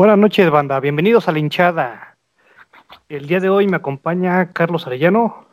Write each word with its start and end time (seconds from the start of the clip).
Buenas 0.00 0.16
noches, 0.16 0.50
banda. 0.50 0.80
Bienvenidos 0.80 1.28
a 1.28 1.32
la 1.32 1.40
hinchada. 1.40 2.16
El 3.10 3.26
día 3.26 3.38
de 3.38 3.50
hoy 3.50 3.66
me 3.66 3.76
acompaña 3.76 4.50
Carlos 4.52 4.86
Arellano. 4.86 5.44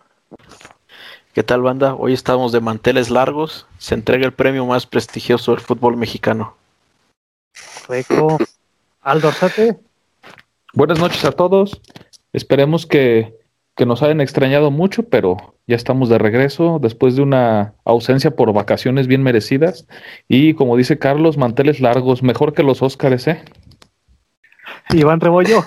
¿Qué 1.34 1.44
tal, 1.44 1.62
banda? 1.62 1.96
Hoy 1.96 2.14
estamos 2.14 2.54
de 2.54 2.62
manteles 2.62 3.10
largos. 3.10 3.68
Se 3.78 3.94
entrega 3.94 4.26
el 4.26 4.32
premio 4.32 4.66
más 4.66 4.86
prestigioso 4.86 5.52
del 5.52 5.60
fútbol 5.60 5.98
mexicano. 5.98 6.56
Reco. 7.90 8.38
Aldo 9.02 9.28
Arzate. 9.28 9.80
Buenas 10.74 11.00
noches 11.00 11.26
a 11.26 11.34
todos. 11.34 11.82
Esperemos 12.32 12.86
que, 12.86 13.37
que 13.78 13.86
nos 13.86 14.02
hayan 14.02 14.22
extrañado 14.22 14.72
mucho, 14.72 15.04
pero 15.04 15.38
ya 15.68 15.76
estamos 15.76 16.10
de 16.10 16.18
regreso 16.18 16.80
después 16.82 17.16
de 17.16 17.22
una 17.22 17.76
ausencia 17.86 18.32
por 18.32 18.52
vacaciones 18.52 19.06
bien 19.06 19.22
merecidas. 19.22 19.88
Y 20.28 20.56
como 20.56 20.76
dice 20.76 20.98
Carlos, 20.98 21.38
manteles 21.38 21.80
largos, 21.80 22.24
mejor 22.24 22.54
que 22.54 22.64
los 22.64 22.82
Óscares, 22.82 23.28
¿eh? 23.28 23.46
Iván 24.90 25.22
Rebollo. 25.22 25.64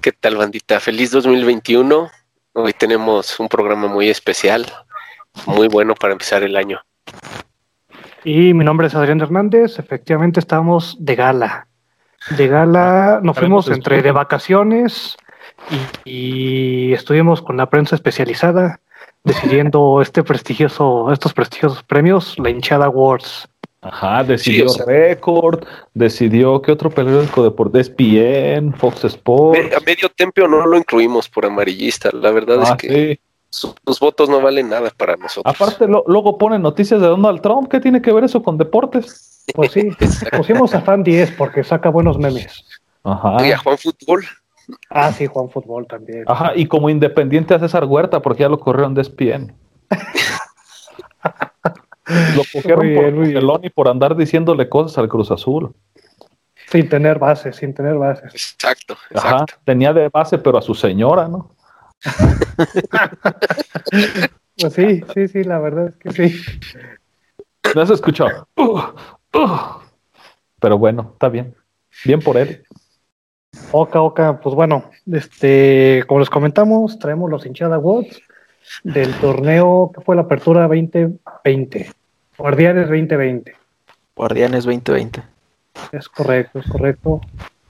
¿Qué 0.00 0.10
tal, 0.12 0.36
bandita? 0.36 0.80
Feliz 0.80 1.10
2021. 1.10 2.10
Hoy 2.54 2.72
tenemos 2.72 3.38
un 3.38 3.48
programa 3.48 3.86
muy 3.86 4.08
especial, 4.08 4.64
muy 5.44 5.68
bueno 5.68 5.94
para 5.94 6.14
empezar 6.14 6.42
el 6.44 6.56
año. 6.56 6.80
Y 8.24 8.54
mi 8.54 8.64
nombre 8.64 8.86
es 8.86 8.94
Adrián 8.94 9.20
Hernández. 9.20 9.78
Efectivamente, 9.78 10.40
estamos 10.40 10.96
de 10.98 11.14
gala. 11.14 11.68
De 12.38 12.48
gala, 12.48 13.20
nos 13.22 13.38
fuimos 13.38 13.68
entre 13.68 14.00
de 14.00 14.12
vacaciones 14.12 15.18
y, 16.04 16.90
y 16.90 16.92
estuvimos 16.92 17.42
con 17.42 17.56
la 17.56 17.68
prensa 17.70 17.94
especializada 17.94 18.80
decidiendo 19.24 20.00
este 20.02 20.22
prestigioso, 20.22 21.12
estos 21.12 21.32
prestigiosos 21.34 21.82
premios, 21.82 22.38
la 22.38 22.50
hinchada 22.50 22.86
Awards. 22.86 23.48
Ajá, 23.80 24.24
decidió 24.24 24.68
Sí, 24.68 24.74
o 24.74 24.84
sea- 24.84 24.86
Record, 24.86 25.64
decidió 25.94 26.60
¿qué 26.62 26.72
otro 26.72 26.90
periódico 26.90 27.44
deporte? 27.44 27.78
ESPN, 27.80 28.74
Fox 28.74 29.04
Sports. 29.04 29.76
A 29.76 29.80
medio 29.86 30.08
tempio 30.08 30.48
no 30.48 30.66
lo 30.66 30.76
incluimos 30.76 31.28
por 31.28 31.46
amarillista. 31.46 32.10
La 32.12 32.30
verdad 32.32 32.58
Ah, 32.60 32.70
es 32.70 32.74
que 32.76 32.88
sí. 33.14 33.20
su- 33.50 33.74
sus 33.86 34.00
votos 34.00 34.28
no 34.28 34.40
valen 34.40 34.68
nada 34.68 34.90
para 34.96 35.14
nosotros. 35.16 35.54
Aparte, 35.54 35.86
lo- 35.86 36.02
luego 36.08 36.38
ponen 36.38 36.60
noticias 36.62 37.00
de 37.00 37.06
Donald 37.06 37.40
Trump. 37.40 37.70
¿Qué 37.70 37.78
tiene 37.78 38.02
que 38.02 38.12
ver 38.12 38.24
eso 38.24 38.42
con 38.42 38.58
deportes? 38.58 39.24
Pues 39.54 39.72
sí, 39.72 39.88
pusimos 40.36 40.74
a 40.74 40.82
Fan 40.82 41.02
10 41.02 41.30
porque 41.38 41.64
saca 41.64 41.88
buenos 41.88 42.18
memes. 42.18 42.64
Ajá. 43.02 43.46
Y 43.46 43.52
a 43.52 43.56
Juan 43.56 43.78
Fútbol. 43.78 44.22
Ah, 44.90 45.12
sí, 45.12 45.26
Juan 45.26 45.50
Fútbol 45.50 45.86
también. 45.86 46.24
Ajá, 46.26 46.52
y 46.54 46.66
como 46.66 46.90
independiente 46.90 47.54
a 47.54 47.58
César 47.58 47.84
Huerta, 47.84 48.20
porque 48.20 48.42
ya 48.42 48.48
lo 48.48 48.58
corrieron 48.58 48.94
de 48.94 49.02
ESPN. 49.02 49.54
lo 52.36 52.42
cogieron 52.52 52.86
Muy 52.86 52.94
por 52.94 53.04
bien, 53.04 53.22
bien. 53.22 53.34
pelón 53.34 53.60
y 53.64 53.70
por 53.70 53.88
andar 53.88 54.16
diciéndole 54.16 54.68
cosas 54.68 54.98
al 54.98 55.08
Cruz 55.08 55.30
Azul. 55.30 55.74
Sin 56.70 56.88
tener 56.88 57.18
bases, 57.18 57.56
sin 57.56 57.72
tener 57.72 57.94
bases. 57.94 58.32
Exacto, 58.34 58.96
Ajá, 59.14 59.46
tenía 59.64 59.92
de 59.92 60.10
base, 60.10 60.36
pero 60.38 60.58
a 60.58 60.62
su 60.62 60.74
señora, 60.74 61.28
¿no? 61.28 61.50
Pues 64.60 64.72
sí, 64.72 65.04
sí, 65.14 65.28
sí, 65.28 65.44
la 65.44 65.60
verdad 65.60 65.88
es 65.88 65.96
que 65.96 66.10
sí. 66.30 66.40
No. 67.76 67.84
Uh, 68.56 68.78
uh. 69.38 69.58
Pero 70.58 70.78
bueno, 70.78 71.10
está 71.12 71.28
bien. 71.28 71.54
Bien 72.04 72.20
por 72.20 72.36
él. 72.36 72.64
Oca, 73.72 74.00
Oca, 74.00 74.40
pues 74.40 74.54
bueno, 74.54 74.90
este, 75.10 76.04
como 76.06 76.20
les 76.20 76.30
comentamos, 76.30 76.98
traemos 76.98 77.30
los 77.30 77.44
hinchada 77.44 77.76
Awards 77.76 78.20
del 78.82 79.12
torneo 79.14 79.90
que 79.94 80.00
fue 80.00 80.16
la 80.16 80.22
apertura 80.22 80.62
2020, 80.62 81.92
Guardianes 82.36 82.88
2020. 82.88 83.54
Guardianes 84.16 84.64
2020. 84.64 85.22
Es 85.92 86.08
correcto, 86.08 86.60
es 86.60 86.68
correcto. 86.68 87.20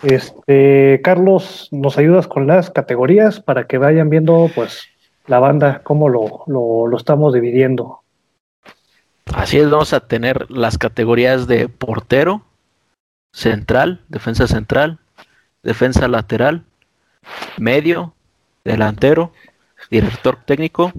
Este, 0.02 1.00
Carlos, 1.02 1.68
¿nos 1.72 1.98
ayudas 1.98 2.28
con 2.28 2.46
las 2.46 2.70
categorías 2.70 3.40
para 3.40 3.66
que 3.66 3.78
vayan 3.78 4.08
viendo, 4.08 4.48
pues, 4.54 4.88
la 5.26 5.40
banda, 5.40 5.82
cómo 5.82 6.08
lo, 6.08 6.44
lo, 6.46 6.86
lo 6.86 6.96
estamos 6.96 7.34
dividiendo? 7.34 8.00
Así 9.34 9.58
es, 9.58 9.68
vamos 9.68 9.92
a 9.92 10.00
tener 10.00 10.50
las 10.50 10.78
categorías 10.78 11.46
de 11.48 11.68
portero, 11.68 12.42
central, 13.32 14.00
defensa 14.08 14.46
central, 14.46 15.00
defensa 15.62 16.08
lateral, 16.08 16.64
medio, 17.58 18.14
delantero, 18.64 19.32
director 19.90 20.38
técnico, 20.44 20.92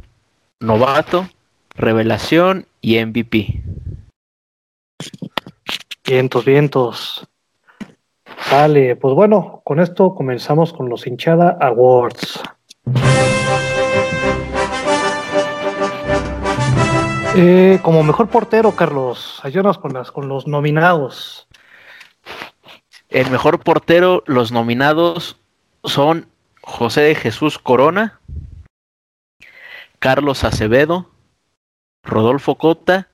novato, 0.59 1.27
revelación 1.75 2.65
y 2.81 3.03
MVP. 3.03 3.63
Vientos, 6.05 6.45
vientos. 6.45 7.27
Vale, 8.51 8.95
pues 8.95 9.13
bueno, 9.13 9.61
con 9.63 9.79
esto 9.79 10.15
comenzamos 10.15 10.73
con 10.73 10.89
los 10.89 11.05
hinchada 11.05 11.57
awards. 11.61 12.41
Eh, 17.35 17.79
como 17.83 18.03
mejor 18.03 18.27
portero, 18.27 18.71
Carlos, 18.75 19.39
ayúdanos 19.43 19.77
con 19.77 19.93
las 19.93 20.11
con 20.11 20.27
los 20.27 20.47
nominados. 20.47 21.47
El 23.09 23.31
mejor 23.31 23.59
portero, 23.59 24.23
los 24.27 24.51
nominados 24.51 25.37
son 25.83 26.27
José 26.61 27.01
de 27.01 27.15
Jesús 27.15 27.57
Corona, 27.57 28.19
Carlos 29.97 30.43
Acevedo, 30.43 31.09
Rodolfo 32.03 32.55
Cota 32.55 33.07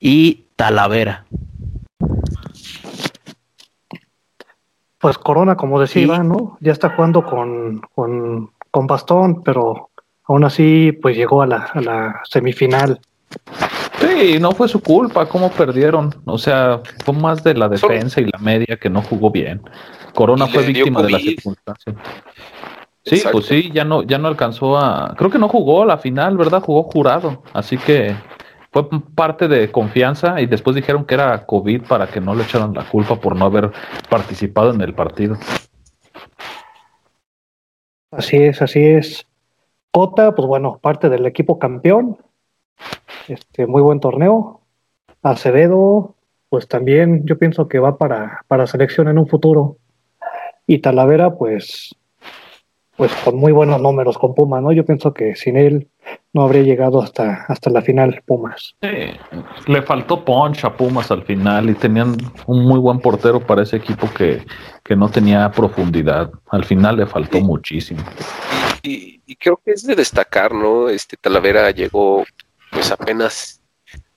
y 0.00 0.46
Talavera. 0.56 1.26
Pues 4.98 5.18
Corona, 5.18 5.56
como 5.56 5.78
decía 5.78 6.02
Sí. 6.02 6.06
Iván, 6.06 6.28
¿no? 6.28 6.56
Ya 6.60 6.72
está 6.72 6.90
jugando 6.90 7.24
con, 7.24 7.82
con, 7.94 8.50
con 8.70 8.86
bastón, 8.86 9.42
pero 9.42 9.90
aún 10.24 10.44
así, 10.44 10.92
pues 10.92 11.16
llegó 11.16 11.42
a 11.42 11.46
la, 11.46 11.58
a 11.74 11.80
la 11.80 12.20
semifinal. 12.24 13.00
Sí, 14.02 14.38
no 14.40 14.52
fue 14.52 14.68
su 14.68 14.80
culpa 14.80 15.26
cómo 15.26 15.50
perdieron. 15.50 16.14
O 16.24 16.38
sea, 16.38 16.80
fue 17.04 17.14
más 17.14 17.42
de 17.44 17.54
la 17.54 17.68
defensa 17.68 18.20
y 18.20 18.24
la 18.24 18.38
media 18.38 18.76
que 18.76 18.90
no 18.90 19.02
jugó 19.02 19.30
bien. 19.30 19.62
Corona 20.14 20.46
fue 20.46 20.64
víctima 20.66 21.02
de 21.02 21.10
la 21.10 21.18
COVID. 21.18 21.28
circunstancia. 21.30 21.94
Sí, 23.04 23.16
Exacto. 23.16 23.38
pues 23.38 23.46
sí, 23.46 23.70
ya 23.72 23.84
no, 23.84 24.02
ya 24.02 24.18
no 24.18 24.28
alcanzó 24.28 24.78
a. 24.78 25.14
Creo 25.16 25.30
que 25.30 25.38
no 25.38 25.48
jugó 25.48 25.82
a 25.82 25.86
la 25.86 25.98
final, 25.98 26.36
¿verdad? 26.36 26.62
Jugó 26.62 26.84
jurado. 26.84 27.42
Así 27.52 27.76
que 27.76 28.14
fue 28.72 28.88
parte 29.14 29.48
de 29.48 29.70
confianza 29.70 30.40
y 30.40 30.46
después 30.46 30.76
dijeron 30.76 31.04
que 31.04 31.14
era 31.14 31.44
COVID 31.44 31.82
para 31.82 32.06
que 32.06 32.20
no 32.20 32.34
le 32.34 32.44
echaran 32.44 32.74
la 32.74 32.88
culpa 32.88 33.16
por 33.20 33.36
no 33.36 33.44
haber 33.44 33.70
participado 34.08 34.72
en 34.72 34.80
el 34.80 34.94
partido. 34.94 35.36
Así 38.10 38.36
es, 38.36 38.62
así 38.62 38.84
es. 38.84 39.26
Cota, 39.90 40.34
pues 40.34 40.46
bueno, 40.46 40.78
parte 40.80 41.08
del 41.08 41.26
equipo 41.26 41.58
campeón. 41.58 42.18
Este, 43.28 43.66
muy 43.66 43.82
buen 43.82 44.00
torneo. 44.00 44.60
Acevedo, 45.22 46.14
pues 46.48 46.68
también 46.68 47.24
yo 47.24 47.38
pienso 47.38 47.68
que 47.68 47.78
va 47.78 47.96
para, 47.96 48.44
para 48.48 48.66
selección 48.66 49.08
en 49.08 49.18
un 49.18 49.28
futuro. 49.28 49.76
Y 50.66 50.78
Talavera, 50.78 51.34
pues, 51.34 51.94
pues 52.96 53.12
con 53.24 53.36
muy 53.36 53.52
buenos 53.52 53.80
números 53.80 54.18
con 54.18 54.34
Puma, 54.34 54.60
¿no? 54.60 54.72
Yo 54.72 54.84
pienso 54.84 55.12
que 55.14 55.34
sin 55.36 55.56
él 55.56 55.88
no 56.32 56.42
habría 56.42 56.62
llegado 56.62 57.00
hasta, 57.02 57.44
hasta 57.48 57.70
la 57.70 57.82
final 57.82 58.22
Pumas. 58.26 58.74
Sí, 58.80 58.88
le 59.70 59.82
faltó 59.82 60.24
punch 60.24 60.64
a 60.64 60.76
Pumas 60.76 61.10
al 61.10 61.22
final 61.22 61.70
y 61.70 61.74
tenían 61.74 62.16
un 62.46 62.64
muy 62.64 62.78
buen 62.78 63.00
portero 63.00 63.40
para 63.40 63.62
ese 63.62 63.76
equipo 63.76 64.08
que, 64.16 64.42
que 64.82 64.96
no 64.96 65.08
tenía 65.08 65.50
profundidad. 65.50 66.30
Al 66.50 66.64
final 66.64 66.96
le 66.96 67.06
faltó 67.06 67.38
Sí. 67.38 67.44
muchísimo. 67.44 68.02
Y, 68.82 69.20
y 69.26 69.36
creo 69.36 69.60
que 69.64 69.72
es 69.72 69.86
de 69.86 69.94
destacar, 69.94 70.52
¿no? 70.54 70.88
Este 70.88 71.16
Talavera 71.16 71.70
llegó 71.70 72.24
pues 72.82 72.90
apenas 72.90 73.60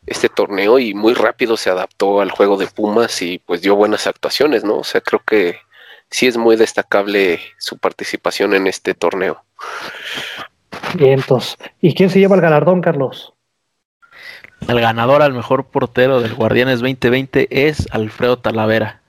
este 0.08 0.28
torneo 0.28 0.80
y 0.80 0.96
muy 0.96 1.14
rápido 1.14 1.56
se 1.56 1.70
adaptó 1.70 2.20
al 2.20 2.32
juego 2.32 2.58
de 2.58 2.66
Pumas 2.66 3.22
y 3.22 3.38
pues 3.38 3.62
dio 3.62 3.76
buenas 3.76 4.08
actuaciones, 4.08 4.64
¿no? 4.64 4.78
O 4.78 4.84
sea, 4.84 5.02
creo 5.02 5.22
que 5.24 5.60
sí 6.10 6.26
es 6.26 6.36
muy 6.36 6.56
destacable 6.56 7.40
su 7.60 7.78
participación 7.78 8.56
en 8.56 8.66
este 8.66 8.96
torneo. 8.96 9.44
Vientos. 10.96 11.60
¿Y 11.80 11.94
quién 11.94 12.10
se 12.10 12.18
lleva 12.18 12.34
el 12.38 12.42
galardón, 12.42 12.82
Carlos? 12.82 13.36
El 14.68 14.82
ganador 14.82 15.22
al 15.22 15.34
mejor 15.34 15.68
portero 15.68 16.20
del 16.20 16.34
Guardianes 16.34 16.80
2020 16.80 17.68
es 17.68 17.88
Alfredo 17.92 18.40
Talavera. 18.40 19.04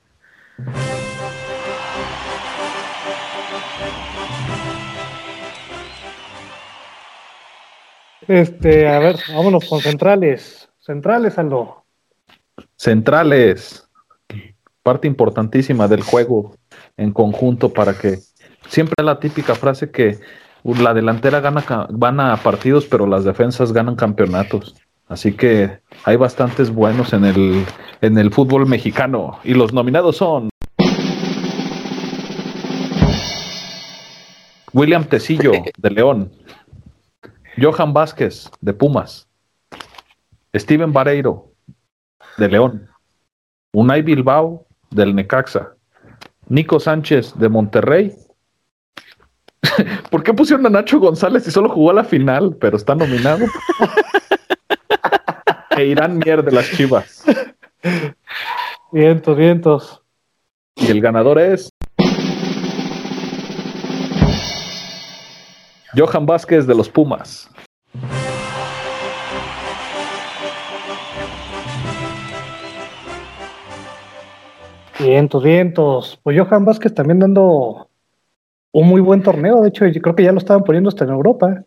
Este, 8.29 8.89
a 8.89 8.99
ver, 8.99 9.17
vámonos 9.35 9.69
con 9.69 9.81
centrales. 9.81 10.69
Centrales, 10.79 11.39
Aldo. 11.39 11.85
Centrales, 12.77 13.89
parte 14.83 15.07
importantísima 15.07 15.89
del 15.89 16.03
juego 16.03 16.55
en 16.97 17.13
conjunto 17.13 17.73
para 17.73 17.95
que 17.95 18.19
siempre 18.69 19.05
la 19.05 19.19
típica 19.21 19.55
frase 19.55 19.91
que 19.91 20.19
la 20.65 20.95
delantera 20.95 21.41
gana, 21.41 21.63
ca- 21.63 21.87
gana 21.91 22.37
partidos, 22.39 22.87
pero 22.87 23.07
las 23.07 23.25
defensas 23.25 23.73
ganan 23.73 23.97
campeonatos. 23.97 24.75
Así 25.09 25.33
que 25.33 25.79
hay 26.05 26.17
bastantes 26.17 26.71
buenos 26.71 27.13
en 27.13 27.25
el, 27.25 27.65
en 28.01 28.19
el 28.19 28.33
fútbol 28.33 28.67
mexicano. 28.67 29.39
Y 29.45 29.55
los 29.55 29.73
nominados 29.73 30.17
son 30.17 30.49
William 34.73 35.05
Tecillo, 35.05 35.53
de 35.79 35.91
León. 35.91 36.33
Johan 37.57 37.93
Vázquez, 37.93 38.51
de 38.61 38.73
Pumas. 38.73 39.29
Steven 40.55 40.93
Vareiro, 40.93 41.53
de 42.39 42.49
León. 42.49 42.89
Unai 43.73 44.03
Bilbao, 44.03 44.67
del 44.91 45.15
Necaxa. 45.15 45.75
Nico 46.49 46.79
Sánchez, 46.79 47.37
de 47.39 47.49
Monterrey. 47.49 48.15
¿Por 50.11 50.23
qué 50.23 50.33
pusieron 50.33 50.67
a 50.67 50.71
Nacho 50.71 51.01
González 51.01 51.45
si 51.45 51.51
solo 51.51 51.69
jugó 51.69 51.91
a 51.91 51.95
la 51.95 52.05
final, 52.05 52.57
pero 52.61 52.77
está 52.77 52.95
nominado? 52.95 53.47
e 55.77 55.87
Irán 55.87 56.19
Mier 56.19 56.43
de 56.43 56.53
las 56.53 56.71
Chivas. 56.71 57.25
Vientos, 58.93 59.37
vientos. 59.37 60.03
Y 60.77 60.91
el 60.91 61.01
ganador 61.01 61.39
es. 61.39 61.71
Johan 65.97 66.27
Vázquez 66.27 66.67
de 66.67 66.75
los 66.75 66.91
Pumas. 66.91 67.49
Vientos, 74.99 75.43
vientos. 75.43 76.21
Pues 76.23 76.39
Johan 76.39 76.67
Vázquez 76.67 76.93
también 76.93 77.21
dando 77.21 77.89
un 78.73 78.89
muy 78.89 79.01
buen 79.01 79.23
torneo. 79.23 79.63
De 79.63 79.69
hecho, 79.71 79.87
yo 79.87 80.03
creo 80.03 80.15
que 80.15 80.25
ya 80.25 80.33
lo 80.33 80.39
estaban 80.39 80.65
poniendo 80.65 80.89
hasta 80.91 81.05
en 81.05 81.11
Europa. 81.11 81.65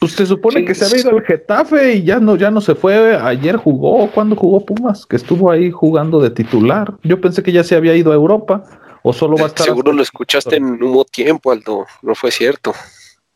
Pues 0.00 0.12
se 0.12 0.24
supone 0.24 0.60
Sí, 0.60 0.64
que 0.64 0.74
se 0.74 0.86
había 0.86 1.00
ido 1.00 1.10
al 1.10 1.22
Getafe 1.22 1.96
y 1.96 2.04
ya 2.04 2.20
no, 2.20 2.36
ya 2.36 2.50
no 2.50 2.62
se 2.62 2.74
fue. 2.74 3.18
Ayer 3.18 3.56
jugó. 3.56 4.10
¿Cuándo 4.10 4.34
jugó 4.34 4.64
Pumas? 4.64 5.04
Que 5.04 5.16
estuvo 5.16 5.50
ahí 5.50 5.70
jugando 5.70 6.20
de 6.20 6.30
titular. 6.30 6.94
Yo 7.02 7.20
pensé 7.20 7.42
que 7.42 7.52
ya 7.52 7.62
se 7.64 7.76
había 7.76 7.94
ido 7.94 8.12
a 8.12 8.14
Europa. 8.14 8.64
O 9.02 9.12
solo 9.12 9.36
va 9.36 9.44
a 9.44 9.46
estar. 9.48 9.66
Seguro 9.66 9.92
lo 9.92 10.02
escuchaste 10.02 10.56
en 10.56 10.82
humo 10.82 11.04
tiempo, 11.04 11.52
Aldo. 11.52 11.84
No 12.00 12.14
fue 12.14 12.30
cierto. 12.30 12.72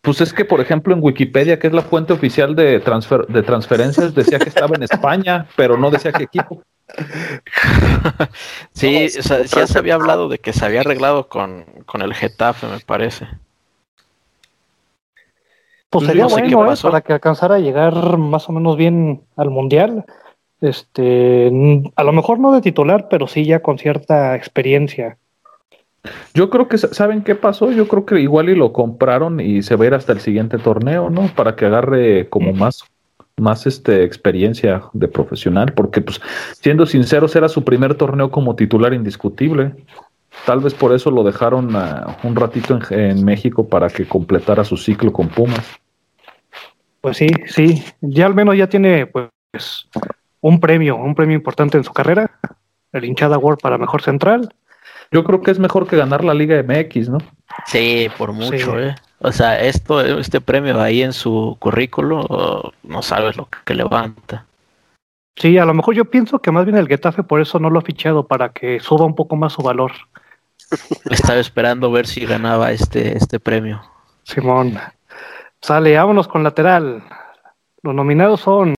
Pues 0.03 0.21
es 0.21 0.33
que, 0.33 0.45
por 0.45 0.61
ejemplo, 0.61 0.93
en 0.93 1.01
Wikipedia, 1.01 1.61
que 1.61 1.69
es 1.69 1.73
la 1.73 1.83
fuente 1.83 2.13
oficial 2.13 2.57
de, 2.57 2.81
transfer, 2.81 3.25
de 3.29 3.43
transferencias, 3.45 4.13
decía 4.15 4.41
que 4.41 4.49
estaba 4.49 4.75
en 4.75 4.83
España, 4.83 5.47
pero 5.57 5.77
no 5.77 5.91
decía 5.91 6.13
qué 6.13 6.25
equipo. 6.25 6.63
Sí, 8.75 9.09
No, 9.15 9.21
o 9.21 9.23
sea, 9.23 9.45
ya 9.45 9.67
se 9.67 9.79
había 9.79 9.95
hablado 9.95 10.29
de 10.29 10.39
que 10.39 10.53
se 10.53 10.67
había 10.67 10.81
arreglado 10.81 11.29
con, 11.29 11.65
con 11.87 12.03
el 12.03 12.13
Getafe, 12.13 12.67
me 12.67 12.81
parece. 12.81 13.27
Pues 15.89 16.03
No 16.03 16.09
sería 16.09 16.29
sé 16.29 16.43
qué 16.43 16.55
bueno, 16.55 16.73
¿eh? 16.73 16.77
Para 16.83 17.01
que 17.01 17.13
alcanzara 17.13 17.55
a 17.55 17.61
llegar 17.61 18.19
más 18.19 18.49
o 18.49 18.53
menos 18.53 18.77
bien 18.77 19.23
al 19.37 19.51
Mundial. 19.51 20.05
Este, 20.61 21.51
a 21.97 22.05
lo 22.05 22.13
mejor 22.13 22.41
no 22.41 22.53
de 22.53 22.61
titular, 22.61 23.09
pero 23.09 23.27
sí 23.27 23.45
ya 23.45 23.63
con 23.63 23.79
cierta 23.79 24.35
experiencia. 24.35 25.17
Yo 26.35 26.51
creo 26.51 26.69
que, 26.69 26.79
¿saben 26.79 27.23
qué 27.23 27.35
pasó? 27.35 27.71
Yo 27.71 27.87
creo 27.87 28.05
que 28.05 28.21
igual 28.21 28.49
y 28.49 28.57
lo 28.57 28.73
compraron 28.73 29.39
y 29.41 29.63
se 29.63 29.77
va 29.77 29.85
a 29.85 29.87
ir 29.89 29.95
hasta 29.95 30.13
el 30.13 30.21
siguiente 30.21 30.59
torneo, 30.59 31.11
¿no? 31.11 31.29
Para 31.35 31.55
que 31.55 31.67
agarre 31.67 32.29
como 32.29 32.53
más, 32.53 32.85
más 33.37 33.67
este, 33.67 34.03
experiencia 34.03 34.83
de 34.93 35.09
profesional, 35.09 35.73
porque 35.75 36.01
pues, 36.01 36.21
siendo 36.61 36.87
sinceros, 36.87 37.37
era 37.37 37.49
su 37.49 37.63
primer 37.63 37.95
torneo 37.95 38.31
como 38.31 38.57
titular 38.57 38.95
indiscutible. 38.95 39.75
Tal 40.45 40.61
vez 40.61 40.75
por 40.75 40.93
eso 40.93 41.11
lo 41.11 41.23
dejaron 41.23 41.71
un 42.25 42.37
ratito 42.37 42.81
en, 42.91 42.99
en 42.99 43.25
México 43.25 43.69
para 43.69 43.89
que 43.89 44.07
completara 44.07 44.65
su 44.65 44.77
ciclo 44.77 45.13
con 45.13 45.29
Pumas. 45.29 45.79
Pues 47.03 47.17
sí, 47.17 47.29
sí. 47.47 47.85
Ya 48.01 48.27
al 48.27 48.35
menos 48.35 48.57
ya 48.57 48.69
tiene 48.69 49.07
pues 49.07 49.31
un 50.41 50.61
premio, 50.61 50.97
un 50.97 51.15
premio 51.15 51.37
importante 51.37 51.77
en 51.77 51.85
su 51.85 51.93
carrera. 51.93 52.31
El 52.93 53.05
hinchada 53.05 53.37
Award 53.37 53.59
para 53.59 53.77
mejor 53.77 54.03
central. 54.03 54.55
Yo 55.11 55.25
creo 55.25 55.43
que 55.43 55.51
es 55.51 55.59
mejor 55.59 55.87
que 55.87 55.97
ganar 55.97 56.25
la 56.25 56.35
Liga 56.35 56.63
MX, 56.63 57.09
¿no? 57.09 57.19
Sí, 57.67 58.09
por 58.17 58.33
mucho, 58.33 58.57
Sí. 58.57 58.71
¿eh? 58.79 58.95
O 59.21 59.31
sea, 59.31 59.61
esto, 59.61 60.01
este 60.01 60.41
premio 60.41 60.81
ahí 60.81 61.03
en 61.03 61.13
su 61.13 61.57
currículo, 61.61 62.73
no 62.83 63.03
sabes 63.03 63.37
lo 63.37 63.49
que 63.65 63.75
levanta. 63.75 64.47
Sí, 65.37 65.57
a 65.59 65.65
lo 65.65 65.75
mejor 65.75 65.95
yo 65.95 66.07
pienso 66.07 66.41
que 66.41 66.51
más 66.51 66.65
bien 66.65 66.77
el 66.77 66.89
Getafe 66.89 67.23
por 67.23 67.41
eso 67.41 67.59
no 67.59 67.71
lo 67.71 67.79
ha 67.79 67.83
fichado, 67.83 68.27
para 68.27 68.49
que 68.51 68.81
suba 68.81 69.07
un 69.07 69.15
poco 69.15 69.37
más 69.37 69.53
su 69.53 69.63
valor. 69.63 69.93
Estaba 71.11 71.39
esperando 71.39 71.91
ver 71.93 72.07
si 72.07 72.25
ganaba 72.27 72.73
este, 72.73 73.17
este 73.17 73.39
premio. 73.39 73.83
Simón. 74.25 74.79
Sale, 75.61 75.97
vámonos 75.97 76.27
con 76.27 76.43
lateral. 76.43 77.05
Los 77.83 77.95
nominados 77.95 78.41
son 78.41 78.75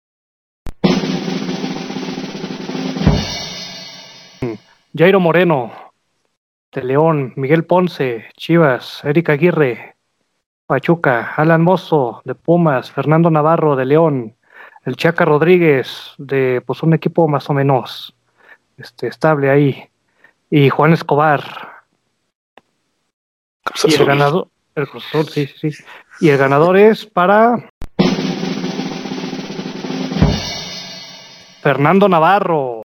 Jairo 4.96 5.20
Moreno, 5.20 5.72
de 6.74 6.84
León, 6.84 7.34
Miguel 7.36 7.66
Ponce, 7.66 8.26
Chivas, 8.36 9.04
Erika 9.04 9.34
Aguirre, 9.34 9.96
Pachuca, 10.66 11.34
Alan 11.36 11.62
Mozo, 11.62 12.22
de 12.26 12.36
Pumas, 12.36 12.92
Fernando 12.92 13.30
Navarro, 13.30 13.76
de 13.76 13.86
León, 13.86 14.36
el 14.86 14.96
Chaca 14.96 15.26
Rodríguez, 15.26 16.14
de 16.18 16.62
pues 16.66 16.84
un 16.84 16.94
equipo 16.94 17.28
más 17.28 17.50
o 17.50 17.54
menos 17.54 18.16
este, 18.78 19.08
estable 19.08 19.50
ahí, 19.50 19.90
y 20.50 20.70
Juan 20.70 20.94
Escobar, 20.94 21.42
Cruz 23.64 23.86
y 23.86 23.96
el 23.96 24.06
ganador, 24.06 24.48
el 24.76 24.88
Cruz 24.88 25.06
Azul, 25.08 25.28
sí, 25.28 25.48
sí, 25.48 25.72
sí. 25.72 25.84
Y 26.20 26.30
el 26.30 26.38
ganador 26.38 26.78
es 26.78 27.06
para 27.06 27.70
Fernando 31.62 32.10
Navarro. 32.10 32.83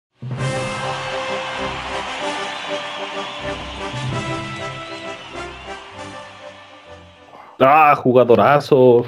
Ah, 7.60 7.94
jugadorazo. 7.96 9.04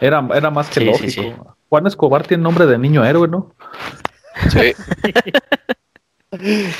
Era, 0.00 0.26
era 0.34 0.50
más 0.50 0.68
que 0.68 0.80
Sí, 0.80 0.86
lógico. 0.86 1.10
sí, 1.10 1.22
sí. 1.22 1.32
Juan 1.68 1.86
Escobar 1.86 2.26
tiene 2.26 2.42
nombre 2.42 2.66
de 2.66 2.78
niño 2.78 3.04
héroe, 3.04 3.28
¿no? 3.28 3.52
Sí. 4.50 4.72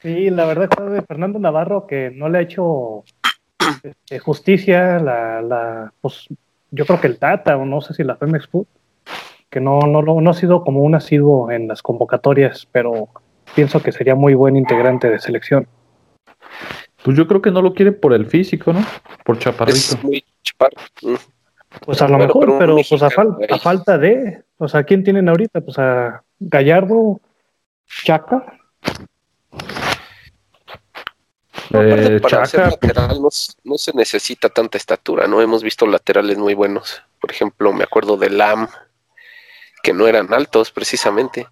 Sí, 0.00 0.28
la 0.28 0.44
verdad 0.44 0.68
es 0.70 0.92
de 0.92 1.02
Fernando 1.02 1.38
Navarro 1.38 1.86
que 1.86 2.10
no 2.10 2.28
le 2.28 2.36
ha 2.36 2.42
hecho 2.42 3.04
este, 3.84 4.18
justicia 4.18 4.98
la, 4.98 5.40
la 5.40 5.92
pues 6.02 6.26
yo 6.70 6.84
creo 6.84 7.00
que 7.00 7.06
el 7.06 7.18
Tata 7.18 7.56
o 7.56 7.64
no 7.64 7.80
sé 7.80 7.94
si 7.94 8.04
la 8.04 8.16
Femex 8.16 8.46
Food 8.48 8.66
que 9.48 9.60
no, 9.60 9.78
no, 9.80 10.02
no, 10.02 10.20
no 10.20 10.30
ha 10.30 10.34
sido 10.34 10.62
como 10.62 10.80
un 10.82 10.94
asiduo 10.94 11.50
en 11.50 11.68
las 11.68 11.80
convocatorias, 11.80 12.66
pero 12.72 13.08
pienso 13.54 13.82
que 13.82 13.92
sería 13.92 14.14
muy 14.14 14.34
buen 14.34 14.56
integrante 14.56 15.08
de 15.08 15.20
selección. 15.20 15.68
Pues 17.04 17.18
yo 17.18 17.28
creo 17.28 17.42
que 17.42 17.50
no 17.50 17.60
lo 17.60 17.74
quiere 17.74 17.92
por 17.92 18.14
el 18.14 18.24
físico, 18.24 18.72
¿no? 18.72 18.82
Por 19.24 19.38
chaparrito. 19.38 19.76
Es 19.78 20.02
muy 20.02 20.24
chaparro. 20.42 20.76
Mm. 21.02 21.14
Pues 21.84 22.00
a 22.00 22.08
lo 22.08 22.16
Bueno, 22.16 22.26
mejor, 22.26 22.58
pero 22.58 22.76
pues 22.76 23.02
a, 23.02 23.10
fal- 23.10 23.60
falta 23.60 23.98
de, 23.98 24.42
o 24.56 24.66
sea, 24.68 24.84
¿quién 24.84 25.04
tienen 25.04 25.28
ahorita? 25.28 25.60
Pues 25.60 25.78
a 25.78 26.22
Gallardo, 26.38 27.20
Chaca, 28.04 28.58
No, 31.70 31.80
aparte, 31.80 32.16
Eh, 32.16 32.20
para 32.20 32.46
ser 32.46 32.60
Chaca, 32.60 32.70
lateral 32.70 33.20
no, 33.20 33.28
no 33.64 33.78
se 33.78 33.92
necesita 33.92 34.48
tanta 34.48 34.78
estatura, 34.78 35.26
¿no? 35.26 35.42
Hemos 35.42 35.62
visto 35.62 35.86
laterales 35.86 36.38
muy 36.38 36.54
buenos. 36.54 37.02
Por 37.20 37.30
ejemplo, 37.30 37.72
me 37.72 37.84
acuerdo 37.84 38.16
de 38.16 38.30
Lam, 38.30 38.68
que 39.82 39.92
no 39.92 40.06
eran 40.06 40.32
altos 40.32 40.70
precisamente. 40.70 41.48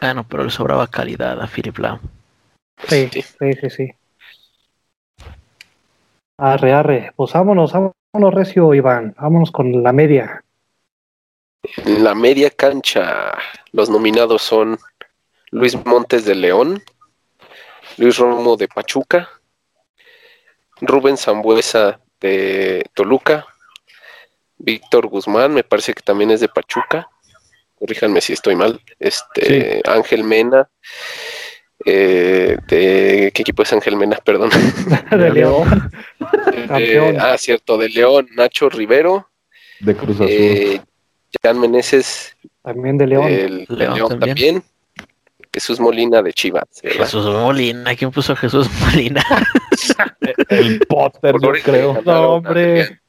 Bueno, 0.00 0.24
pero 0.28 0.44
le 0.44 0.50
sobraba 0.50 0.86
calidad 0.86 1.40
a 1.40 1.46
Philip 1.48 1.78
Lam. 1.78 2.00
Sí, 2.88 3.08
Sí. 3.12 3.22
sí, 3.22 3.52
sí, 3.60 3.70
sí. 3.70 3.90
Arre, 6.38 6.72
arre, 6.72 7.12
pues 7.16 7.32
vámonos, 7.32 7.72
vámonos, 7.72 8.34
Recio, 8.34 8.72
Iván, 8.74 9.14
vámonos 9.18 9.50
con 9.50 9.82
la 9.82 9.92
media. 9.92 10.42
En 11.84 12.02
la 12.02 12.14
media 12.14 12.50
cancha, 12.50 13.32
los 13.72 13.90
nominados 13.90 14.40
son 14.42 14.78
Luis 15.50 15.76
Montes 15.84 16.24
de 16.24 16.34
León, 16.34 16.82
Luis 17.98 18.16
Romo 18.16 18.56
de 18.56 18.68
Pachuca, 18.68 19.28
Rubén 20.80 21.18
Zambuesa 21.18 22.00
de 22.20 22.86
Toluca, 22.94 23.44
Víctor 24.56 25.08
Guzmán, 25.08 25.52
me 25.52 25.64
parece 25.64 25.92
que 25.92 26.02
también 26.02 26.30
es 26.30 26.40
de 26.40 26.48
Pachuca, 26.48 27.08
corríjanme 27.78 28.22
si 28.22 28.32
estoy 28.32 28.56
mal, 28.56 28.80
este 28.98 29.82
Ángel 29.84 30.24
Mena, 30.24 30.70
eh, 31.84 32.56
de 32.68 33.30
¿qué 33.34 33.42
equipo 33.42 33.62
es 33.62 33.72
Ángel 33.72 33.96
Mena? 33.96 34.18
Perdón. 34.24 34.50
de 35.10 35.30
León. 35.30 35.90
Eh, 36.52 36.66
Campeón. 36.68 37.16
ah, 37.20 37.36
cierto, 37.38 37.78
de 37.78 37.88
León, 37.88 38.28
Nacho 38.36 38.68
Rivero, 38.68 39.28
de 39.80 39.94
Cruz 39.96 40.16
Azul. 40.16 40.26
eh, 40.30 40.80
Jan 41.42 41.58
Meneses 41.60 42.36
También 42.62 42.98
de 42.98 43.06
León. 43.06 43.26
el 43.28 43.64
de 43.66 43.76
León 43.76 43.94
León, 43.94 44.08
también. 44.08 44.28
también. 44.36 44.62
Jesús 45.52 45.80
Molina 45.80 46.22
de 46.22 46.32
Chivas. 46.32 46.64
¿verdad? 46.82 47.00
Jesús 47.00 47.26
Molina, 47.26 47.96
¿quién 47.96 48.10
puso 48.12 48.34
a 48.34 48.36
Jesús 48.36 48.68
Molina? 48.80 49.24
El 50.48 50.80
Potter, 50.88 51.34
yo 51.42 51.52
creo. 51.64 52.02
No, 52.04 52.34
hombre. 52.34 53.00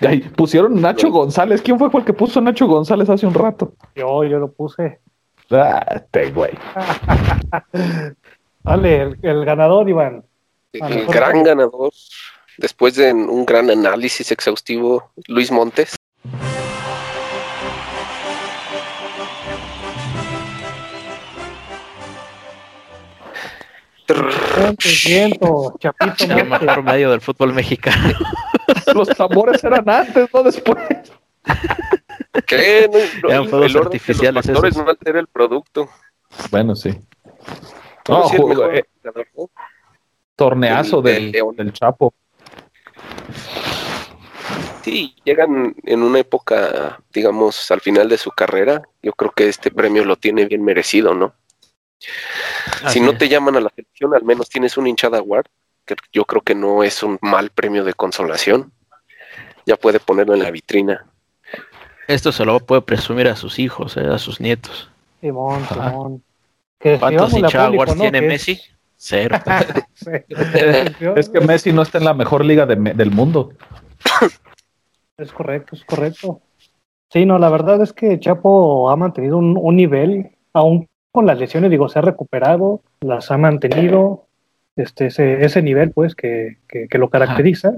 Ay, 0.00 0.20
pusieron 0.20 0.80
Nacho 0.80 1.10
González. 1.10 1.60
¿Quién 1.60 1.78
fue 1.78 1.88
el 1.92 2.04
que 2.04 2.12
puso 2.12 2.40
Nacho 2.40 2.66
González 2.66 3.08
hace 3.10 3.26
un 3.26 3.34
rato? 3.34 3.74
Yo, 3.96 4.24
yo 4.24 4.38
lo 4.38 4.52
puse. 4.52 5.00
Ah, 5.50 5.84
este 5.96 6.30
güey. 6.30 6.52
Dale, 8.62 9.02
el, 9.02 9.18
el 9.22 9.44
ganador, 9.44 9.88
Iván. 9.88 10.24
El 10.72 11.06
gran 11.06 11.42
ganador, 11.42 11.92
después 12.58 12.94
de 12.94 13.12
un 13.12 13.44
gran 13.44 13.68
análisis 13.70 14.30
exhaustivo, 14.30 15.10
Luis 15.26 15.50
Montes. 15.50 15.96
Chapito 25.78 26.24
El 26.24 26.48
Montes. 26.48 26.60
mejor 26.60 26.82
medio 26.82 27.10
del 27.10 27.20
fútbol 27.20 27.52
mexicano. 27.54 28.14
Los 28.94 29.08
tambores 29.08 29.62
eran 29.64 29.88
antes, 29.88 30.28
no 30.32 30.42
después. 30.42 30.78
¿Qué? 32.46 32.88
No, 32.92 32.98
no, 33.22 33.28
Eran 33.30 33.48
fuegos 33.48 33.66
el 33.66 33.72
de 33.72 33.78
los 33.78 33.86
artificiales 33.86 34.46
factores 34.46 34.72
esos. 34.74 34.84
no 34.84 34.90
altera 34.90 35.20
el 35.20 35.26
producto. 35.26 35.88
Bueno, 36.50 36.74
sí. 36.76 36.98
¿Cómo 38.04 38.18
No, 38.20 38.28
si 38.28 38.36
el 38.36 38.42
juego- 38.42 38.62
mejor 38.68 38.74
eh, 38.76 38.84
torneazo 40.36 41.02
Del- 41.02 41.14
del, 41.14 41.22
del 41.24 41.32
León. 41.32 41.56
del 41.56 41.72
Chapo. 41.72 42.14
Sí, 44.82 45.14
llegan 45.24 45.74
en 45.84 46.02
una 46.02 46.20
época, 46.20 47.00
digamos, 47.12 47.70
al 47.70 47.80
final 47.80 48.08
de 48.08 48.16
su 48.18 48.30
carrera. 48.30 48.82
Yo 49.02 49.12
creo 49.12 49.30
que 49.32 49.48
este 49.48 49.70
premio 49.70 50.04
lo 50.04 50.16
tiene 50.16 50.46
bien 50.46 50.64
merecido, 50.64 51.14
¿no? 51.14 51.34
si 51.98 52.86
Así 52.86 53.00
no 53.00 53.10
es. 53.12 53.18
te 53.18 53.28
llaman 53.28 53.56
a 53.56 53.60
la 53.60 53.68
selección, 53.68 54.14
al 54.14 54.22
menos 54.24 54.48
tienes 54.48 54.78
un 54.78 54.86
hinchada 54.86 55.18
award, 55.18 55.44
que 55.84 55.96
yo 56.14 56.24
creo 56.24 56.40
que 56.40 56.54
no 56.54 56.82
es 56.82 57.02
un 57.02 57.18
mal 57.20 57.50
premio 57.50 57.84
de 57.84 57.92
consolación. 57.92 58.72
Ya 59.66 59.76
puede 59.76 60.00
ponerlo 60.00 60.32
en 60.32 60.42
la 60.42 60.50
vitrina. 60.50 61.06
Esto 62.10 62.32
se 62.32 62.44
lo 62.44 62.58
puede 62.60 62.82
presumir 62.82 63.28
a 63.28 63.36
sus 63.36 63.58
hijos, 63.58 63.96
eh, 63.96 64.06
a 64.06 64.18
sus 64.18 64.40
nietos. 64.40 64.90
Simón, 65.20 65.62
Ajá. 65.62 65.90
Simón. 65.90 66.22
Que 66.78 66.98
¿Cuántos 66.98 67.34
awards 67.54 67.94
¿no? 67.94 68.02
tiene 68.02 68.20
Messi? 68.22 68.58
Cero. 68.96 69.38
Es 71.16 71.28
que 71.28 71.40
Messi 71.40 71.72
no 71.72 71.82
está 71.82 71.98
en 71.98 72.04
la 72.04 72.14
mejor 72.14 72.44
liga 72.44 72.66
de 72.66 72.76
me- 72.76 72.94
del 72.94 73.10
mundo. 73.10 73.52
Es 75.16 75.32
correcto, 75.32 75.76
es 75.76 75.84
correcto. 75.84 76.40
Sí, 77.10 77.24
no, 77.26 77.38
la 77.38 77.48
verdad 77.48 77.80
es 77.82 77.92
que 77.92 78.18
Chapo 78.18 78.90
ha 78.90 78.96
mantenido 78.96 79.36
un, 79.38 79.56
un 79.60 79.76
nivel, 79.76 80.30
aún 80.52 80.86
con 81.12 81.26
las 81.26 81.38
lesiones, 81.38 81.70
digo, 81.70 81.88
se 81.88 81.98
ha 81.98 82.02
recuperado, 82.02 82.82
las 83.00 83.30
ha 83.30 83.38
mantenido, 83.38 84.26
este, 84.76 85.06
ese, 85.06 85.44
ese 85.44 85.62
nivel, 85.62 85.92
pues, 85.92 86.14
que, 86.14 86.58
que, 86.68 86.86
que 86.88 86.98
lo 86.98 87.08
caracteriza, 87.10 87.72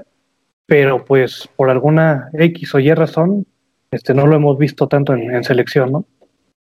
pero 0.66 1.04
pues 1.04 1.48
por 1.56 1.70
alguna 1.70 2.30
X 2.34 2.74
o 2.74 2.78
Y 2.78 2.92
razón, 2.94 3.46
este, 3.92 4.14
no 4.14 4.26
lo 4.26 4.34
hemos 4.34 4.58
visto 4.58 4.88
tanto 4.88 5.14
en, 5.14 5.34
en 5.34 5.44
selección, 5.44 5.92
¿no? 5.92 6.04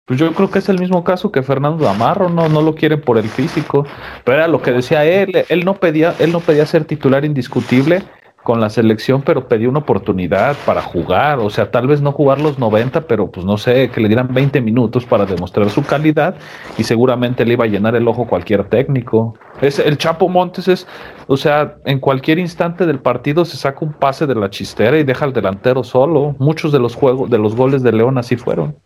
Pues 0.09 0.19
yo 0.19 0.33
creo 0.33 0.51
que 0.51 0.61
es 0.61 0.69
el 0.71 0.81
mismo 0.81 1.05
caso 1.05 1.31
que 1.31 1.43
Fernando 1.43 1.87
Amarro, 1.87 2.31
no, 2.31 2.49
no 2.49 2.63
lo 2.63 2.75
quieren 2.75 3.03
por 3.03 3.19
el 3.19 3.29
físico, 3.29 3.87
pero 4.25 4.39
era 4.39 4.49
lo 4.49 4.63
que 4.63 4.73
decía 4.73 5.05
él, 5.05 5.45
él 5.51 5.65
no 5.67 5.75
pedía, 5.75 6.15
él 6.19 6.33
no 6.33 6.41
pedía 6.41 6.65
ser 6.65 6.87
titular 6.87 7.27
indiscutible 7.27 8.03
con 8.49 8.63
la 8.63 8.71
selección, 8.71 9.21
pero 9.21 9.47
pedía 9.47 9.69
una 9.69 9.81
oportunidad 9.81 10.57
para 10.65 10.81
jugar, 10.81 11.39
o 11.39 11.51
sea, 11.51 11.71
tal 11.71 11.87
vez 11.87 12.01
no 12.01 12.13
jugar 12.13 12.41
los 12.41 12.59
90, 12.59 13.03
pero 13.03 13.31
pues 13.31 13.45
no 13.45 13.59
sé, 13.59 13.91
que 13.91 14.01
le 14.01 14.09
dieran 14.09 14.33
20 14.33 14.63
minutos 14.63 15.05
para 15.05 15.27
demostrar 15.27 15.69
su 15.69 15.85
calidad 15.85 16.35
y 16.79 16.85
seguramente 16.85 17.45
le 17.45 17.53
iba 17.53 17.67
a 17.67 17.69
llenar 17.69 17.95
el 17.95 18.09
ojo 18.09 18.27
cualquier 18.27 18.65
técnico. 18.65 19.35
Es 19.61 19.79
el 19.79 19.99
Chapo 19.99 20.31
Montes 20.31 20.67
es, 20.67 20.87
o 21.27 21.37
sea, 21.37 21.77
en 21.85 22.01
cualquier 22.01 22.39
instante 22.39 22.87
del 22.87 23.01
partido 23.01 23.45
se 23.45 23.59
saca 23.59 23.85
un 23.85 23.93
pase 23.93 24.27
de 24.27 24.35
la 24.35 24.49
chistera 24.49 24.99
y 24.99 25.05
deja 25.05 25.27
al 25.27 25.35
delantero 25.35 25.85
solo. 25.85 26.35
Muchos 26.39 26.73
de 26.73 26.79
los 26.79 26.95
juegos, 26.95 27.29
de 27.29 27.37
los 27.37 27.55
goles 27.55 27.83
de 27.83 27.93
León 27.93 28.17
así 28.17 28.37
fueron. 28.37 28.79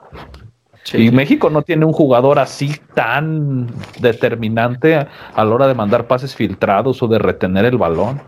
Sí, 0.82 0.96
y 0.96 1.08
sí. 1.10 1.14
México 1.14 1.50
no 1.50 1.62
tiene 1.62 1.84
un 1.84 1.92
jugador 1.92 2.40
así 2.40 2.74
tan 2.94 3.68
determinante 4.00 4.96
a, 4.96 5.06
a 5.36 5.44
la 5.44 5.54
hora 5.54 5.68
de 5.68 5.74
mandar 5.74 6.08
pases 6.08 6.34
filtrados 6.34 7.00
o 7.00 7.06
de 7.06 7.20
retener 7.20 7.64
el 7.64 7.78
balón. 7.78 8.20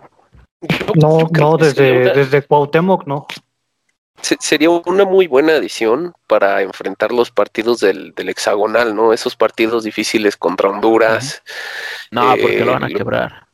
Yo- 0.69 0.93
No, 0.97 1.19
yo 1.21 1.29
no, 1.33 1.57
desde, 1.57 2.03
una- 2.03 2.13
desde 2.13 2.43
Cuauhtémoc, 2.43 3.07
no. 3.07 3.27
se- 4.23 4.37
sería 4.41 4.71
una 4.71 5.05
muy 5.05 5.27
buena 5.27 5.53
adición 5.55 6.15
para 6.27 6.63
enfrentar 6.63 7.13
los 7.13 7.31
partidos 7.31 7.81
del, 7.81 8.15
del 8.15 8.29
hexagonal, 8.31 8.95
¿no? 8.95 9.13
Esos 9.13 9.37
partidos 9.37 9.85
difíciles 9.85 10.37
contra 10.37 10.71
Honduras. 10.71 11.43
No, 12.11 12.31
porque 12.41 12.65
lo 12.65 12.73
van 12.73 12.85
a 12.85 12.87
Eh, 12.87 12.91
lo- 12.91 12.99
quebrar. 12.99 13.47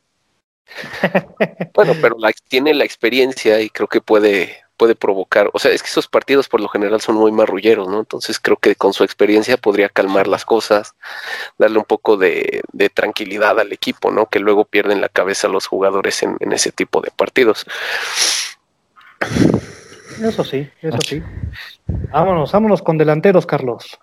Bueno, 1.73 1.93
pero 2.01 2.15
la, 2.17 2.31
tiene 2.47 2.73
la 2.73 2.85
experiencia 2.85 3.59
y 3.59 3.69
creo 3.69 3.87
que 3.87 3.99
puede, 4.01 4.63
puede 4.81 4.95
provocar. 4.95 5.47
O 5.53 5.59
sea, 5.59 5.69
es 5.69 5.83
que 5.83 5.89
esos 5.89 6.07
partidos 6.07 6.49
por 6.49 6.59
lo 6.59 6.67
general 6.67 7.01
son 7.01 7.13
muy 7.13 7.31
marrulleros, 7.31 7.87
¿no? 7.87 7.99
Entonces 7.99 8.39
creo 8.39 8.57
que 8.57 8.75
con 8.75 8.93
su 8.93 9.03
experiencia 9.03 9.55
podría 9.55 9.89
calmar 9.89 10.27
las 10.27 10.43
cosas, 10.43 10.95
darle 11.59 11.77
un 11.77 11.85
poco 11.85 12.17
de, 12.17 12.63
de 12.73 12.89
tranquilidad 12.89 13.59
al 13.59 13.71
equipo, 13.73 14.09
¿no? 14.09 14.25
Que 14.25 14.39
luego 14.39 14.65
pierden 14.65 14.99
la 14.99 15.07
cabeza 15.07 15.47
los 15.47 15.67
jugadores 15.67 16.23
en, 16.23 16.35
en 16.39 16.51
ese 16.51 16.71
tipo 16.71 16.99
de 16.99 17.11
partidos. 17.11 17.67
Eso 20.19 20.43
sí, 20.43 20.67
eso 20.81 20.97
sí. 21.07 21.21
Vámonos, 21.85 22.51
vámonos 22.51 22.81
con 22.81 22.97
delanteros, 22.97 23.45
Carlos. 23.45 23.99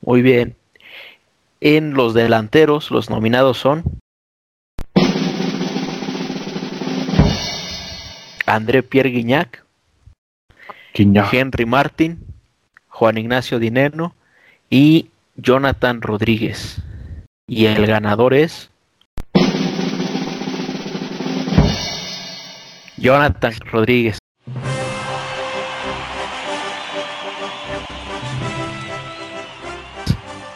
Muy 0.00 0.22
bien. 0.22 0.56
En 1.60 1.94
los 1.94 2.14
delanteros, 2.14 2.90
los 2.90 3.10
nominados 3.10 3.58
son 3.58 3.84
André 8.44 8.82
Pierre 8.82 9.10
Guignac, 9.10 9.67
Henry 11.32 11.66
Martin, 11.66 12.18
Juan 12.88 13.18
Ignacio 13.18 13.58
Dineno 13.58 14.14
y 14.70 15.10
Jonathan 15.36 16.02
Rodríguez. 16.02 16.82
Y 17.46 17.66
el 17.66 17.86
ganador 17.86 18.34
es 18.34 18.70
Jonathan 22.96 23.52
Rodríguez. 23.70 24.18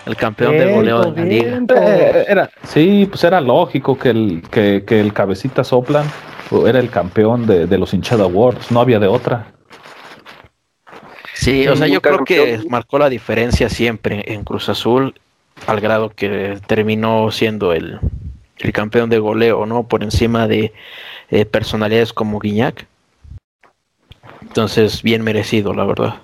El 0.04 0.16
campeón 0.16 0.58
del 0.58 0.72
goleo 0.74 1.12
de 1.12 1.20
la 1.20 1.24
liga. 1.24 1.44
Viento, 1.50 1.74
Eh, 1.76 2.24
era, 2.28 2.50
sí, 2.64 3.06
pues 3.08 3.22
era 3.24 3.40
lógico 3.40 3.96
que 3.96 4.10
el, 4.10 4.42
que, 4.50 4.84
que 4.84 5.00
el 5.00 5.12
cabecita 5.12 5.62
soplan 5.62 6.06
era 6.66 6.80
el 6.80 6.90
campeón 6.90 7.46
de, 7.46 7.66
de 7.66 7.78
los 7.78 7.94
hinchada 7.94 8.24
awards, 8.24 8.70
no 8.70 8.80
había 8.80 8.98
de 8.98 9.06
otra. 9.06 9.46
Sí, 11.42 11.66
o 11.66 11.74
sea, 11.76 11.86
yo 11.88 12.00
creo 12.00 12.24
que 12.24 12.60
marcó 12.68 12.98
la 12.98 13.08
diferencia 13.08 13.68
siempre 13.68 14.22
en 14.32 14.44
Cruz 14.44 14.68
Azul, 14.68 15.18
al 15.66 15.80
grado 15.80 16.10
que 16.10 16.60
terminó 16.68 17.30
siendo 17.32 17.72
el, 17.72 17.98
el 18.58 18.72
campeón 18.72 19.10
de 19.10 19.18
goleo, 19.18 19.66
¿no? 19.66 19.82
Por 19.88 20.04
encima 20.04 20.46
de 20.46 20.72
eh, 21.30 21.44
personalidades 21.44 22.12
como 22.12 22.38
Guiñac. 22.38 22.86
Entonces, 24.42 25.02
bien 25.02 25.22
merecido, 25.22 25.74
la 25.74 25.84
verdad. 25.84 26.22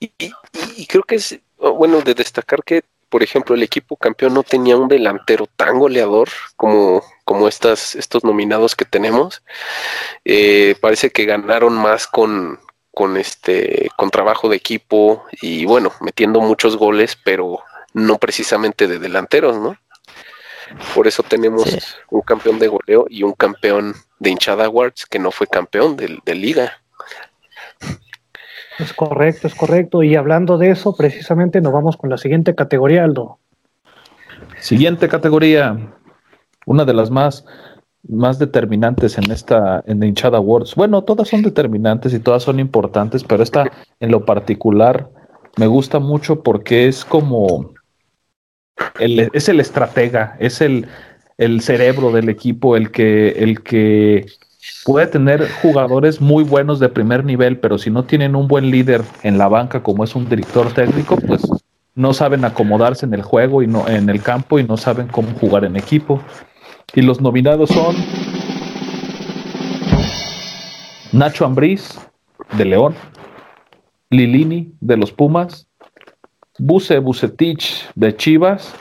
Y, 0.00 0.10
y- 0.18 0.32
y 0.76 0.86
creo 0.86 1.02
que 1.04 1.16
es 1.16 1.38
oh, 1.58 1.72
bueno 1.74 2.00
de 2.00 2.14
destacar 2.14 2.64
que, 2.64 2.82
por 3.08 3.22
ejemplo, 3.22 3.54
el 3.54 3.62
equipo 3.62 3.96
campeón 3.96 4.34
no 4.34 4.42
tenía 4.42 4.76
un 4.76 4.88
delantero 4.88 5.46
tan 5.56 5.78
goleador 5.78 6.28
como, 6.56 7.02
como 7.24 7.46
estas, 7.46 7.94
estos 7.94 8.24
nominados 8.24 8.74
que 8.74 8.84
tenemos. 8.84 9.42
Eh, 10.24 10.74
parece 10.80 11.10
que 11.10 11.26
ganaron 11.26 11.74
más 11.74 12.06
con, 12.06 12.58
con 12.96 13.18
este 13.18 13.90
con 13.98 14.08
trabajo 14.10 14.48
de 14.48 14.56
equipo 14.56 15.26
y 15.42 15.66
bueno, 15.66 15.92
metiendo 16.00 16.40
muchos 16.40 16.78
goles, 16.78 17.18
pero 17.22 17.58
no 17.92 18.16
precisamente 18.16 18.88
de 18.88 18.98
delanteros, 18.98 19.58
¿no? 19.58 19.76
Por 20.94 21.06
eso 21.06 21.22
tenemos 21.22 21.64
Sí. 21.64 21.78
un 22.08 22.22
campeón 22.22 22.58
de 22.58 22.68
goleo 22.68 23.04
y 23.10 23.22
un 23.22 23.34
campeón 23.34 23.94
de 24.18 24.30
hinchada 24.30 24.64
awards 24.64 25.04
que 25.04 25.18
no 25.18 25.30
fue 25.30 25.46
campeón 25.46 25.94
de, 25.98 26.18
de 26.24 26.34
liga. 26.34 26.72
Es 28.78 28.94
correcto, 28.94 29.46
es 29.46 29.54
correcto. 29.54 30.02
Y 30.02 30.16
hablando 30.16 30.56
de 30.56 30.70
eso, 30.70 30.96
precisamente 30.96 31.60
nos 31.60 31.74
vamos 31.74 31.98
con 31.98 32.08
la 32.08 32.16
siguiente 32.16 32.54
categoría, 32.54 33.04
Aldo. 33.04 33.38
Siguiente 34.58 35.06
categoría, 35.08 35.76
una 36.64 36.86
de 36.86 36.94
las 36.94 37.10
más, 37.10 37.44
más 38.08 38.38
determinantes 38.38 39.18
en 39.18 39.30
esta, 39.30 39.82
en 39.86 40.02
hinchada 40.02 40.38
awards. 40.38 40.74
Bueno, 40.74 41.02
todas 41.02 41.28
son 41.28 41.42
determinantes 41.42 42.14
y 42.14 42.20
todas 42.20 42.42
son 42.42 42.60
importantes, 42.60 43.24
pero 43.24 43.42
esta 43.42 43.70
en 44.00 44.10
lo 44.10 44.24
particular 44.24 45.10
me 45.56 45.66
gusta 45.66 45.98
mucho 45.98 46.42
porque 46.42 46.86
es 46.86 47.04
como 47.04 47.72
el, 48.98 49.30
es 49.32 49.48
el 49.48 49.60
estratega, 49.60 50.36
es 50.38 50.60
el, 50.60 50.86
el 51.38 51.60
cerebro 51.60 52.12
del 52.12 52.28
equipo, 52.28 52.76
el 52.76 52.90
que, 52.90 53.30
el 53.30 53.62
que 53.62 54.26
puede 54.84 55.06
tener 55.06 55.48
jugadores 55.62 56.20
muy 56.20 56.44
buenos 56.44 56.78
de 56.78 56.88
primer 56.88 57.24
nivel, 57.24 57.58
pero 57.58 57.78
si 57.78 57.90
no 57.90 58.04
tienen 58.04 58.36
un 58.36 58.48
buen 58.48 58.70
líder 58.70 59.02
en 59.22 59.38
la 59.38 59.48
banca 59.48 59.82
como 59.82 60.04
es 60.04 60.14
un 60.14 60.28
director 60.28 60.72
técnico, 60.72 61.16
pues 61.16 61.42
no 61.94 62.12
saben 62.12 62.44
acomodarse 62.44 63.06
en 63.06 63.14
el 63.14 63.22
juego 63.22 63.62
y 63.62 63.66
no 63.66 63.88
en 63.88 64.10
el 64.10 64.22
campo 64.22 64.58
y 64.58 64.64
no 64.64 64.76
saben 64.76 65.08
cómo 65.08 65.28
jugar 65.40 65.64
en 65.64 65.76
equipo. 65.76 66.22
Y 66.94 67.02
los 67.02 67.20
nominados 67.20 67.70
son 67.70 67.96
Nacho 71.12 71.44
Ambriz 71.44 71.98
de 72.56 72.64
León, 72.64 72.94
Lilini 74.10 74.72
de 74.80 74.96
los 74.96 75.12
Pumas, 75.12 75.66
Buse 76.58 76.98
Bucetich 76.98 77.86
de 77.94 78.16
Chivas 78.16 78.74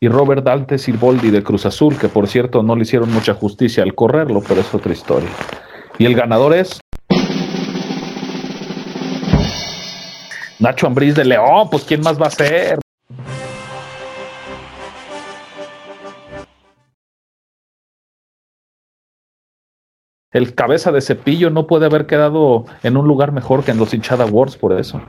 y 0.00 0.08
Robert 0.08 0.44
Dante 0.44 0.78
Silboldi 0.78 1.30
de 1.30 1.42
Cruz 1.42 1.66
Azul, 1.66 1.98
que 1.98 2.08
por 2.08 2.28
cierto 2.28 2.62
no 2.62 2.76
le 2.76 2.82
hicieron 2.82 3.12
mucha 3.12 3.34
justicia 3.34 3.82
al 3.82 3.94
correrlo, 3.94 4.42
pero 4.46 4.60
es 4.60 4.74
otra 4.74 4.92
historia. 4.92 5.28
Y 5.98 6.06
el 6.06 6.14
ganador 6.14 6.54
es 6.54 6.80
Nacho 10.58 10.86
Ambriz 10.86 11.14
de 11.14 11.24
León, 11.24 11.68
pues 11.70 11.84
¿quién 11.84 12.00
más 12.00 12.20
va 12.20 12.26
a 12.26 12.30
ser? 12.30 12.78
El 20.32 20.54
cabeza 20.54 20.92
de 20.92 21.00
cepillo 21.00 21.50
no 21.50 21.66
puede 21.66 21.86
haber 21.86 22.06
quedado 22.06 22.64
en 22.82 22.96
un 22.96 23.08
lugar 23.08 23.32
mejor 23.32 23.64
que 23.64 23.72
en 23.72 23.78
los 23.78 23.92
hinchada 23.92 24.24
awards 24.24 24.56
por 24.56 24.78
eso. 24.78 25.00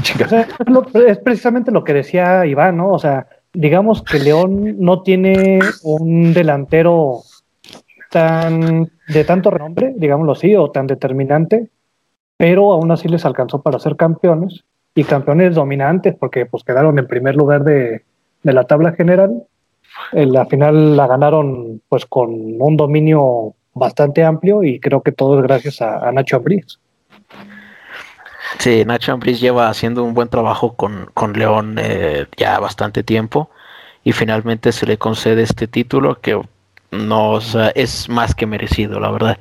es, 1.06 1.18
precisamente 1.18 1.72
lo 1.72 1.82
que 1.84 1.94
decía 1.94 2.46
Iván, 2.46 2.76
¿no? 2.76 2.92
O 2.92 2.98
sea, 2.98 3.26
digamos 3.52 4.02
que 4.02 4.20
León 4.20 4.76
no 4.78 5.02
tiene 5.02 5.58
un 5.82 6.32
delantero 6.32 7.22
tan 8.10 8.90
de 9.08 9.24
tanto 9.24 9.50
renombre, 9.50 9.92
digámoslo 9.96 10.32
así, 10.32 10.54
o 10.54 10.70
tan 10.70 10.86
determinante, 10.86 11.70
pero 12.36 12.72
aún 12.72 12.90
así 12.90 13.08
les 13.08 13.24
alcanzó 13.24 13.62
para 13.62 13.78
ser 13.78 13.96
campeones 13.96 14.64
y 14.94 15.04
campeones 15.04 15.54
dominantes 15.54 16.14
porque 16.18 16.46
pues 16.46 16.64
quedaron 16.64 16.98
en 16.98 17.06
primer 17.06 17.36
lugar 17.36 17.64
de, 17.64 18.04
de 18.42 18.52
la 18.52 18.64
tabla 18.64 18.92
general. 18.92 19.44
En 20.12 20.32
la 20.32 20.46
final 20.46 20.96
la 20.96 21.06
ganaron 21.06 21.82
pues 21.88 22.06
con 22.06 22.30
un 22.60 22.76
dominio 22.76 23.54
bastante 23.80 24.22
amplio 24.22 24.62
y 24.62 24.78
creo 24.78 25.02
que 25.02 25.10
todo 25.10 25.38
es 25.38 25.42
gracias 25.42 25.82
a, 25.82 26.12
Nacho 26.12 26.36
Ambriz. 26.36 26.78
Sí, 28.58 28.84
Nacho 28.84 29.12
Ambriz 29.12 29.40
lleva 29.40 29.68
haciendo 29.68 30.04
un 30.04 30.14
buen 30.14 30.28
trabajo 30.28 30.74
con, 30.74 31.10
con 31.14 31.32
León 31.32 31.76
eh, 31.80 32.26
ya 32.36 32.60
bastante 32.60 33.02
tiempo 33.02 33.50
y 34.04 34.12
finalmente 34.12 34.70
se 34.70 34.86
le 34.86 34.98
concede 34.98 35.42
este 35.42 35.66
título 35.66 36.20
que 36.20 36.40
no 36.90 37.38
es 37.74 38.08
más 38.08 38.34
que 38.34 38.46
merecido, 38.46 39.00
la 39.00 39.10
verdad. 39.10 39.38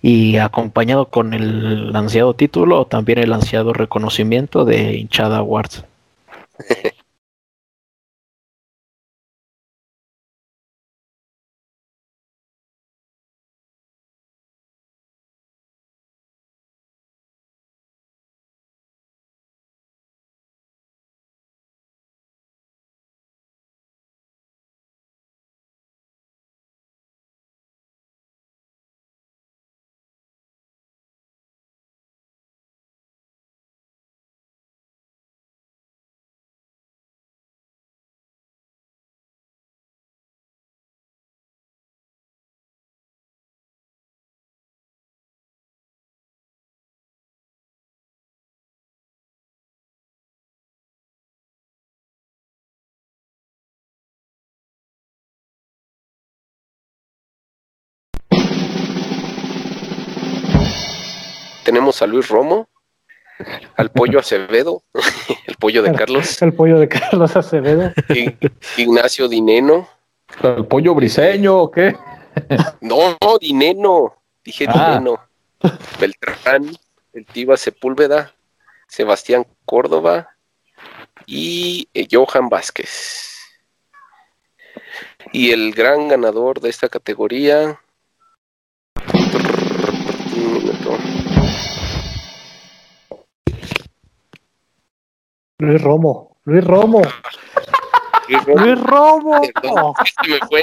Y 0.00 0.38
acompañado 0.38 1.06
con 1.06 1.34
el 1.34 1.94
ansiado 1.94 2.34
título, 2.34 2.86
también 2.86 3.18
el 3.18 3.32
ansiado 3.32 3.72
reconocimiento 3.72 4.64
de 4.64 4.94
hinchada 4.94 5.38
Awards. 5.38 5.84
tenemos 61.64 62.02
a 62.02 62.06
Luis 62.06 62.28
Romo, 62.28 62.68
al 63.76 63.90
pollo 63.90 64.18
Acevedo, 64.18 64.82
el 65.46 65.56
pollo 65.56 65.82
de 65.82 65.92
Carlos. 65.92 66.40
El 66.42 66.52
pollo 66.54 66.78
de 66.78 66.88
Carlos 66.88 67.36
Acevedo. 67.36 67.92
Ignacio 68.76 69.28
Dineno. 69.28 69.88
¿El 70.42 70.66
pollo 70.66 70.94
briseño 70.94 71.58
o 71.58 71.70
qué? 71.70 71.96
No, 72.80 73.16
no, 73.20 73.38
Dineno. 73.38 74.16
Dije 74.44 74.66
ah. 74.68 74.98
Dineno. 74.98 75.20
Beltrán, 76.00 76.70
el 77.12 77.26
Tiva 77.26 77.56
Sepúlveda, 77.56 78.34
Sebastián 78.88 79.46
Córdoba 79.64 80.30
y 81.26 81.88
eh, 81.94 82.08
Johan 82.10 82.48
Vázquez. 82.48 83.38
Y 85.32 85.52
el 85.52 85.72
gran 85.72 86.08
ganador 86.08 86.60
de 86.60 86.68
esta 86.68 86.88
categoría. 86.88 87.80
Luis 95.62 95.80
Romo, 95.80 96.36
Luis 96.44 96.64
Romo. 96.64 97.02
Luis 98.56 98.80
Romo. 98.80 99.40
me 100.28 100.38
fue. 100.48 100.62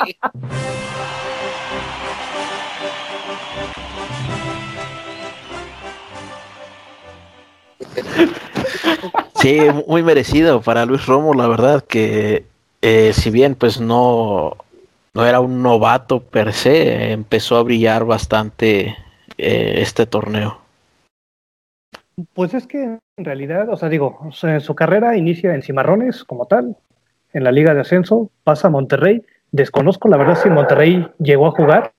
Sí, 9.36 9.60
muy 9.88 10.04
merecido 10.04 10.62
para 10.62 10.86
Luis 10.86 11.06
Romo, 11.06 11.34
la 11.34 11.48
verdad 11.48 11.82
que 11.82 12.44
eh, 12.82 13.14
si 13.14 13.30
bien 13.30 13.56
pues 13.56 13.80
no, 13.80 14.58
no 15.14 15.26
era 15.26 15.40
un 15.40 15.64
novato 15.64 16.20
per 16.20 16.52
se, 16.52 17.14
empezó 17.14 17.56
a 17.56 17.64
brillar 17.64 18.04
bastante 18.04 18.98
eh, 19.38 19.76
este 19.78 20.06
torneo. 20.06 20.60
Pues 22.34 22.54
es 22.54 22.68
que 22.68 22.84
en 22.84 23.26
realidad, 23.26 23.70
o 23.70 23.78
sea, 23.78 23.90
digo, 23.90 24.30
su 24.32 24.76
carrera 24.76 25.18
inicia 25.18 25.54
en 25.54 25.62
Cimarrones 25.62 26.24
como 26.24 26.46
tal, 26.46 26.78
en 27.34 27.44
la 27.44 27.52
Liga 27.52 27.74
de 27.74 27.82
Ascenso, 27.82 28.32
pasa 28.44 28.68
a 28.68 28.72
Monterrey. 28.72 29.24
Desconozco 29.52 30.08
la 30.08 30.18
verdad 30.18 30.36
si 30.36 30.50
Monterrey 30.50 31.08
llegó 31.20 31.48
a 31.48 31.52
jugar, 31.52 31.94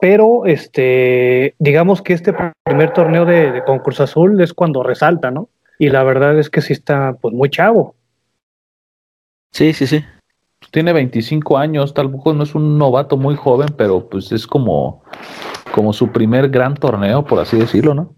pero 0.00 0.46
este, 0.46 1.54
digamos 1.58 2.02
que 2.02 2.12
este 2.12 2.34
primer 2.64 2.92
torneo 2.92 3.24
de, 3.24 3.62
concurso 3.64 4.04
azul 4.04 4.40
es 4.40 4.52
cuando 4.52 4.82
resalta, 4.82 5.30
¿no? 5.30 5.48
Y 5.78 5.90
la 5.90 6.02
verdad 6.04 6.38
es 6.38 6.50
que 6.50 6.60
sí 6.60 6.72
está 6.72 7.14
pues 7.20 7.34
muy 7.34 7.50
chavo. 7.50 7.94
Sí, 9.52 9.72
sí, 9.72 9.86
sí. 9.86 10.04
Tiene 10.70 10.92
25 10.92 11.58
años, 11.58 11.92
tal 11.92 12.08
vez 12.08 12.20
no 12.24 12.42
es 12.44 12.54
un 12.54 12.78
novato 12.78 13.16
muy 13.16 13.34
joven, 13.34 13.68
pero 13.76 14.08
pues 14.08 14.32
es 14.32 14.46
como, 14.46 15.02
como 15.74 15.92
su 15.92 16.12
primer 16.12 16.48
gran 16.48 16.74
torneo, 16.74 17.24
por 17.24 17.40
así 17.40 17.58
decirlo, 17.58 17.94
¿no? 17.94 18.14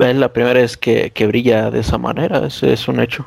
Es 0.00 0.16
la 0.16 0.32
primera 0.32 0.60
vez 0.60 0.76
que, 0.76 1.12
brilla 1.26 1.70
de 1.70 1.80
esa 1.80 1.98
manera, 1.98 2.46
ese 2.46 2.72
es 2.72 2.88
un 2.88 3.00
hecho. 3.00 3.26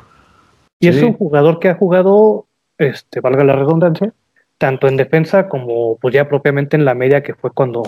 Y 0.80 0.88
es 0.88 1.02
un 1.02 1.14
jugador 1.14 1.60
que 1.60 1.68
ha 1.68 1.74
jugado, 1.74 2.46
este, 2.78 3.20
valga 3.20 3.44
la 3.44 3.54
redundancia, 3.54 4.12
tanto 4.58 4.88
en 4.88 4.96
defensa 4.96 5.48
como 5.48 5.96
pues 5.96 6.14
ya 6.14 6.28
propiamente 6.28 6.76
en 6.76 6.84
la 6.84 6.94
media, 6.94 7.22
que 7.22 7.34
fue 7.34 7.50
cuando 7.50 7.84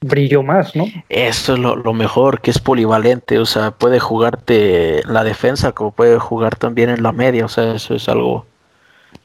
brilló 0.00 0.42
más, 0.42 0.76
¿no? 0.76 0.84
Eso 1.08 1.54
es 1.54 1.58
lo, 1.58 1.94
mejor, 1.94 2.40
que 2.40 2.50
es 2.50 2.58
polivalente, 2.58 3.38
o 3.38 3.46
sea, 3.46 3.70
puede 3.70 4.00
jugarte 4.00 5.00
en 5.00 5.12
la 5.12 5.24
defensa 5.24 5.72
como 5.72 5.92
puede 5.92 6.18
jugar 6.18 6.56
también 6.56 6.90
en 6.90 7.02
la 7.02 7.12
media, 7.12 7.46
o 7.46 7.48
sea, 7.48 7.74
eso 7.74 7.94
es 7.94 8.08
algo, 8.08 8.44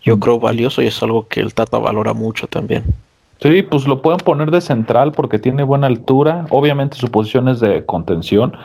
yo 0.02 0.20
creo, 0.20 0.40
valioso 0.40 0.82
y 0.82 0.88
es 0.88 1.04
algo 1.04 1.28
que 1.28 1.42
el 1.42 1.54
Tata 1.54 1.78
valora 1.80 2.14
mucho 2.14 2.48
también. 2.48 2.84
Sí, 3.42 3.62
pues 3.64 3.88
lo 3.88 4.02
pueden 4.02 4.20
poner 4.20 4.52
de 4.52 4.62
central 4.62 5.12
porque 5.12 5.40
tiene 5.40 5.64
buena 5.64 5.88
altura, 5.88 6.46
obviamente 6.50 6.98
su 6.98 7.10
posición 7.10 7.48
es 7.48 7.60
de 7.60 7.86
contención, 7.86 8.56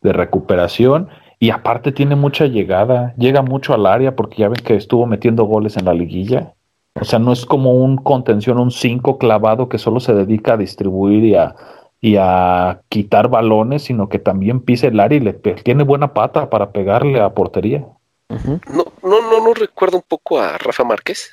de 0.00 0.12
recuperación 0.12 1.08
y 1.40 1.50
aparte 1.50 1.92
tiene 1.92 2.16
mucha 2.16 2.46
llegada, 2.46 3.14
llega 3.16 3.42
mucho 3.42 3.72
al 3.72 3.86
área 3.86 4.16
porque 4.16 4.38
ya 4.38 4.48
ven 4.48 4.64
que 4.64 4.74
estuvo 4.74 5.06
metiendo 5.06 5.44
goles 5.44 5.76
en 5.76 5.84
la 5.84 5.94
liguilla. 5.94 6.54
O 7.00 7.04
sea, 7.04 7.20
no 7.20 7.32
es 7.32 7.46
como 7.46 7.74
un 7.74 7.96
contención, 7.96 8.58
un 8.58 8.72
5 8.72 9.18
clavado 9.18 9.68
que 9.68 9.78
solo 9.78 10.00
se 10.00 10.14
dedica 10.14 10.54
a 10.54 10.56
distribuir 10.56 11.24
y 11.24 11.36
a, 11.36 11.54
y 12.00 12.16
a 12.16 12.80
quitar 12.88 13.28
balones, 13.28 13.84
sino 13.84 14.08
que 14.08 14.18
también 14.18 14.60
pisa 14.60 14.88
el 14.88 14.98
área 14.98 15.16
y 15.16 15.20
le 15.20 15.32
tiene 15.32 15.84
buena 15.84 16.12
pata 16.12 16.50
para 16.50 16.72
pegarle 16.72 17.20
a 17.20 17.34
portería. 17.34 17.86
no, 18.28 18.84
no, 19.02 19.30
no, 19.30 19.44
no 19.44 19.54
recuerdo 19.54 19.98
un 19.98 20.04
poco 20.08 20.40
a 20.40 20.58
Rafa 20.58 20.82
Márquez. 20.82 21.30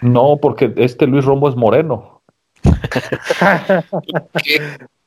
No, 0.00 0.38
porque 0.40 0.72
este 0.76 1.06
Luis 1.06 1.24
Rombo 1.24 1.48
es 1.48 1.56
moreno. 1.56 2.22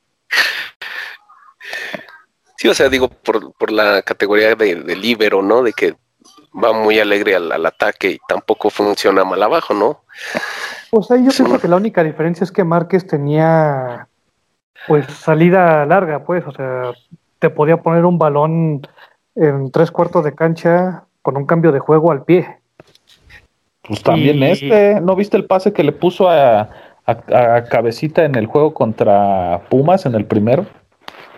Sí, 2.58 2.68
o 2.68 2.74
sea, 2.74 2.90
digo, 2.90 3.10
por, 3.10 3.54
por 3.54 3.72
la 3.72 4.02
categoría 4.02 4.56
de, 4.56 4.76
de 4.76 4.96
libero, 4.96 5.42
¿no? 5.42 5.62
De 5.62 5.74
que 5.74 5.96
va 6.64 6.72
muy 6.74 7.00
alegre 7.00 7.36
al, 7.36 7.66
ataque 7.66 8.12
y 8.12 8.20
tampoco 8.28 8.70
funciona 8.70 9.26
mal 9.26 9.44
abajo, 9.44 9.74
¿no? 9.74 10.02
Pues 10.90 11.12
ahí 11.12 11.26
yo 11.26 11.32
siento 11.32 11.60
que 11.60 11.68
la 11.68 11.76
única 11.76 12.04
diferencia 12.04 12.44
es 12.44 12.52
que 12.52 12.64
Márquez 12.64 13.06
tenía 13.06 14.08
pues 14.88 15.06
salida 15.08 15.86
larga, 15.86 16.24
pues, 16.24 16.46
o 16.48 16.52
sea, 16.52 16.94
te 17.40 17.50
podía 17.50 17.78
poner 17.78 18.06
un 18.06 18.18
balón 18.18 18.88
en 19.36 19.72
tres 19.72 19.92
cuartos 19.92 20.24
de 20.24 20.34
cancha 20.34 21.04
con 21.22 21.36
un 21.38 21.46
cambio 21.46 21.72
de 21.72 21.80
juego 21.80 22.12
al 22.12 22.24
pie. 22.24 22.60
Pues 23.82 24.02
también 24.02 24.38
Y- 24.38 24.46
este, 24.46 25.02
¿no 25.02 25.16
viste 25.16 25.36
el 25.38 25.46
pase 25.46 25.74
que 25.74 25.84
le 25.84 25.92
puso 25.92 26.30
a, 26.30 26.70
a- 27.06 27.56
a 27.56 27.64
Cabecita 27.66 28.24
en 28.24 28.36
el 28.36 28.46
juego 28.46 28.74
contra 28.74 29.62
Pumas 29.70 30.06
en 30.06 30.16
el 30.16 30.26
primero? 30.26 30.66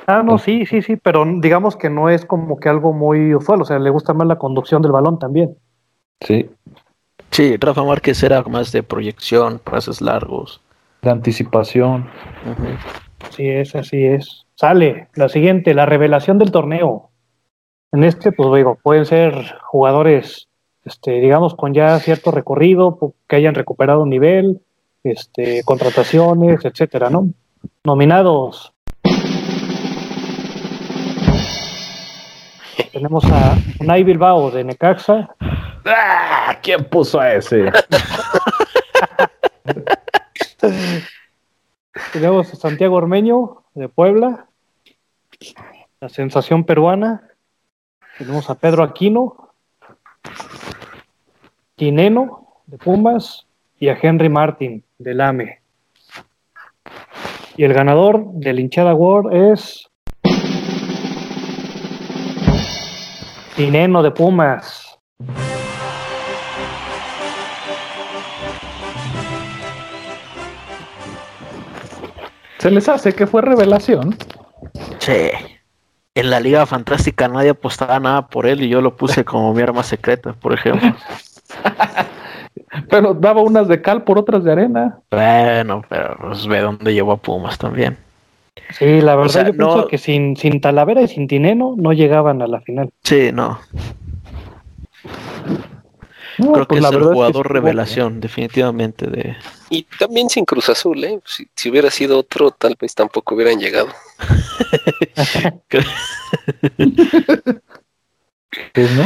Ah, 0.08 0.24
no, 0.24 0.38
sí, 0.38 0.66
sí, 0.66 0.82
sí, 0.82 0.96
pero 0.96 1.26
digamos 1.40 1.76
que 1.76 1.90
no 1.90 2.10
es 2.10 2.26
como 2.26 2.60
que 2.60 2.70
algo 2.70 2.94
muy 2.94 3.36
usual, 3.36 3.62
o 3.62 3.66
sea, 3.66 3.78
le 3.78 3.90
gusta 3.90 4.14
más 4.14 4.26
la 4.28 4.38
conducción 4.38 4.82
del 4.82 4.94
balón 4.94 5.20
también. 5.20 5.58
Sí, 6.22 6.50
Sí, 7.32 7.56
Rafa 7.58 7.84
Márquez 7.84 8.24
era 8.24 8.42
más 8.44 8.72
de 8.72 8.84
proyección, 8.84 9.60
pases 9.60 10.02
largos. 10.02 10.62
de 11.02 11.12
anticipación. 11.12 12.10
Ujú. 12.46 12.68
Así 13.30 13.48
es, 13.48 13.76
así 13.76 14.04
es. 14.06 14.46
Sale, 14.56 15.10
la 15.14 15.30
siguiente, 15.30 15.76
la 15.76 15.86
revelación 15.86 16.40
del 16.40 16.52
torneo. 16.52 17.12
En 17.92 18.04
este, 18.04 18.32
pues 18.32 18.52
digo, 18.56 18.80
pueden 18.82 19.06
ser 19.06 19.56
jugadores, 19.62 20.48
este, 20.84 21.20
digamos, 21.22 21.54
con 21.54 21.74
ya 21.74 22.00
cierto 22.00 22.32
recorrido, 22.32 23.14
que 23.28 23.36
hayan 23.36 23.54
recuperado 23.54 24.02
un 24.02 24.10
nivel, 24.10 24.62
este, 25.04 25.62
contrataciones, 25.64 26.66
etcétera, 26.66 27.10
¿no? 27.12 27.30
Nominados. 27.84 28.74
Tenemos 32.92 33.24
a 33.26 33.58
Unai 33.80 34.04
Bilbao 34.04 34.52
de 34.52 34.64
Necaxa, 34.64 35.30
¡Ah! 35.86 36.58
¿Quién 36.62 36.84
puso 36.86 37.20
a 37.20 37.34
ese? 37.34 37.72
tenemos 42.12 42.52
a 42.52 42.56
Santiago 42.56 42.96
Ormeño 42.96 43.64
de 43.74 43.88
Puebla, 43.88 44.48
la 46.02 46.10
sensación 46.10 46.66
peruana, 46.66 47.30
tenemos 48.18 48.50
a 48.50 48.56
Pedro 48.56 48.84
Aquino, 48.84 49.54
Quineno 51.76 52.48
de 52.66 52.78
Pumas 52.78 53.48
y 53.80 53.90
a 53.90 53.98
Henry 54.02 54.30
Martin 54.30 54.84
del 54.98 55.22
AME. 55.22 55.62
Y 57.56 57.64
el 57.64 57.74
ganador 57.74 58.26
del 58.34 58.60
hinchada 58.60 58.94
World 58.94 59.54
es 59.54 59.90
Quineno 63.58 64.04
de 64.04 64.12
Pumas. 64.12 65.00
Se 72.60 72.70
les 72.70 72.88
hace 72.88 73.14
que 73.14 73.26
fue 73.26 73.42
revelación. 73.42 74.16
Sí. 75.00 75.32
En 76.14 76.30
la 76.30 76.40
Liga 76.40 76.68
Fantástica 76.68 77.28
nadie 77.28 77.50
apostaba 77.50 78.00
nada 78.00 78.28
por 78.28 78.46
él 78.46 78.62
y 78.62 78.70
yo 78.70 78.80
lo 78.80 78.96
puse 78.96 79.26
como 79.26 79.52
mi 79.56 79.64
arma 79.64 79.82
secreta, 79.82 80.34
por 80.34 80.54
ejemplo. 80.54 80.96
Pero 82.92 83.16
daba 83.16 83.42
unas 83.42 83.68
de 83.68 83.82
cal 83.82 84.04
por 84.04 84.20
otras 84.20 84.44
de 84.44 84.52
arena. 84.52 85.00
Bueno, 85.10 85.82
pero 85.90 86.16
pues 86.20 86.46
ve 86.46 86.60
dónde 86.60 86.94
llevó 86.94 87.14
a 87.14 87.18
Pumas 87.18 87.58
también. 87.58 87.98
Sí, 88.72 89.02
la 89.02 89.16
verdad 89.16 89.32
sea, 89.32 89.44
yo 89.48 89.54
no- 89.54 89.58
pienso 89.74 89.88
que 89.88 89.98
sin, 89.98 90.36
sin 90.36 90.60
Talavera 90.62 91.02
y 91.02 91.08
sin 91.08 91.28
Tineno 91.28 91.76
no 91.78 91.94
llegaban 91.94 92.42
a 92.42 92.48
la 92.48 92.62
final. 92.62 92.92
Sí, 93.04 93.32
no. 93.34 93.60
No, 96.38 96.52
Creo 96.54 96.68
pues 96.68 96.78
que 96.78 96.82
la 96.82 96.90
es 96.90 96.94
el 96.94 97.00
que 97.02 97.06
jugador 97.14 97.52
revelación, 97.52 98.20
definitivamente. 98.20 99.08
De... 99.08 99.36
Y 99.72 99.84
también 99.98 100.30
sin 100.30 100.46
Cruz 100.46 100.70
Azul, 100.70 101.04
¿eh? 101.04 101.20
Si, 101.26 101.48
si 101.56 101.70
hubiera 101.72 101.90
sido 101.90 102.20
otro, 102.20 102.52
tal 102.52 102.76
vez 102.80 102.94
tampoco 102.94 103.34
hubieran 103.36 103.60
llegado. 103.60 103.88
Pues, 108.74 108.92
¿no? 108.96 109.04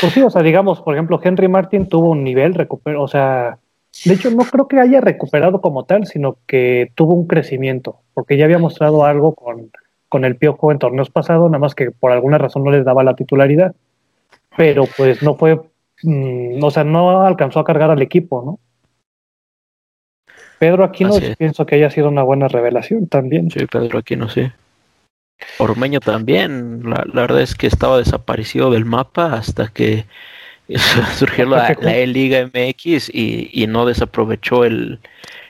Pues 0.00 0.12
sí, 0.12 0.22
o 0.22 0.30
sea, 0.30 0.42
digamos, 0.42 0.80
por 0.80 0.94
ejemplo, 0.94 1.20
Henry 1.22 1.48
Martin 1.48 1.88
tuvo 1.88 2.10
un 2.10 2.22
nivel, 2.24 2.54
recuperó, 2.54 3.02
o 3.02 3.08
sea, 3.08 3.58
de 4.04 4.14
hecho 4.14 4.30
no 4.30 4.44
creo 4.44 4.68
que 4.68 4.80
haya 4.80 5.00
recuperado 5.00 5.60
como 5.60 5.84
tal, 5.84 6.06
sino 6.06 6.38
que 6.46 6.90
tuvo 6.94 7.14
un 7.14 7.26
crecimiento, 7.26 8.00
porque 8.14 8.36
ya 8.36 8.46
había 8.46 8.58
mostrado 8.58 9.04
algo 9.04 9.34
con, 9.34 9.70
con 10.08 10.24
el 10.24 10.36
Piojo 10.36 10.72
en 10.72 10.78
torneos 10.78 11.10
pasados, 11.10 11.50
nada 11.50 11.60
más 11.60 11.74
que 11.74 11.90
por 11.90 12.10
alguna 12.10 12.38
razón 12.38 12.64
no 12.64 12.70
les 12.70 12.84
daba 12.84 13.04
la 13.04 13.14
titularidad, 13.14 13.74
pero 14.56 14.84
pues 14.96 15.22
no 15.22 15.36
fue, 15.36 15.60
mm, 16.02 16.62
o 16.62 16.70
sea, 16.70 16.84
no 16.84 17.22
alcanzó 17.24 17.60
a 17.60 17.64
cargar 17.64 17.90
al 17.90 18.02
equipo, 18.02 18.42
¿no? 18.44 18.58
Pedro 20.58 20.84
Aquino 20.84 21.16
es. 21.16 21.36
pienso 21.36 21.66
que 21.66 21.74
haya 21.74 21.90
sido 21.90 22.08
una 22.08 22.22
buena 22.22 22.46
revelación 22.48 23.08
también. 23.08 23.50
Sí, 23.50 23.66
Pedro 23.66 23.98
Aquino, 23.98 24.28
sí. 24.28 24.50
Ormeño 25.58 25.98
también. 25.98 26.88
La, 26.88 27.04
la 27.12 27.22
verdad 27.22 27.40
es 27.40 27.56
que 27.56 27.66
estaba 27.66 27.98
desaparecido 27.98 28.70
del 28.70 28.84
mapa 28.84 29.32
hasta 29.32 29.68
que 29.68 30.04
surgió 31.16 31.46
la, 31.46 31.76
la 31.80 31.96
E-Liga 31.96 32.46
MX 32.52 33.10
y, 33.14 33.50
y 33.52 33.66
no 33.66 33.86
desaprovechó 33.86 34.64
el, 34.64 34.98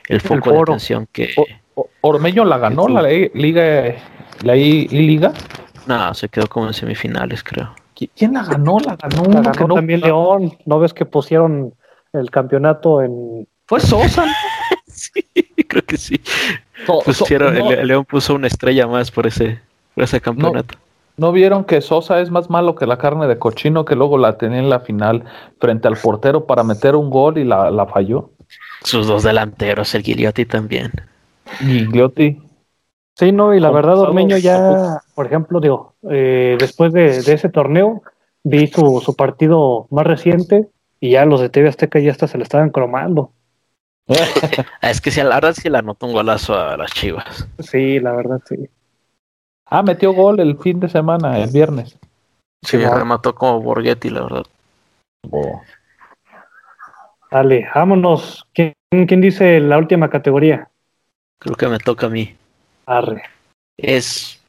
el 0.09 0.21
foco 0.21 0.51
de 0.51 0.59
atención 0.61 1.07
que... 1.11 1.31
O- 1.37 1.45
O- 1.75 1.89
Ormeño 2.01 2.45
la 2.45 2.59
ganó, 2.59 2.87
la 2.87 3.11
I- 3.11 3.31
Liga, 3.33 3.95
la 4.43 4.55
I- 4.55 4.87
I-Liga. 4.91 5.33
No, 5.87 6.13
se 6.13 6.29
quedó 6.29 6.47
como 6.47 6.67
en 6.67 6.73
semifinales, 6.75 7.43
creo. 7.43 7.73
¿Qui- 7.95 8.11
¿Quién 8.15 8.33
la 8.33 8.43
ganó? 8.43 8.77
La 8.79 8.95
ganó 8.95 9.23
La 9.23 9.29
uno 9.29 9.41
ganó 9.41 9.51
que 9.53 9.63
no- 9.67 9.75
también 9.75 10.01
León, 10.01 10.55
¿no 10.67 10.79
ves 10.79 10.93
que 10.93 11.05
pusieron 11.05 11.73
el 12.13 12.29
campeonato 12.29 13.01
en... 13.01 13.47
Fue 13.67 13.79
Sosa. 13.79 14.25
Sí, 14.95 15.11
creo 15.67 15.81
que 15.83 15.97
sí. 15.97 16.21
So- 16.85 17.01
so- 17.01 17.03
Pusieron, 17.25 17.57
no, 17.57 17.71
el, 17.71 17.79
el 17.79 17.87
León 17.87 18.05
puso 18.05 18.35
una 18.35 18.45
estrella 18.45 18.85
más 18.85 19.09
por 19.09 19.25
ese, 19.25 19.59
por 19.95 20.03
ese 20.03 20.21
campeonato. 20.21 20.77
¿No 21.17 21.31
vieron 21.31 21.65
que 21.65 21.81
Sosa 21.81 22.19
es 22.21 22.29
más 22.31 22.49
malo 22.49 22.75
que 22.75 22.85
la 22.85 22.97
carne 22.97 23.27
de 23.27 23.37
cochino 23.39 23.85
que 23.85 23.95
luego 23.95 24.17
la 24.17 24.37
tenía 24.37 24.59
en 24.59 24.69
la 24.69 24.79
final 24.79 25.23
frente 25.59 25.87
al 25.87 25.97
portero 25.97 26.45
para 26.45 26.63
meter 26.63 26.95
un 26.95 27.09
gol 27.09 27.37
y 27.37 27.43
la, 27.43 27.71
la 27.71 27.85
falló? 27.85 28.31
Sus 28.83 29.07
dos 29.07 29.23
delanteros, 29.23 29.93
el 29.95 30.03
Gigliotti 30.03 30.45
también. 30.45 30.91
Gigliotti. 31.59 32.41
Sí, 33.15 33.31
no, 33.31 33.53
y 33.53 33.59
la 33.59 33.69
verdad 33.69 33.99
Ormeño 33.99 34.37
ya, 34.37 35.01
por 35.13 35.27
ejemplo, 35.27 35.59
digo, 35.59 35.93
eh, 36.09 36.57
después 36.59 36.91
de, 36.93 37.21
de 37.21 37.33
ese 37.33 37.49
torneo, 37.49 38.01
vi 38.43 38.67
su, 38.67 39.01
su 39.05 39.15
partido 39.15 39.87
más 39.91 40.05
reciente 40.05 40.67
y 40.99 41.11
ya 41.11 41.25
los 41.25 41.39
de 41.41 41.49
TV 41.49 41.69
Azteca 41.69 41.99
ya 41.99 42.11
hasta 42.11 42.27
se 42.27 42.37
le 42.37 42.43
estaban 42.43 42.69
cromando. 42.71 43.31
Es 44.81 44.99
que 44.99 45.11
sí, 45.11 45.21
la 45.21 45.35
verdad 45.35 45.53
sí 45.53 45.69
le 45.69 45.77
anotó 45.77 46.07
un 46.07 46.13
golazo 46.13 46.57
a 46.57 46.75
las 46.75 46.91
Chivas. 46.91 47.47
Sí, 47.59 47.99
la 47.99 48.13
verdad, 48.13 48.41
sí. 48.47 48.55
Ah, 49.73 49.83
metió 49.83 50.13
gol 50.13 50.39
el 50.39 50.57
fin 50.57 50.79
de 50.79 50.89
semana, 50.89 51.39
el 51.39 51.49
viernes. 51.49 51.97
Sí, 52.63 52.77
Sí, 52.77 52.77
remató 52.77 53.35
como 53.35 53.59
Borghetti, 53.61 54.09
la 54.09 54.21
verdad. 54.21 54.45
Dale, 57.29 57.67
vámonos. 57.73 58.45
¿Quién, 58.53 58.73
quién 59.07 59.19
dice 59.19 59.59
la 59.59 59.77
última 59.77 60.09
categoría? 60.09 60.69
Creo 61.39 61.55
que 61.55 61.67
me 61.67 61.79
toca 61.79 62.05
a 62.07 62.09
mí. 62.09 62.35
Arre. 62.85 63.23
Es 63.77 64.39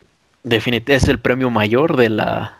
es 0.44 1.08
el 1.08 1.18
premio 1.18 1.50
mayor 1.50 1.96
de 1.96 2.10
la 2.10 2.58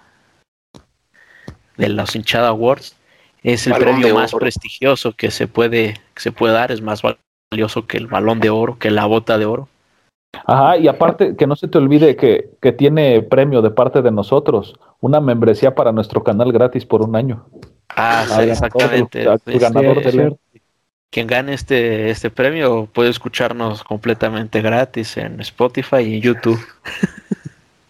de 1.77 1.89
los 1.89 2.17
hinchada 2.17 2.49
awards. 2.49 2.97
Es 3.43 3.67
el 3.67 3.75
Balón 3.75 4.01
premio 4.01 4.15
más 4.15 4.33
oro. 4.33 4.41
prestigioso 4.41 5.13
que 5.13 5.31
se 5.31 5.47
puede 5.47 6.01
que 6.15 6.21
se 6.23 6.33
puede 6.33 6.55
dar. 6.55 6.73
Es 6.73 6.81
más 6.81 7.03
valioso 7.53 7.87
que 7.87 7.99
el 7.99 8.07
balón 8.07 8.41
de 8.41 8.49
oro, 8.49 8.79
que 8.79 8.91
la 8.91 9.05
bota 9.05 9.37
de 9.37 9.45
oro. 9.45 9.69
Ajá, 10.47 10.77
y 10.77 10.89
aparte 10.89 11.37
que 11.37 11.47
no 11.47 11.57
se 11.57 11.69
te 11.69 11.79
olvide 11.79 12.17
que, 12.17 12.51
que 12.61 12.73
tiene 12.73 13.23
premio 13.23 13.63
de 13.63 13.71
parte 13.71 14.03
de 14.03 14.11
nosotros, 14.11 14.75
una 15.01 15.21
membresía 15.21 15.75
para 15.75 15.93
nuestro 15.93 16.23
canal 16.23 16.53
gratis 16.53 16.85
por 16.85 17.03
un 17.03 17.17
año. 17.17 17.47
Ah, 17.89 18.25
sí, 18.25 18.31
ganador, 18.31 18.49
exactamente. 18.49 19.33
Este, 19.33 19.59
ganador 19.59 20.37
quien 21.15 21.29
gane 21.29 21.55
este, 21.55 22.11
este 22.11 22.29
premio 22.29 22.89
puede 22.93 23.09
escucharnos 23.09 23.85
completamente 23.85 24.61
gratis 24.61 25.17
en 25.17 25.41
Spotify 25.43 25.99
y 25.99 26.17
en 26.17 26.23
YouTube. 26.23 26.61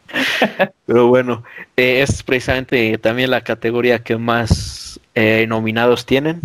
Pero 0.87 1.09
bueno, 1.09 1.43
eh, 1.75 2.03
es 2.03 2.23
precisamente 2.23 2.99
también 2.99 3.31
la 3.31 3.41
categoría 3.41 4.01
que 4.01 4.19
más 4.19 5.01
eh, 5.15 5.47
nominados 5.49 6.05
tienen. 6.05 6.43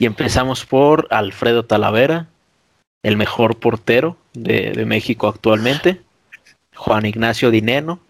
Y 0.00 0.06
empezamos 0.06 0.64
por 0.64 1.06
Alfredo 1.10 1.66
Talavera, 1.66 2.26
el 3.02 3.18
mejor 3.18 3.58
portero 3.58 4.16
de, 4.32 4.72
de 4.72 4.86
México 4.86 5.28
actualmente. 5.28 6.00
Juan 6.74 7.04
Ignacio 7.04 7.50
Dineno, 7.50 8.00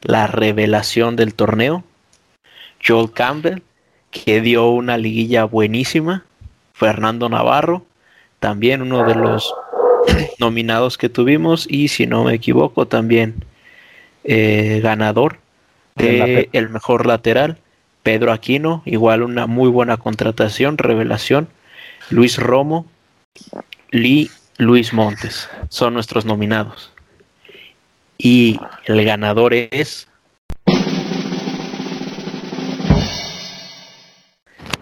la 0.00 0.26
revelación 0.26 1.16
del 1.16 1.34
torneo. 1.34 1.84
Joel 2.82 3.12
Campbell, 3.12 3.60
que 4.10 4.40
dio 4.40 4.70
una 4.70 4.96
liguilla 4.96 5.44
buenísima. 5.44 6.24
Fernando 6.72 7.28
Navarro, 7.28 7.84
también 8.40 8.80
uno 8.80 9.04
de 9.04 9.14
los 9.14 9.54
nominados 10.38 10.96
que 10.96 11.10
tuvimos. 11.10 11.66
Y 11.68 11.88
si 11.88 12.06
no 12.06 12.24
me 12.24 12.32
equivoco, 12.32 12.86
también 12.86 13.44
eh, 14.24 14.80
ganador 14.82 15.40
de 15.94 16.48
el 16.52 16.70
mejor 16.70 17.04
lateral, 17.04 17.58
Pedro 18.04 18.32
Aquino, 18.32 18.82
igual 18.84 19.22
una 19.22 19.46
muy 19.46 19.70
buena 19.70 19.96
contratación, 19.96 20.76
revelación, 20.76 21.48
Luis 22.10 22.36
Romo, 22.36 22.86
Lee 23.90 24.30
Luis 24.58 24.92
Montes, 24.92 25.48
son 25.70 25.94
nuestros 25.94 26.26
nominados. 26.26 26.92
Y 28.18 28.60
el 28.84 29.02
ganador 29.04 29.54
es 29.54 30.06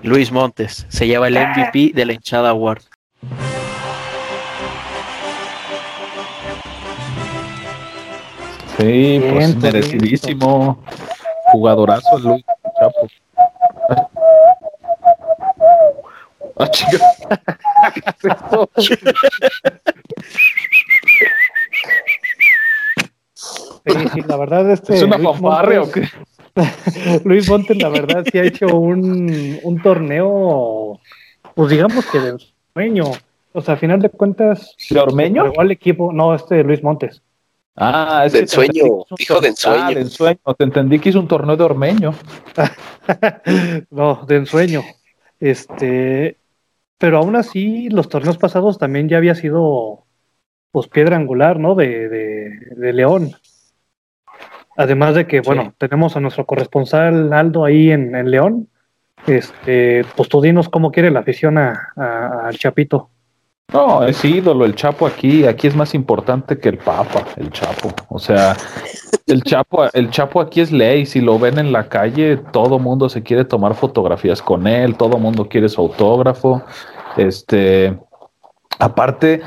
Luis 0.02 0.32
Montes, 0.32 0.84
se 0.88 1.06
lleva 1.06 1.28
el 1.28 1.38
MVP 1.38 1.92
de 1.94 2.04
la 2.04 2.14
hinchada 2.14 2.50
Award. 2.50 2.82
Sí, 8.78 9.22
pues 9.30 9.56
merecidísimo. 9.58 10.82
Jugadorazo 11.52 12.18
Luis 12.18 12.42
Chapo. 12.82 13.08
Ah, 16.56 16.68
Sí, 23.84 24.20
la 24.26 24.36
verdad 24.36 24.70
este 24.70 24.94
¿Es 24.94 25.02
una 25.02 25.18
fanfarria 25.18 25.82
o 25.82 25.90
qué? 25.90 26.08
Luis 27.24 27.48
Montes, 27.48 27.76
la 27.78 27.88
verdad, 27.88 28.24
sí 28.30 28.38
ha 28.38 28.44
hecho 28.44 28.66
un, 28.66 29.58
un 29.62 29.82
torneo, 29.82 31.00
pues 31.54 31.70
digamos 31.70 32.06
que 32.06 32.18
de 32.20 32.36
sueño. 32.74 33.04
O 33.52 33.60
sea, 33.60 33.74
a 33.74 33.76
final 33.76 34.00
de 34.00 34.08
cuentas. 34.08 34.74
¿De 34.88 35.00
Ormeño? 35.00 35.46
Igual 35.46 35.70
equipo, 35.70 36.12
no, 36.12 36.34
este 36.34 36.62
Luis 36.62 36.82
Montes. 36.82 37.22
Ah, 37.74 38.24
es 38.26 38.32
de 38.32 38.40
ensueño, 38.40 39.04
dijo 39.16 39.40
de 39.40 39.48
ensueño. 39.48 39.82
Ah, 39.82 39.90
de 39.92 40.00
ensueño. 40.00 40.38
Te 40.58 40.64
entendí 40.64 40.98
que 40.98 41.08
hizo 41.08 41.20
un 41.20 41.28
torneo 41.28 41.56
de 41.56 41.64
Ormeño. 41.64 42.14
no, 43.90 44.24
de 44.26 44.36
ensueño. 44.36 44.82
Este, 45.40 46.38
pero 46.98 47.18
aún 47.18 47.34
así, 47.34 47.88
los 47.88 48.08
torneos 48.08 48.38
pasados 48.38 48.78
también 48.78 49.08
ya 49.08 49.16
había 49.16 49.34
sido, 49.34 50.04
pues, 50.70 50.88
piedra 50.88 51.16
angular, 51.16 51.58
¿no? 51.58 51.74
De, 51.74 52.08
de, 52.08 52.50
de 52.76 52.92
León. 52.92 53.32
Además 54.76 55.14
de 55.14 55.26
que, 55.26 55.40
bueno, 55.40 55.74
tenemos 55.78 56.16
a 56.16 56.20
nuestro 56.20 56.46
corresponsal 56.46 57.32
Aldo 57.32 57.64
ahí 57.64 57.90
en, 57.90 58.14
en, 58.14 58.30
León. 58.30 58.68
Este, 59.26 60.04
pues 60.16 60.28
tú 60.28 60.40
dinos 60.40 60.68
cómo 60.68 60.90
quiere 60.90 61.10
la 61.10 61.20
afición 61.20 61.58
al 61.58 62.58
Chapito. 62.58 63.11
No, 63.72 64.04
es 64.04 64.22
ídolo, 64.24 64.66
el 64.66 64.74
Chapo 64.74 65.06
aquí, 65.06 65.46
aquí 65.46 65.66
es 65.66 65.74
más 65.74 65.94
importante 65.94 66.58
que 66.58 66.68
el 66.68 66.78
Papa, 66.78 67.24
el 67.36 67.50
Chapo. 67.50 67.90
O 68.08 68.18
sea, 68.18 68.54
el 69.26 69.42
Chapo, 69.42 69.84
el 69.94 70.10
Chapo 70.10 70.40
aquí 70.42 70.60
es 70.60 70.70
ley, 70.70 71.06
si 71.06 71.20
lo 71.22 71.38
ven 71.38 71.58
en 71.58 71.72
la 71.72 71.88
calle, 71.88 72.36
todo 72.52 72.78
mundo 72.78 73.08
se 73.08 73.22
quiere 73.22 73.46
tomar 73.46 73.74
fotografías 73.74 74.42
con 74.42 74.66
él, 74.66 74.96
todo 74.96 75.18
mundo 75.18 75.48
quiere 75.48 75.70
su 75.70 75.80
autógrafo. 75.80 76.62
Este, 77.16 77.98
aparte, 78.78 79.40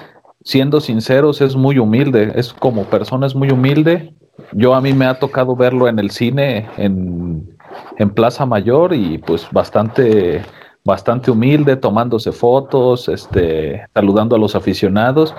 siendo 0.43 0.81
sinceros, 0.81 1.41
es 1.41 1.55
muy 1.55 1.77
humilde, 1.77 2.31
es 2.35 2.51
como 2.51 2.85
persona 2.85 3.27
es 3.27 3.35
muy 3.35 3.51
humilde. 3.51 4.15
Yo 4.53 4.73
a 4.73 4.81
mí 4.81 4.93
me 4.93 5.05
ha 5.05 5.19
tocado 5.19 5.55
verlo 5.55 5.87
en 5.87 5.99
el 5.99 6.09
cine 6.09 6.67
en, 6.77 7.57
en 7.97 8.09
Plaza 8.09 8.45
Mayor 8.47 8.93
y 8.93 9.19
pues 9.19 9.47
bastante 9.51 10.43
bastante 10.85 11.31
humilde, 11.31 11.75
tomándose 11.75 12.31
fotos, 12.31 13.09
este, 13.09 13.85
saludando 13.93 14.35
a 14.35 14.39
los 14.39 14.55
aficionados. 14.55 15.35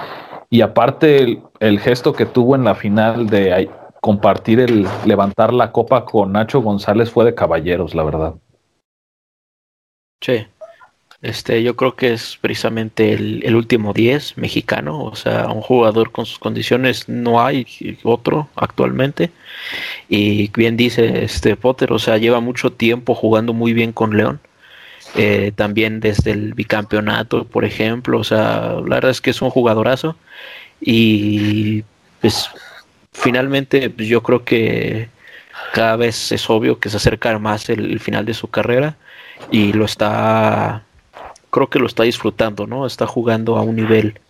Y 0.50 0.60
aparte 0.60 1.18
el, 1.18 1.42
el, 1.60 1.78
gesto 1.80 2.12
que 2.12 2.26
tuvo 2.26 2.56
en 2.56 2.64
la 2.64 2.74
final 2.74 3.28
de 3.28 3.70
compartir 4.00 4.60
el 4.60 4.86
levantar 5.04 5.52
la 5.54 5.72
copa 5.72 6.04
con 6.04 6.32
Nacho 6.32 6.60
González 6.60 7.10
fue 7.10 7.24
de 7.24 7.34
caballeros, 7.34 7.94
la 7.94 8.02
verdad. 8.02 8.34
Sí. 10.20 10.46
Este, 11.22 11.62
yo 11.62 11.76
creo 11.76 11.96
que 11.96 12.12
es 12.12 12.38
precisamente 12.40 13.12
el, 13.12 13.42
el 13.44 13.56
último 13.56 13.92
10 13.92 14.36
mexicano, 14.36 15.02
o 15.02 15.16
sea, 15.16 15.48
un 15.48 15.62
jugador 15.62 16.12
con 16.12 16.26
sus 16.26 16.38
condiciones 16.38 17.08
no 17.08 17.40
hay 17.40 17.66
otro 18.02 18.48
actualmente. 18.54 19.30
Y 20.08 20.50
bien 20.56 20.76
dice 20.76 21.24
este 21.24 21.56
Potter, 21.56 21.92
o 21.92 21.98
sea, 21.98 22.18
lleva 22.18 22.40
mucho 22.40 22.70
tiempo 22.72 23.14
jugando 23.14 23.52
muy 23.54 23.72
bien 23.72 23.92
con 23.92 24.16
León. 24.16 24.40
Eh, 25.16 25.52
también 25.54 26.00
desde 26.00 26.32
el 26.32 26.54
bicampeonato, 26.54 27.44
por 27.44 27.64
ejemplo. 27.64 28.18
O 28.18 28.24
sea, 28.24 28.76
la 28.86 28.96
verdad 28.96 29.10
es 29.10 29.20
que 29.20 29.30
es 29.30 29.40
un 29.42 29.50
jugadorazo. 29.50 30.16
Y 30.80 31.84
pues 32.20 32.50
finalmente 33.12 33.88
pues, 33.90 34.08
yo 34.08 34.22
creo 34.22 34.44
que 34.44 35.08
cada 35.72 35.96
vez 35.96 36.32
es 36.32 36.48
obvio 36.50 36.78
que 36.78 36.90
se 36.90 36.98
acerca 36.98 37.38
más 37.38 37.68
el, 37.70 37.98
final 38.00 38.24
de 38.26 38.34
su 38.34 38.48
carrera 38.48 38.96
y 39.50 39.72
lo 39.72 39.84
está, 39.84 40.82
creo 41.50 41.68
que 41.70 41.78
lo 41.78 41.86
está 41.86 42.02
disfrutando, 42.02 42.66
¿no? 42.66 42.86
Está 42.86 43.06
jugando 43.06 43.56
a 43.56 43.62
un 43.62 43.76
nivel 43.76 44.20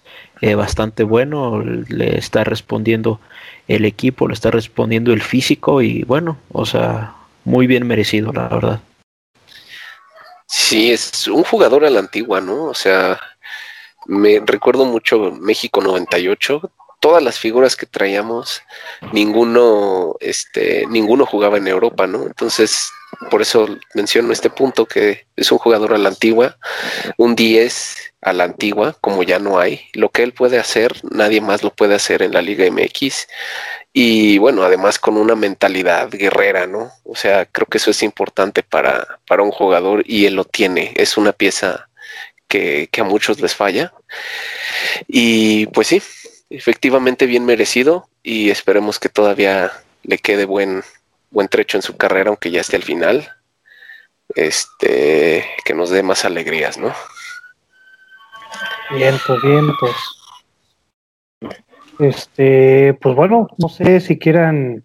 eh, 0.40 0.55
bastante 0.55 1.03
bueno, 1.03 1.62
le 1.62 2.18
está 2.18 2.44
respondiendo 2.44 3.20
el 3.68 3.85
equipo, 3.85 4.29
le 4.29 4.35
está 4.35 4.51
respondiendo 4.51 5.12
el 5.12 5.22
físico 5.22 5.83
y 5.83 6.03
bueno, 6.05 6.37
o 6.53 6.64
sea, 6.66 7.14
muy 7.44 7.66
bien 7.66 7.87
merecido, 7.87 8.33
la 8.33 8.49
verdad. 8.49 8.81
Sí, 10.46 10.92
es 10.92 11.26
un 11.28 11.42
jugador 11.44 11.85
a 11.85 11.90
la 11.90 12.00
antigua, 12.00 12.40
¿no? 12.40 12.64
O 12.64 12.74
sea, 12.74 13.20
me 14.06 14.40
recuerdo 14.44 14.85
mucho 14.85 15.32
México 15.32 15.80
98, 15.80 16.70
todas 17.00 17.22
las 17.22 17.38
figuras 17.38 17.76
que 17.76 17.87
traíamos, 17.87 18.62
ninguno, 19.12 20.14
este, 20.20 20.87
ninguno 20.88 21.26
jugaba 21.26 21.59
en 21.59 21.68
Europa, 21.68 22.06
¿no? 22.06 22.24
Entonces, 22.24 22.90
por 23.30 23.42
eso 23.42 23.68
menciono 23.94 24.32
este 24.32 24.50
punto 24.50 24.87
que 24.87 25.26
es 25.37 25.50
un 25.52 25.59
jugador 25.59 25.94
a 25.94 25.98
la 25.98 26.09
antigua, 26.09 26.59
un 27.16 27.35
10 27.35 28.14
a 28.22 28.32
la 28.32 28.44
antigua, 28.44 28.96
como 29.00 29.22
ya 29.22 29.38
no 29.38 29.59
hay. 29.59 29.82
Lo 29.92 30.11
que 30.11 30.22
él 30.22 30.32
puede 30.32 30.59
hacer, 30.59 30.94
nadie 31.11 31.40
más 31.40 31.62
lo 31.62 31.70
puede 31.70 31.94
hacer 31.94 32.22
en 32.22 32.32
la 32.32 32.42
Liga 32.42 32.64
MX. 32.70 33.28
Y 33.98 34.37
bueno, 34.37 34.62
además 34.62 34.98
con 34.98 35.16
una 35.16 35.35
mentalidad 35.35 36.11
guerrera, 36.11 36.66
¿no? 36.66 36.92
O 37.02 37.16
sea, 37.16 37.46
creo 37.46 37.66
que 37.66 37.78
eso 37.78 37.90
es 37.90 38.02
importante 38.02 38.62
para, 38.62 39.20
para 39.26 39.42
un 39.42 39.50
jugador 39.50 40.02
y 40.04 40.26
él 40.26 40.35
lo 40.35 40.44
tiene. 40.44 40.92
Es 40.96 41.16
una 41.16 41.32
pieza 41.32 41.88
que, 42.46 42.90
que 42.92 43.00
a 43.00 43.04
muchos 43.04 43.40
les 43.40 43.54
falla. 43.54 43.94
Y 45.09 45.64
pues 45.68 45.87
sí, 45.87 46.02
efectivamente 46.50 47.24
bien 47.24 47.46
merecido 47.46 48.06
y 48.22 48.50
esperemos 48.50 48.98
que 48.98 49.09
todavía 49.09 49.72
le 50.02 50.18
quede 50.18 50.44
buen, 50.44 50.85
buen 51.30 51.48
trecho 51.48 51.78
en 51.78 51.82
su 51.82 51.96
carrera, 51.96 52.28
aunque 52.28 52.50
ya 52.50 52.61
esté 52.61 52.76
al 52.76 52.82
final. 52.82 53.32
Este, 54.35 55.48
que 55.64 55.72
nos 55.72 55.88
dé 55.88 56.02
más 56.02 56.26
alegrías, 56.26 56.76
¿no? 56.76 56.94
Vientos, 58.90 59.40
vientos. 59.40 60.15
Este, 61.98 62.94
pues 63.00 63.14
bueno, 63.14 63.48
no 63.59 63.68
sé 63.68 64.00
si 64.00 64.18
quieran 64.18 64.85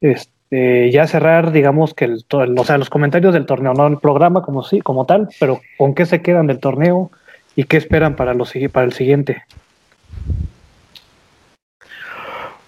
este, 0.00 0.90
ya 0.90 1.06
cerrar, 1.06 1.52
digamos 1.52 1.94
que 1.94 2.04
el, 2.04 2.24
o 2.30 2.64
sea, 2.64 2.78
los 2.78 2.90
comentarios 2.90 3.34
del 3.34 3.46
torneo, 3.46 3.74
no 3.74 3.86
el 3.86 3.98
programa 3.98 4.42
como 4.42 4.62
sí, 4.62 4.80
como 4.80 5.06
tal, 5.06 5.28
pero 5.40 5.60
con 5.76 5.94
qué 5.94 6.06
se 6.06 6.22
quedan 6.22 6.46
del 6.46 6.60
torneo 6.60 7.10
y 7.56 7.64
qué 7.64 7.76
esperan 7.76 8.16
para 8.16 8.32
el 8.32 8.92
siguiente. 8.92 9.42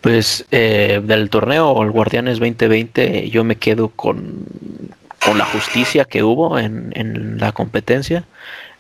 Pues 0.01 0.47
eh, 0.51 1.01
del 1.05 1.29
torneo 1.29 1.83
el 1.83 1.91
Guardianes 1.91 2.39
2020 2.39 3.31
yo 3.31 3.45
me 3.45 3.57
quedo 3.57 3.89
con, 3.89 4.47
con 5.25 5.39
la 5.39 5.45
justicia 5.45 6.05
que 6.05 6.23
hubo 6.23 6.59
en, 6.59 6.93
en 6.95 7.39
la 7.39 7.53
competencia. 7.53 8.25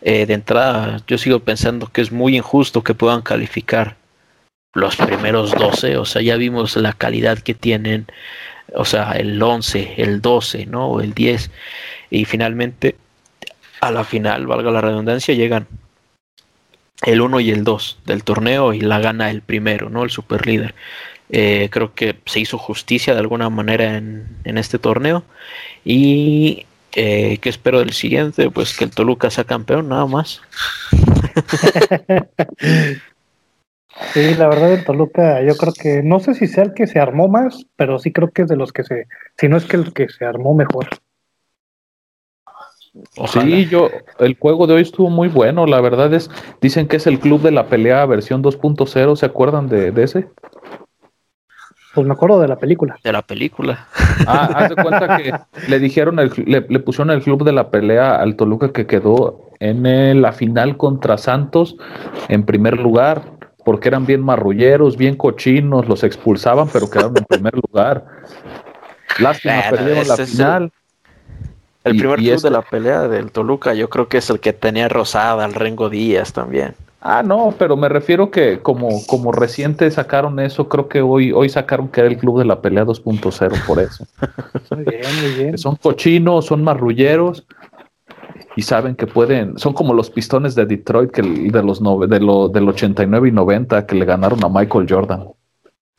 Eh, 0.00 0.26
de 0.26 0.34
entrada 0.34 1.02
yo 1.08 1.18
sigo 1.18 1.40
pensando 1.40 1.88
que 1.88 2.00
es 2.00 2.12
muy 2.12 2.36
injusto 2.36 2.84
que 2.84 2.94
puedan 2.94 3.22
calificar 3.22 3.96
los 4.74 4.96
primeros 4.96 5.52
12, 5.52 5.96
o 5.96 6.04
sea, 6.04 6.22
ya 6.22 6.36
vimos 6.36 6.76
la 6.76 6.92
calidad 6.92 7.38
que 7.38 7.54
tienen, 7.54 8.06
o 8.74 8.84
sea, 8.84 9.12
el 9.12 9.42
11, 9.42 9.94
el 9.96 10.20
12, 10.20 10.66
¿no? 10.66 10.88
O 10.88 11.00
el 11.00 11.14
10, 11.14 11.50
y 12.10 12.24
finalmente 12.24 12.96
a 13.80 13.90
la 13.90 14.04
final, 14.04 14.46
valga 14.46 14.70
la 14.70 14.80
redundancia, 14.80 15.34
llegan 15.34 15.66
el 17.02 17.20
1 17.20 17.40
y 17.40 17.50
el 17.50 17.64
2 17.64 17.98
del 18.06 18.24
torneo 18.24 18.74
y 18.74 18.80
la 18.80 18.98
gana 18.98 19.30
el 19.30 19.42
primero, 19.42 19.88
¿no? 19.88 20.04
El 20.04 20.10
super 20.10 20.46
líder. 20.46 20.74
Eh, 21.30 21.68
creo 21.70 21.94
que 21.94 22.16
se 22.24 22.40
hizo 22.40 22.58
justicia 22.58 23.14
de 23.14 23.20
alguna 23.20 23.50
manera 23.50 23.96
en, 23.96 24.26
en 24.44 24.58
este 24.58 24.78
torneo. 24.78 25.24
Y 25.84 26.66
eh, 26.94 27.38
¿qué 27.40 27.48
espero 27.48 27.80
del 27.80 27.92
siguiente? 27.92 28.50
Pues 28.50 28.76
que 28.76 28.84
el 28.84 28.90
Toluca 28.90 29.30
sea 29.30 29.44
campeón, 29.44 29.88
nada 29.88 30.06
más. 30.06 30.40
Sí, 34.12 34.34
la 34.34 34.48
verdad 34.48 34.72
el 34.72 34.84
Toluca, 34.84 35.42
yo 35.42 35.56
creo 35.56 35.72
que, 35.72 36.02
no 36.02 36.20
sé 36.20 36.34
si 36.34 36.46
sea 36.46 36.64
el 36.64 36.74
que 36.74 36.86
se 36.86 36.98
armó 36.98 37.28
más, 37.28 37.66
pero 37.76 37.98
sí 37.98 38.12
creo 38.12 38.30
que 38.30 38.42
es 38.42 38.48
de 38.48 38.56
los 38.56 38.72
que 38.72 38.84
se, 38.84 39.06
si 39.36 39.48
no 39.48 39.56
es 39.56 39.64
que 39.64 39.76
el 39.76 39.92
que 39.92 40.08
se 40.08 40.24
armó 40.24 40.54
mejor. 40.54 40.86
Ojalá. 43.16 43.44
Sí, 43.44 43.66
yo, 43.66 43.90
el 44.18 44.36
juego 44.38 44.66
de 44.66 44.74
hoy 44.74 44.82
estuvo 44.82 45.10
muy 45.10 45.28
bueno, 45.28 45.66
la 45.66 45.80
verdad 45.80 46.12
es, 46.14 46.30
dicen 46.60 46.88
que 46.88 46.96
es 46.96 47.06
el 47.06 47.20
club 47.20 47.42
de 47.42 47.50
la 47.50 47.66
pelea 47.66 48.04
versión 48.06 48.42
2.0, 48.42 49.16
¿se 49.16 49.26
acuerdan 49.26 49.68
de, 49.68 49.90
de 49.90 50.02
ese? 50.02 50.28
Pues 51.94 52.06
me 52.06 52.12
acuerdo 52.12 52.40
de 52.40 52.48
la 52.48 52.56
película. 52.56 52.96
De 53.02 53.12
la 53.12 53.22
película. 53.22 53.88
Ah, 54.26 54.50
haz 54.54 54.68
de 54.68 54.76
cuenta 54.76 55.16
que 55.16 55.32
le 55.68 55.78
dijeron, 55.78 56.18
el, 56.18 56.30
le, 56.46 56.64
le, 56.68 56.80
pusieron 56.80 57.10
el 57.10 57.22
club 57.22 57.44
de 57.44 57.52
la 57.52 57.70
pelea 57.70 58.16
al 58.16 58.36
Toluca 58.36 58.72
que 58.72 58.86
quedó 58.86 59.48
en 59.60 60.22
la 60.22 60.32
final 60.32 60.76
contra 60.76 61.18
Santos 61.18 61.76
en 62.28 62.44
primer 62.44 62.78
lugar, 62.78 63.37
porque 63.68 63.88
eran 63.88 64.06
bien 64.06 64.22
marrulleros, 64.22 64.96
bien 64.96 65.14
cochinos, 65.14 65.86
los 65.86 66.02
expulsaban, 66.02 66.70
pero 66.72 66.88
quedaron 66.88 67.14
en 67.18 67.24
primer 67.26 67.52
lugar. 67.54 68.02
Lástima, 69.18 69.56
bueno, 69.56 69.76
perdieron 69.76 70.08
la 70.08 70.16
final. 70.16 70.72
El, 71.84 71.92
el 71.92 71.98
primer 71.98 72.18
y, 72.18 72.22
club 72.22 72.34
este, 72.36 72.48
de 72.48 72.50
la 72.50 72.62
pelea 72.62 73.08
del 73.08 73.30
Toluca, 73.30 73.74
yo 73.74 73.90
creo 73.90 74.08
que 74.08 74.16
es 74.16 74.30
el 74.30 74.40
que 74.40 74.54
tenía 74.54 74.88
Rosada, 74.88 75.44
al 75.44 75.52
Rengo 75.52 75.90
Díaz 75.90 76.32
también. 76.32 76.76
Ah, 77.02 77.22
no, 77.22 77.54
pero 77.58 77.76
me 77.76 77.90
refiero 77.90 78.30
que 78.30 78.60
como, 78.60 79.04
como 79.06 79.32
reciente 79.32 79.90
sacaron 79.90 80.40
eso, 80.40 80.66
creo 80.70 80.88
que 80.88 81.02
hoy, 81.02 81.32
hoy 81.32 81.50
sacaron 81.50 81.88
que 81.88 82.00
era 82.00 82.08
el 82.08 82.16
club 82.16 82.38
de 82.38 82.46
la 82.46 82.62
pelea 82.62 82.86
2.0 82.86 83.66
por 83.66 83.80
eso. 83.80 84.06
Muy 84.74 84.84
bien, 84.84 85.02
muy 85.20 85.44
bien. 85.44 85.58
Son 85.58 85.76
cochinos, 85.76 86.46
son 86.46 86.64
marrulleros 86.64 87.44
y 88.58 88.62
saben 88.62 88.96
que 88.96 89.06
pueden, 89.06 89.56
son 89.56 89.72
como 89.72 89.94
los 89.94 90.10
pistones 90.10 90.56
de 90.56 90.66
Detroit 90.66 91.12
que 91.12 91.22
de 91.22 91.62
los 91.62 91.78
de 91.78 92.18
lo, 92.18 92.48
del 92.48 92.68
89 92.68 93.28
y 93.28 93.30
90 93.30 93.86
que 93.86 93.94
le 93.94 94.04
ganaron 94.04 94.44
a 94.44 94.48
Michael 94.48 94.84
Jordan, 94.90 95.28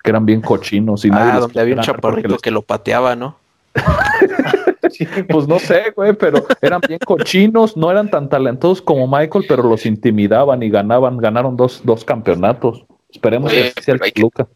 que 0.04 0.10
eran 0.10 0.26
bien 0.26 0.42
cochinos 0.42 1.06
y 1.06 1.08
ah, 1.08 1.12
nadie 1.12 1.40
donde 1.40 1.62
había 1.62 1.76
un 1.76 1.82
chaparrito 1.82 2.28
les... 2.28 2.42
que 2.42 2.52
lo 2.52 2.62
pateaba, 2.62 3.16
¿no? 3.16 3.38
pues 5.30 5.48
no 5.48 5.58
sé, 5.58 5.94
güey, 5.96 6.12
pero 6.12 6.46
eran 6.62 6.82
bien 6.86 7.00
cochinos, 7.00 7.78
no 7.78 7.90
eran 7.92 8.10
tan 8.12 8.28
talentosos 8.28 8.82
como 8.82 9.08
Michael, 9.08 9.46
pero 9.48 9.64
los 9.64 9.86
intimidaban 9.86 10.62
y 10.62 10.70
ganaban, 10.70 11.16
ganaron 11.16 11.56
dos, 11.56 11.80
dos 11.86 12.04
campeonatos. 12.04 12.84
Esperemos 13.10 13.54
Oye, 13.54 13.72
que 13.74 13.82
sea 13.82 13.96
el 13.96 14.02
Luca. 14.18 14.50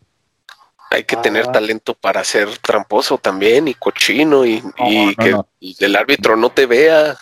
Hay 0.93 1.05
que 1.05 1.15
ah. 1.15 1.21
tener 1.23 1.47
talento 1.47 1.95
para 1.95 2.23
ser 2.23 2.47
tramposo 2.59 3.17
también 3.17 3.67
y 3.67 3.73
cochino 3.73 4.45
y, 4.45 4.61
no, 4.61 4.87
y 4.87 5.05
no, 5.07 5.15
que 5.15 5.31
no. 5.31 5.47
el 5.79 5.95
árbitro 5.95 6.35
no 6.35 6.51
te 6.51 6.67
vea. 6.67 7.17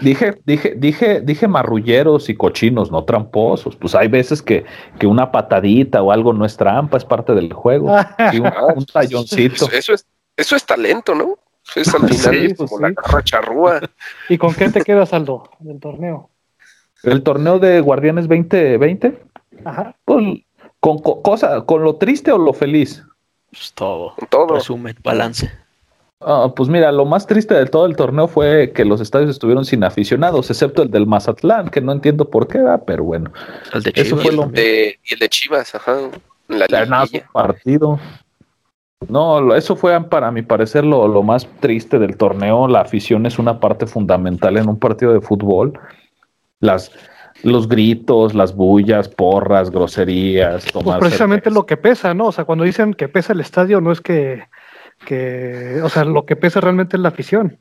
Dije, 0.00 0.40
dije, 0.46 0.74
dije, 0.76 1.20
dije 1.20 1.48
marrulleros 1.48 2.28
y 2.28 2.36
cochinos, 2.36 2.92
no 2.92 3.02
tramposos. 3.02 3.74
Pues 3.74 3.96
hay 3.96 4.06
veces 4.06 4.42
que, 4.42 4.64
que 5.00 5.08
una 5.08 5.32
patadita 5.32 6.00
o 6.02 6.12
algo 6.12 6.32
no 6.32 6.44
es 6.44 6.56
trampa, 6.56 6.98
es 6.98 7.04
parte 7.04 7.34
del 7.34 7.52
juego. 7.52 7.92
y 8.32 8.38
un, 8.38 8.52
un 8.76 8.86
talloncito. 8.86 9.66
Eso, 9.66 9.72
eso, 9.72 9.94
es, 9.94 10.06
eso 10.36 10.54
es 10.54 10.64
talento, 10.64 11.12
¿no? 11.12 11.36
Es 11.74 11.92
al 11.92 12.08
final 12.08 12.48
sí, 12.48 12.54
pues 12.54 12.70
como 12.70 12.76
sí. 12.76 12.82
la 12.82 12.90
garra 12.90 13.24
charrúa. 13.24 13.80
¿Y 14.28 14.38
con 14.38 14.54
qué 14.54 14.68
te 14.68 14.82
quedas, 14.82 15.12
Aldo, 15.12 15.50
del 15.58 15.80
torneo? 15.80 16.30
El 17.02 17.24
torneo 17.24 17.58
de 17.58 17.80
Guardianes 17.80 18.28
2020. 18.28 19.20
Ajá. 19.64 19.96
Pues 20.04 20.44
con 20.80 20.98
co 20.98 21.22
cosa, 21.22 21.62
con 21.62 21.82
lo 21.82 21.96
triste 21.96 22.32
o 22.32 22.38
lo 22.38 22.52
feliz. 22.52 23.04
Pues 23.50 23.72
todo. 23.74 24.14
Todo. 24.28 24.54
Resumen, 24.54 24.96
balance. 25.02 25.50
Ah, 26.20 26.52
pues 26.54 26.68
mira, 26.68 26.92
lo 26.92 27.06
más 27.06 27.26
triste 27.26 27.54
de 27.54 27.64
todo 27.64 27.86
el 27.86 27.96
torneo 27.96 28.28
fue 28.28 28.72
que 28.74 28.84
los 28.84 29.00
estadios 29.00 29.30
estuvieron 29.30 29.64
sin 29.64 29.82
aficionados, 29.84 30.50
excepto 30.50 30.82
el 30.82 30.90
del 30.90 31.06
Mazatlán, 31.06 31.70
que 31.70 31.80
no 31.80 31.92
entiendo 31.92 32.28
por 32.28 32.46
qué, 32.46 32.62
pero 32.86 33.04
bueno. 33.04 33.32
El 33.72 33.82
de 33.82 33.92
Chivas. 33.92 34.06
Eso 34.06 34.16
fue 34.18 34.32
lo 34.32 34.46
de, 34.46 34.98
y 35.02 35.14
el 35.14 35.20
de 35.20 35.28
Chivas, 35.30 35.74
ajá. 35.74 36.10
La 36.48 36.66
partido. 37.32 37.98
No, 39.08 39.54
eso 39.54 39.76
fue 39.76 39.98
para 40.08 40.30
mi 40.30 40.42
parecer 40.42 40.84
lo, 40.84 41.08
lo, 41.08 41.22
más 41.22 41.48
triste 41.60 41.98
del 41.98 42.16
torneo. 42.18 42.68
La 42.68 42.82
afición 42.82 43.24
es 43.24 43.38
una 43.38 43.58
parte 43.58 43.86
fundamental 43.86 44.58
en 44.58 44.68
un 44.68 44.78
partido 44.78 45.14
de 45.14 45.22
fútbol. 45.22 45.78
Las, 46.58 46.92
los 47.42 47.68
gritos, 47.68 48.34
las 48.34 48.54
bullas, 48.54 49.08
porras, 49.08 49.70
groserías. 49.70 50.64
Pues 50.72 50.98
precisamente 50.98 51.44
cerveza. 51.44 51.60
lo 51.60 51.66
que 51.66 51.76
pesa, 51.76 52.14
¿no? 52.14 52.26
O 52.26 52.32
sea, 52.32 52.44
cuando 52.44 52.64
dicen 52.64 52.94
que 52.94 53.08
pesa 53.08 53.32
el 53.32 53.40
estadio, 53.40 53.80
no 53.80 53.92
es 53.92 54.00
que, 54.00 54.44
que, 55.06 55.80
o 55.82 55.88
sea, 55.88 56.04
lo 56.04 56.26
que 56.26 56.36
pesa 56.36 56.60
realmente 56.60 56.96
es 56.96 57.02
la 57.02 57.08
afición. 57.08 57.58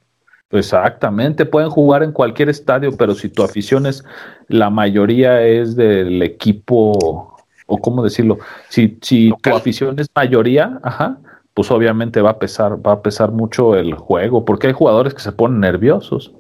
Exactamente, 0.51 1.45
pueden 1.45 1.69
jugar 1.69 2.01
en 2.01 2.11
cualquier 2.11 2.49
estadio, 2.49 2.97
pero 2.97 3.13
si 3.13 3.29
tu 3.29 3.43
afición 3.43 3.85
es, 3.85 4.03
la 4.47 4.71
mayoría 4.71 5.43
es 5.43 5.75
del 5.75 6.23
equipo, 6.23 7.37
o 7.67 7.77
cómo 7.77 8.03
decirlo, 8.03 8.39
si, 8.67 8.97
si 9.01 9.31
tu 9.43 9.55
afición 9.55 9.99
es 9.99 10.07
mayoría, 10.15 10.79
ajá, 10.81 11.19
pues 11.53 11.69
obviamente 11.69 12.21
va 12.21 12.31
a 12.31 12.39
pesar, 12.39 12.85
va 12.85 12.93
a 12.93 13.01
pesar 13.03 13.31
mucho 13.31 13.75
el 13.75 13.93
juego, 13.93 14.43
porque 14.43 14.67
hay 14.67 14.73
jugadores 14.73 15.13
que 15.13 15.21
se 15.21 15.31
ponen 15.31 15.59
nerviosos. 15.59 16.33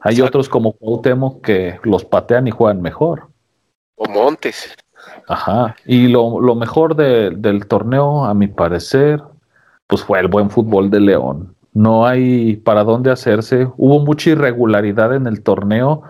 Hay 0.00 0.14
Exacto. 0.14 0.26
otros 0.26 0.48
como 0.48 0.72
Cuauhtémoc 0.72 1.40
que 1.42 1.80
los 1.82 2.04
patean 2.04 2.46
y 2.46 2.50
juegan 2.50 2.80
mejor. 2.80 3.28
O 3.96 4.08
Montes. 4.08 4.74
Ajá. 5.26 5.76
Y 5.86 6.08
lo, 6.08 6.40
lo 6.40 6.54
mejor 6.54 6.94
de, 6.96 7.30
del 7.30 7.66
torneo, 7.66 8.24
a 8.24 8.34
mi 8.34 8.46
parecer, 8.46 9.22
pues 9.86 10.02
fue 10.02 10.20
el 10.20 10.28
buen 10.28 10.50
fútbol 10.50 10.90
de 10.90 11.00
León. 11.00 11.54
No 11.74 12.06
hay 12.06 12.56
para 12.56 12.84
dónde 12.84 13.10
hacerse. 13.10 13.68
Hubo 13.76 14.00
mucha 14.00 14.30
irregularidad 14.30 15.14
en 15.14 15.26
el 15.26 15.42
torneo, 15.42 16.02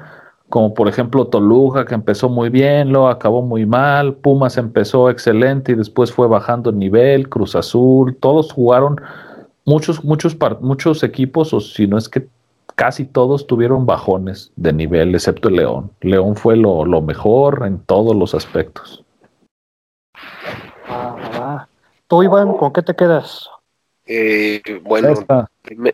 como 0.48 0.72
por 0.72 0.88
ejemplo 0.88 1.26
Toluca, 1.26 1.84
que 1.84 1.94
empezó 1.94 2.28
muy 2.28 2.48
bien, 2.48 2.92
lo 2.92 3.08
acabó 3.08 3.42
muy 3.42 3.66
mal. 3.66 4.14
Pumas 4.14 4.56
empezó 4.56 5.10
excelente 5.10 5.72
y 5.72 5.74
después 5.74 6.12
fue 6.12 6.26
bajando 6.26 6.72
nivel. 6.72 7.28
Cruz 7.28 7.54
Azul, 7.54 8.16
todos 8.16 8.52
jugaron. 8.52 9.00
Muchos, 9.64 10.02
muchos, 10.04 10.36
muchos 10.60 11.02
equipos, 11.02 11.52
o 11.52 11.60
si 11.60 11.86
no 11.86 11.98
es 11.98 12.08
que 12.08 12.26
casi 12.78 13.04
todos 13.04 13.48
tuvieron 13.48 13.86
bajones 13.86 14.52
de 14.54 14.72
nivel, 14.72 15.12
excepto 15.12 15.48
el 15.48 15.56
León. 15.56 15.90
León 16.00 16.36
fue 16.36 16.56
lo, 16.56 16.84
lo 16.84 17.02
mejor 17.02 17.64
en 17.66 17.80
todos 17.80 18.14
los 18.14 18.36
aspectos. 18.36 19.04
Ah, 20.86 21.16
ah. 21.34 21.68
¿Tú, 22.06 22.22
Iván, 22.22 22.56
con 22.56 22.72
qué 22.72 22.82
te 22.82 22.94
quedas? 22.94 23.50
Eh, 24.06 24.62
bueno, 24.84 25.12
prim 25.62 25.90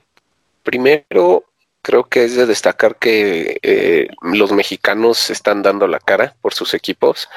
primero 0.63 1.45
creo 1.85 2.05
que 2.05 2.25
es 2.25 2.35
de 2.35 2.47
destacar 2.47 2.97
que 2.97 3.59
eh, 3.63 4.09
los 4.23 4.53
mexicanos 4.53 5.29
están 5.29 5.63
dando 5.63 5.87
la 5.87 5.99
cara 5.99 6.35
por 6.41 6.55
sus 6.55 6.73
equipos. 6.73 7.29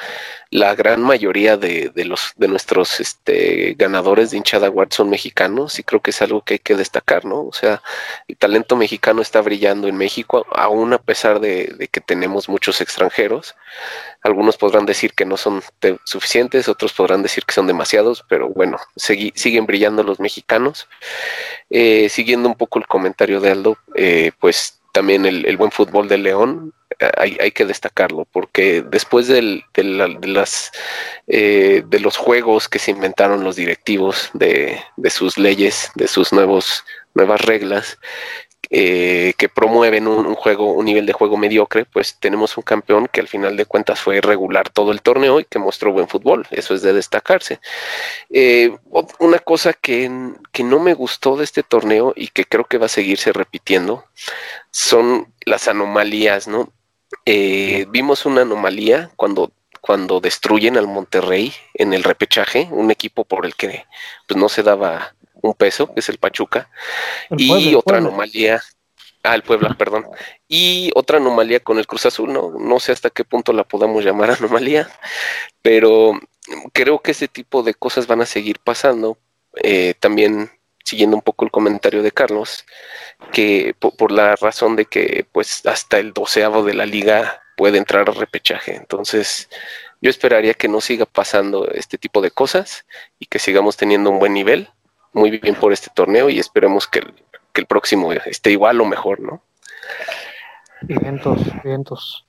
La 0.49 0.73
gran 0.73 1.01
mayoría 1.01 1.57
de, 1.57 1.91
de 1.93 2.05
los 2.05 2.31
de 2.37 2.47
nuestros 2.47 3.01
este, 3.01 3.75
ganadores 3.77 4.31
de 4.31 4.37
hinchada 4.37 4.67
award 4.67 4.93
son 4.93 5.09
mexicanos 5.09 5.77
y 5.77 5.83
creo 5.83 5.99
que 6.01 6.11
es 6.11 6.21
algo 6.21 6.41
que 6.41 6.53
hay 6.53 6.59
que 6.59 6.75
destacar, 6.75 7.25
¿no? 7.25 7.41
O 7.41 7.51
sea, 7.51 7.83
el 8.29 8.37
talento 8.37 8.77
mexicano 8.77 9.21
está 9.21 9.41
brillando 9.41 9.89
en 9.89 9.97
México, 9.97 10.45
aún 10.51 10.93
a 10.93 10.99
pesar 10.99 11.41
de, 11.41 11.73
de 11.77 11.89
que 11.89 11.99
tenemos 11.99 12.47
muchos 12.47 12.79
extranjeros. 12.79 13.55
Algunos 14.23 14.57
podrán 14.57 14.85
decir 14.85 15.13
que 15.13 15.25
no 15.25 15.37
son 15.37 15.61
suficientes, 16.05 16.69
otros 16.69 16.93
podrán 16.93 17.21
decir 17.21 17.43
que 17.45 17.53
son 17.53 17.67
demasiados, 17.67 18.25
pero 18.27 18.49
bueno, 18.49 18.77
siguen 18.95 19.65
brillando 19.65 20.03
los 20.03 20.19
mexicanos. 20.19 20.87
Eh, 21.69 22.07
siguiendo 22.09 22.49
un 22.49 22.55
poco 22.55 22.79
el 22.79 22.87
comentario 22.87 23.41
de 23.41 23.51
Aldo, 23.51 23.77
eh, 23.95 24.31
pues 24.39 24.79
también 24.91 25.25
el, 25.25 25.45
el, 25.45 25.57
buen 25.57 25.71
fútbol 25.71 26.07
de 26.07 26.17
León 26.17 26.73
hay, 27.17 27.37
hay, 27.39 27.51
que 27.51 27.65
destacarlo, 27.65 28.25
porque 28.31 28.81
después 28.81 29.27
del, 29.27 29.63
de, 29.73 29.83
las 29.83 30.71
eh, 31.27 31.83
de 31.85 31.99
los 31.99 32.17
juegos 32.17 32.67
que 32.67 32.79
se 32.79 32.91
inventaron 32.91 33.43
los 33.43 33.55
directivos, 33.55 34.31
de, 34.33 34.79
de 34.95 35.09
sus 35.09 35.37
leyes, 35.37 35.91
de 35.95 36.07
sus 36.07 36.33
nuevos 36.33 36.83
nuevas 37.13 37.41
reglas, 37.41 37.97
eh, 38.69 39.33
que 39.37 39.49
promueven 39.49 40.07
un, 40.07 40.35
juego, 40.35 40.73
un 40.73 40.85
nivel 40.85 41.05
de 41.05 41.13
juego 41.13 41.37
mediocre, 41.37 41.85
pues 41.85 42.17
tenemos 42.19 42.57
un 42.57 42.63
campeón 42.63 43.07
que 43.11 43.21
al 43.21 43.27
final 43.27 43.55
de 43.55 43.65
cuentas 43.65 43.99
fue 43.99 44.21
regular 44.21 44.69
todo 44.69 44.91
el 44.91 45.01
torneo 45.01 45.39
y 45.39 45.45
que 45.45 45.59
mostró 45.59 45.93
buen 45.93 46.07
fútbol. 46.07 46.47
Eso 46.51 46.73
es 46.73 46.81
de 46.81 46.93
destacarse. 46.93 47.59
Eh, 48.29 48.75
una 49.19 49.39
cosa 49.39 49.73
que, 49.73 50.11
que 50.51 50.63
no 50.63 50.79
me 50.79 50.93
gustó 50.93 51.37
de 51.37 51.43
este 51.43 51.63
torneo 51.63 52.13
y 52.15 52.27
que 52.29 52.45
creo 52.45 52.65
que 52.65 52.77
va 52.77 52.87
a 52.87 52.89
seguirse 52.89 53.33
repitiendo 53.33 54.05
son 54.71 55.33
las 55.45 55.67
anomalías, 55.67 56.47
¿no? 56.47 56.71
Eh, 57.25 57.85
vimos 57.89 58.25
una 58.25 58.41
anomalía 58.41 59.11
cuando 59.15 59.51
cuando 59.87 60.19
destruyen 60.19 60.75
al 60.75 60.85
Monterrey 60.85 61.53
en 61.73 61.93
el 61.93 62.03
repechaje, 62.03 62.67
un 62.71 62.91
equipo 62.91 63.23
por 63.23 63.45
el 63.45 63.55
que 63.55 63.85
pues 64.27 64.37
no 64.37 64.49
se 64.49 64.61
daba 64.61 65.15
un 65.41 65.53
peso, 65.53 65.93
que 65.93 65.99
es 65.99 66.09
el 66.09 66.17
Pachuca, 66.17 66.69
el 67.29 67.41
y 67.41 67.75
otra 67.75 67.97
anomalía, 67.97 68.61
ah, 69.23 69.35
el 69.35 69.43
Puebla, 69.43 69.75
perdón, 69.77 70.05
y 70.47 70.91
otra 70.95 71.17
anomalía 71.17 71.59
con 71.59 71.77
el 71.79 71.87
Cruz 71.87 72.05
Azul, 72.05 72.31
no, 72.31 72.51
no 72.51 72.79
sé 72.79 72.91
hasta 72.91 73.09
qué 73.09 73.23
punto 73.23 73.53
la 73.53 73.63
podamos 73.63 74.03
llamar 74.03 74.31
anomalía, 74.39 74.89
pero 75.61 76.19
creo 76.73 76.99
que 76.99 77.11
ese 77.11 77.27
tipo 77.27 77.63
de 77.63 77.73
cosas 77.73 78.07
van 78.07 78.21
a 78.21 78.25
seguir 78.25 78.59
pasando. 78.59 79.17
Eh, 79.63 79.95
también 79.99 80.51
siguiendo 80.83 81.17
un 81.17 81.21
poco 81.21 81.43
el 81.43 81.51
comentario 81.51 82.03
de 82.03 82.11
Carlos, 82.11 82.63
que 83.33 83.75
por, 83.77 83.97
por, 83.97 84.11
la 84.11 84.35
razón 84.37 84.75
de 84.77 84.85
que 84.85 85.25
pues 85.31 85.65
hasta 85.65 85.99
el 85.99 86.13
doceavo 86.13 86.63
de 86.63 86.75
la 86.75 86.85
liga 86.85 87.41
puede 87.57 87.77
entrar 87.77 88.09
a 88.09 88.13
repechaje. 88.13 88.75
Entonces, 88.75 89.49
yo 89.99 90.09
esperaría 90.09 90.53
que 90.53 90.69
no 90.69 90.79
siga 90.79 91.05
pasando 91.05 91.69
este 91.71 91.97
tipo 91.97 92.21
de 92.21 92.31
cosas 92.31 92.85
y 93.19 93.25
que 93.25 93.39
sigamos 93.39 93.75
teniendo 93.75 94.11
un 94.11 94.19
buen 94.19 94.33
nivel 94.33 94.69
muy 95.13 95.31
bien 95.31 95.55
por 95.55 95.73
este 95.73 95.89
torneo 95.93 96.29
y 96.29 96.39
esperemos 96.39 96.87
que 96.87 96.99
el, 96.99 97.13
que 97.53 97.61
el 97.61 97.67
próximo 97.67 98.11
esté 98.11 98.51
igual 98.51 98.79
o 98.81 98.85
mejor, 98.85 99.19
¿no? 99.19 99.41
Vientos, 100.81 101.39
vientos. 101.63 102.25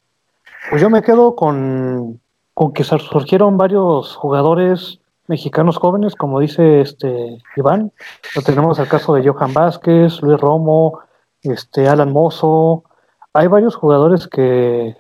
Pues 0.71 0.81
yo 0.81 0.91
me 0.91 1.03
quedo 1.03 1.37
con, 1.37 2.21
con 2.55 2.73
que 2.73 2.85
surgieron 2.85 3.57
varios 3.57 4.17
jugadores 4.17 5.01
mexicanos 5.27 5.77
jóvenes, 5.77 6.15
como 6.15 6.41
dice 6.41 6.81
este 6.81 7.39
Iván. 7.57 7.93
tenemos 8.45 8.79
el 8.79 8.89
caso 8.89 9.15
de 9.15 9.29
Johan 9.29 9.53
Vázquez, 9.53 10.23
Luis 10.23 10.41
Romo, 10.41 11.01
este 11.43 11.87
Alan 11.87 12.13
Mozo. 12.13 12.85
Hay 13.33 13.47
varios 13.47 13.77
jugadores 13.77 14.27
que 14.27 14.97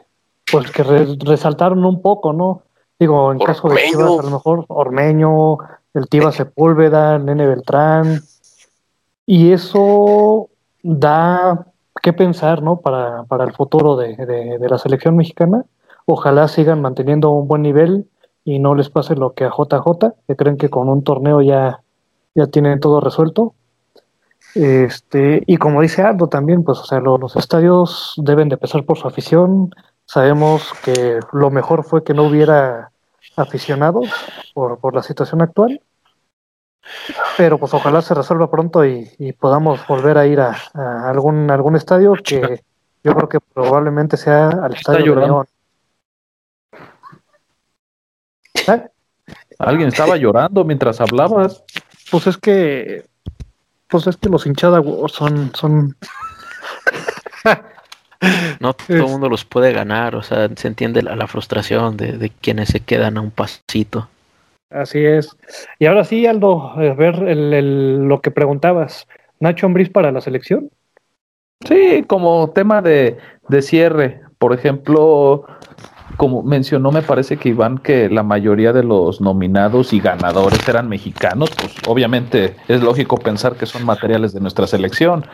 pues 0.51 0.71
que 0.71 0.83
resaltaron 0.83 1.85
un 1.85 2.01
poco, 2.01 2.33
¿no? 2.33 2.63
Digo, 2.99 3.33
en 3.33 3.39
caso 3.39 3.69
de 3.69 3.77
Chivas, 3.77 4.19
a 4.19 4.23
lo 4.23 4.31
mejor 4.31 4.65
Ormeño, 4.69 5.59
el 5.95 6.09
Tiva 6.09 6.33
Sepúlveda, 6.33 7.19
Nene 7.19 7.47
Beltrán. 7.47 8.23
Y 9.27 9.53
eso 9.53 10.49
da 10.83 11.67
que 12.03 12.13
pensar, 12.13 12.63
¿no? 12.63 12.81
Para, 12.81 13.25
para 13.25 13.45
el 13.45 13.53
futuro 13.53 13.97
de, 13.97 14.15
de 14.17 14.69
la 14.69 14.79
selección 14.79 15.17
mexicana. 15.17 15.65
Ojalá 16.07 16.49
sigan 16.49 16.81
manteniendo 16.81 17.31
un 17.31 17.49
buen 17.49 17.63
nivel 17.63 18.09
y 18.45 18.59
no 18.61 18.75
les 18.75 18.89
pase 18.89 19.15
lo 19.15 19.35
que 19.35 19.45
a 19.45 19.51
JJ, 19.51 20.15
que 20.27 20.37
creen 20.37 20.57
que 20.57 20.71
con 20.71 20.89
un 20.89 21.05
torneo 21.05 21.43
ya, 21.43 21.83
ya 22.35 22.47
tienen 22.47 22.81
todo 22.81 23.01
resuelto. 23.01 23.55
Este, 24.55 25.43
y 25.47 25.59
como 25.59 25.83
dice 25.83 26.01
Aldo 26.01 26.29
también, 26.29 26.65
pues 26.65 26.79
o 26.79 26.85
sea, 26.85 27.01
los 27.01 27.37
estadios 27.37 28.15
deben 28.17 28.49
de 28.49 28.55
empezar 28.55 28.85
por 28.85 28.97
su 28.97 29.07
afición. 29.07 29.75
Sabemos 30.07 30.73
que 30.83 31.21
lo 31.33 31.51
mejor 31.51 31.85
fue 31.85 32.03
que 32.03 32.15
no 32.15 32.25
hubiera 32.25 32.91
aficionados 33.39 34.09
por, 34.55 34.79
por 34.79 34.95
la 34.95 35.03
situación 35.03 35.43
actual. 35.43 35.81
Pero 37.37 37.59
pues 37.59 37.75
ojalá 37.75 38.03
se 38.03 38.15
resuelva 38.15 38.51
pronto 38.51 38.85
y, 38.85 39.35
podamos 39.39 39.87
volver 39.87 40.19
a 40.19 40.27
ir 40.27 40.41
a, 40.41 40.57
algún 41.09 41.51
algún 41.51 41.77
estadio 41.77 42.15
que 42.15 42.63
yo 43.05 43.15
creo 43.15 43.29
que 43.29 43.41
probablemente 43.41 44.17
sea 44.17 44.49
al 44.49 44.75
estadio 44.75 45.15
de 45.15 45.21
León. 45.21 45.47
Alguien 49.59 49.89
estaba 49.89 50.17
llorando 50.17 50.65
mientras 50.65 51.01
hablabas. 51.01 51.65
Pues 52.11 52.27
es 52.27 52.39
que, 52.39 53.05
pues 53.89 54.07
es 54.07 54.17
que 54.17 54.29
los 54.29 54.47
hinchadas 54.47 54.85
son, 55.13 55.53
son. 55.55 55.97
no 58.61 58.73
todo 58.75 58.97
el 58.97 59.03
mundo 59.03 59.29
los 59.29 59.45
puede 59.45 59.73
ganar, 59.73 60.17
o 60.17 60.23
sea, 60.23 60.49
se 60.57 60.69
entiende 60.69 61.03
la, 61.03 61.27
frustración 61.27 61.97
de, 61.97 62.33
quienes 62.41 62.71
se 62.71 62.81
quedan 62.81 63.17
a 63.17 63.21
un 63.21 63.31
pasito. 63.31 64.09
Así 64.71 65.05
es. 65.05 65.37
Y 65.79 65.87
ahora 65.87 66.05
sí, 66.05 66.27
Aldo, 66.27 66.73
a 66.73 66.95
ver 66.95 67.19
lo 67.19 68.21
que 68.21 68.31
preguntabas. 68.31 69.07
¿Nacho 69.41 69.67
Ambriz 69.67 69.89
para 69.89 70.13
la 70.13 70.21
selección? 70.21 70.71
Sí, 71.67 72.05
como 72.07 72.51
tema 72.51 72.83
de, 72.83 73.17
de 73.49 73.63
cierre. 73.63 74.21
Por 74.39 74.53
ejemplo, 74.53 75.47
como 76.19 76.43
mencionó, 76.43 76.91
me 76.91 77.03
parece 77.03 77.37
que 77.37 77.51
Iván, 77.51 77.79
que 77.79 78.11
la 78.11 78.25
mayoría 78.25 78.73
de 78.73 78.83
los 78.83 79.21
nominados 79.21 79.93
y 79.93 80.01
ganadores 80.01 80.69
eran 80.69 80.89
mexicanos, 80.89 81.51
pues 81.57 81.75
obviamente 81.87 82.57
es 82.67 82.83
lógico 82.83 83.19
pensar 83.19 83.55
que 83.55 83.67
son 83.67 83.87
materiales 83.87 84.33
de 84.33 84.41
nuestra 84.41 84.67
selección. 84.67 85.25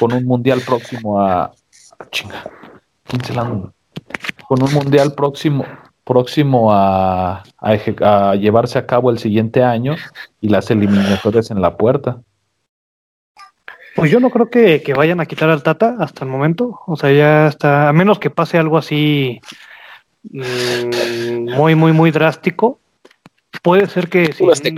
Con 0.00 0.12
un 0.12 0.24
mundial 0.24 0.60
próximo 0.66 1.20
a. 1.20 1.52
Chinga. 2.10 2.42
Con 4.48 4.62
un 4.62 4.72
mundial 4.72 5.14
próximo 5.14 5.64
próximo 6.04 6.72
a, 6.72 7.42
a, 7.58 8.34
llevarse 8.36 8.78
a 8.78 8.86
cabo 8.86 9.10
el 9.10 9.18
siguiente 9.18 9.64
año 9.64 9.96
y 10.40 10.48
las 10.48 10.70
eliminatorias 10.70 11.50
en 11.50 11.60
la 11.60 11.76
puerta. 11.76 12.20
Pues 13.96 14.08
yo 14.12 14.20
no 14.20 14.30
creo 14.30 14.48
que, 14.48 14.82
que, 14.82 14.94
vayan 14.94 15.18
a 15.18 15.26
quitar 15.26 15.50
al 15.50 15.64
Tata 15.64 15.96
hasta 15.98 16.24
el 16.24 16.30
momento. 16.30 16.80
O 16.86 16.94
sea, 16.96 17.10
ya 17.10 17.48
está, 17.48 17.88
a 17.88 17.92
menos 17.92 18.20
que 18.20 18.30
pase 18.30 18.56
algo 18.56 18.78
así 18.78 19.40
Mm, 20.30 21.50
muy, 21.54 21.74
muy, 21.74 21.92
muy 21.92 22.10
drástico. 22.10 22.80
Puede 23.62 23.86
ser 23.86 24.08
que, 24.08 24.34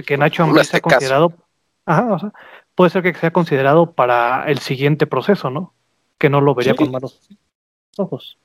que 0.06 0.18
Nacho 0.18 0.44
Ambriz 0.44 0.68
sea 0.68 0.80
considerado, 0.80 1.32
puede 2.74 2.90
ser 2.90 3.02
que 3.02 3.14
sea 3.14 3.32
considerado 3.32 3.92
para 3.92 4.44
el 4.46 4.58
siguiente 4.58 5.06
proceso, 5.06 5.50
¿no? 5.50 5.74
Que 6.18 6.28
no 6.28 6.40
lo 6.40 6.54
vería 6.54 6.74
con 6.74 6.90
malos 6.90 7.28
ojos. 7.96 8.38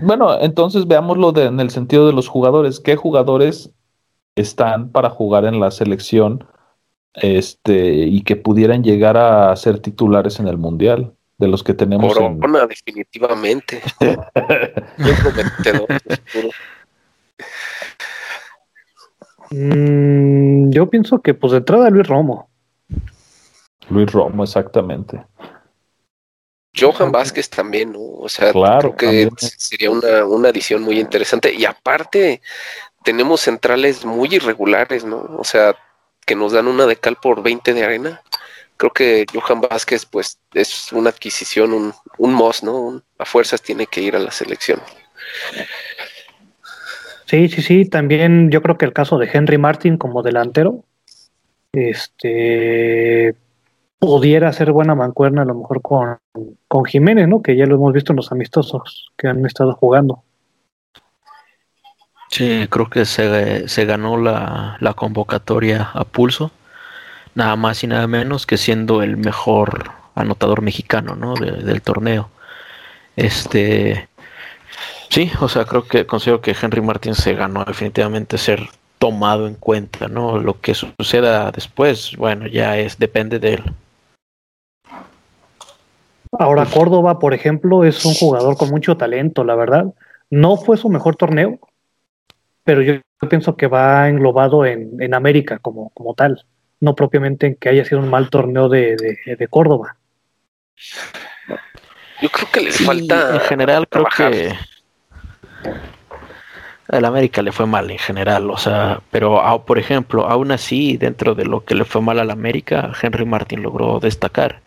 Bueno, 0.00 0.40
entonces 0.40 0.86
veámoslo 0.86 1.32
de, 1.32 1.44
en 1.44 1.60
el 1.60 1.70
sentido 1.70 2.06
de 2.06 2.12
los 2.12 2.28
jugadores. 2.28 2.80
¿Qué 2.80 2.96
jugadores 2.96 3.72
están 4.34 4.90
para 4.90 5.10
jugar 5.10 5.44
en 5.44 5.60
la 5.60 5.70
selección 5.70 6.46
este, 7.14 7.94
y 8.06 8.22
que 8.22 8.36
pudieran 8.36 8.84
llegar 8.84 9.16
a 9.16 9.54
ser 9.56 9.80
titulares 9.80 10.38
en 10.38 10.48
el 10.48 10.58
Mundial? 10.58 11.16
de 11.38 11.48
los 11.48 11.62
que 11.62 11.74
tenemos. 11.74 12.14
Corona, 12.14 12.66
definitivamente. 12.66 13.82
Mm, 19.48 20.70
yo 20.70 20.90
pienso 20.90 21.22
que 21.22 21.32
pues 21.32 21.52
de 21.52 21.58
entrada 21.58 21.88
Luis 21.88 22.08
Romo. 22.08 22.48
Luis 23.88 24.10
Romo, 24.10 24.42
exactamente. 24.42 25.24
Johan 26.78 27.12
Vázquez 27.12 27.48
también, 27.48 27.92
¿no? 27.92 28.00
O 28.00 28.28
sea, 28.28 28.52
creo 28.52 28.96
que 28.96 29.28
sería 29.38 29.90
una, 29.90 30.24
una 30.24 30.50
adición 30.50 30.82
muy 30.82 31.00
interesante. 31.00 31.52
Y 31.52 31.64
aparte, 31.64 32.42
tenemos 33.04 33.40
centrales 33.40 34.04
muy 34.04 34.34
irregulares, 34.34 35.04
¿no? 35.04 35.36
O 35.38 35.44
sea, 35.44 35.76
que 36.24 36.34
nos 36.34 36.52
dan 36.52 36.66
una 36.66 36.86
de 36.86 36.96
cal 36.96 37.16
por 37.16 37.42
20 37.42 37.72
de 37.72 37.84
arena 37.84 38.22
creo 38.76 38.92
que 38.92 39.26
Johan 39.32 39.60
Vázquez 39.60 40.06
pues 40.06 40.38
es 40.54 40.92
una 40.92 41.10
adquisición, 41.10 41.72
un, 41.72 41.92
un 42.18 42.34
MOS, 42.34 42.62
¿no? 42.62 43.02
a 43.18 43.24
fuerzas 43.24 43.62
tiene 43.62 43.86
que 43.86 44.02
ir 44.02 44.16
a 44.16 44.18
la 44.18 44.30
selección. 44.30 44.80
Sí, 47.26 47.48
sí, 47.48 47.62
sí, 47.62 47.84
también 47.86 48.50
yo 48.50 48.62
creo 48.62 48.78
que 48.78 48.84
el 48.84 48.92
caso 48.92 49.18
de 49.18 49.28
Henry 49.32 49.58
Martin 49.58 49.96
como 49.96 50.22
delantero, 50.22 50.84
este 51.72 53.34
pudiera 53.98 54.52
ser 54.52 54.72
buena 54.72 54.94
mancuerna 54.94 55.42
a 55.42 55.46
lo 55.46 55.54
mejor 55.54 55.82
con, 55.82 56.18
con 56.68 56.84
Jiménez, 56.84 57.28
¿no? 57.28 57.42
Que 57.42 57.56
ya 57.56 57.66
lo 57.66 57.76
hemos 57.76 57.92
visto 57.92 58.12
en 58.12 58.16
los 58.16 58.32
amistosos 58.32 59.12
que 59.16 59.28
han 59.28 59.44
estado 59.46 59.74
jugando. 59.74 60.22
Sí, 62.28 62.66
creo 62.68 62.90
que 62.90 63.04
se, 63.04 63.68
se 63.68 63.84
ganó 63.84 64.16
la, 64.16 64.76
la 64.80 64.94
convocatoria 64.94 65.90
a 65.94 66.04
pulso 66.04 66.50
nada 67.36 67.54
más 67.54 67.84
y 67.84 67.86
nada 67.86 68.08
menos 68.08 68.46
que 68.46 68.56
siendo 68.56 69.02
el 69.02 69.16
mejor 69.16 69.92
anotador 70.14 70.62
mexicano 70.62 71.14
¿no? 71.14 71.34
del 71.34 71.82
torneo. 71.82 72.30
Este, 73.14 74.08
sí, 75.10 75.30
o 75.40 75.48
sea, 75.48 75.66
creo 75.66 75.86
que 75.86 76.06
considero 76.06 76.40
que 76.40 76.56
Henry 76.60 76.80
Martin 76.80 77.14
se 77.14 77.34
ganó 77.34 77.64
definitivamente 77.64 78.38
ser 78.38 78.68
tomado 78.98 79.46
en 79.46 79.54
cuenta, 79.54 80.08
¿no? 80.08 80.38
Lo 80.38 80.60
que 80.60 80.74
suceda 80.74 81.52
después, 81.52 82.16
bueno, 82.16 82.46
ya 82.46 82.78
es 82.78 82.98
depende 82.98 83.38
de 83.38 83.54
él. 83.54 83.64
Ahora 86.38 86.66
Córdoba, 86.66 87.18
por 87.18 87.34
ejemplo, 87.34 87.84
es 87.84 88.04
un 88.04 88.14
jugador 88.14 88.56
con 88.56 88.70
mucho 88.70 88.96
talento, 88.96 89.44
la 89.44 89.54
verdad. 89.54 89.86
No 90.30 90.56
fue 90.56 90.76
su 90.76 90.88
mejor 90.88 91.16
torneo, 91.16 91.58
pero 92.64 92.82
yo, 92.82 92.94
pienso 93.30 93.56
que 93.56 93.66
va 93.66 94.08
englobado 94.08 94.66
en, 94.66 95.00
en 95.00 95.14
América 95.14 95.58
como, 95.58 95.90
como 95.90 96.14
tal 96.14 96.44
no 96.80 96.94
propiamente 96.94 97.46
en 97.46 97.54
que 97.56 97.68
haya 97.68 97.84
sido 97.84 98.00
un 98.00 98.08
mal 98.08 98.30
torneo 98.30 98.68
de, 98.68 98.96
de, 98.96 99.48
Córdoba. 99.48 99.96
Yo 102.20 102.28
creo 102.28 102.48
que 102.52 102.60
le 102.60 102.70
falta. 102.72 103.34
En 103.34 103.40
general, 103.40 103.88
creo 103.88 104.06
que. 104.16 104.54
Al 106.88 107.04
América 107.04 107.42
le 107.42 107.50
fue 107.50 107.66
mal 107.66 107.90
en 107.90 107.98
general, 107.98 108.48
o 108.48 108.56
sea, 108.56 109.00
pero 109.10 109.42
por 109.66 109.76
ejemplo, 109.76 110.28
aún 110.28 110.52
así, 110.52 110.96
dentro 110.96 111.34
de 111.34 111.44
lo 111.44 111.64
que 111.64 111.74
le 111.74 111.84
fue 111.84 112.00
mal 112.00 112.20
al 112.20 112.30
América, 112.30 112.92
Henry 113.02 113.24
Martin 113.24 113.60
logró 113.60 113.98
destacar. 113.98 114.60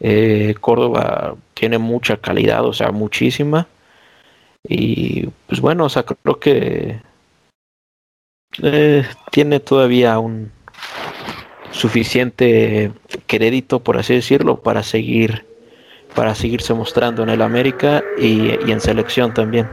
Eh, 0.00 0.54
Córdoba 0.60 1.36
tiene 1.54 1.78
mucha 1.78 2.16
calidad, 2.18 2.64
o 2.64 2.72
sea, 2.72 2.92
muchísima. 2.92 3.66
Y 4.68 5.28
pues 5.46 5.60
bueno, 5.60 5.84
o 5.84 5.88
sea, 5.88 6.04
creo 6.04 6.40
que 6.40 7.00
eh, 8.62 9.04
tiene 9.30 9.60
todavía 9.60 10.18
un, 10.18 10.50
suficiente 11.76 12.92
crédito, 13.26 13.80
por 13.80 13.98
así 13.98 14.14
decirlo, 14.14 14.56
para 14.56 14.82
seguir 14.82 15.44
para 16.14 16.34
seguirse 16.34 16.72
mostrando 16.72 17.22
en 17.22 17.28
el 17.28 17.42
América 17.42 18.02
y, 18.18 18.48
en 18.70 18.80
selección 18.80 19.34
también. 19.34 19.68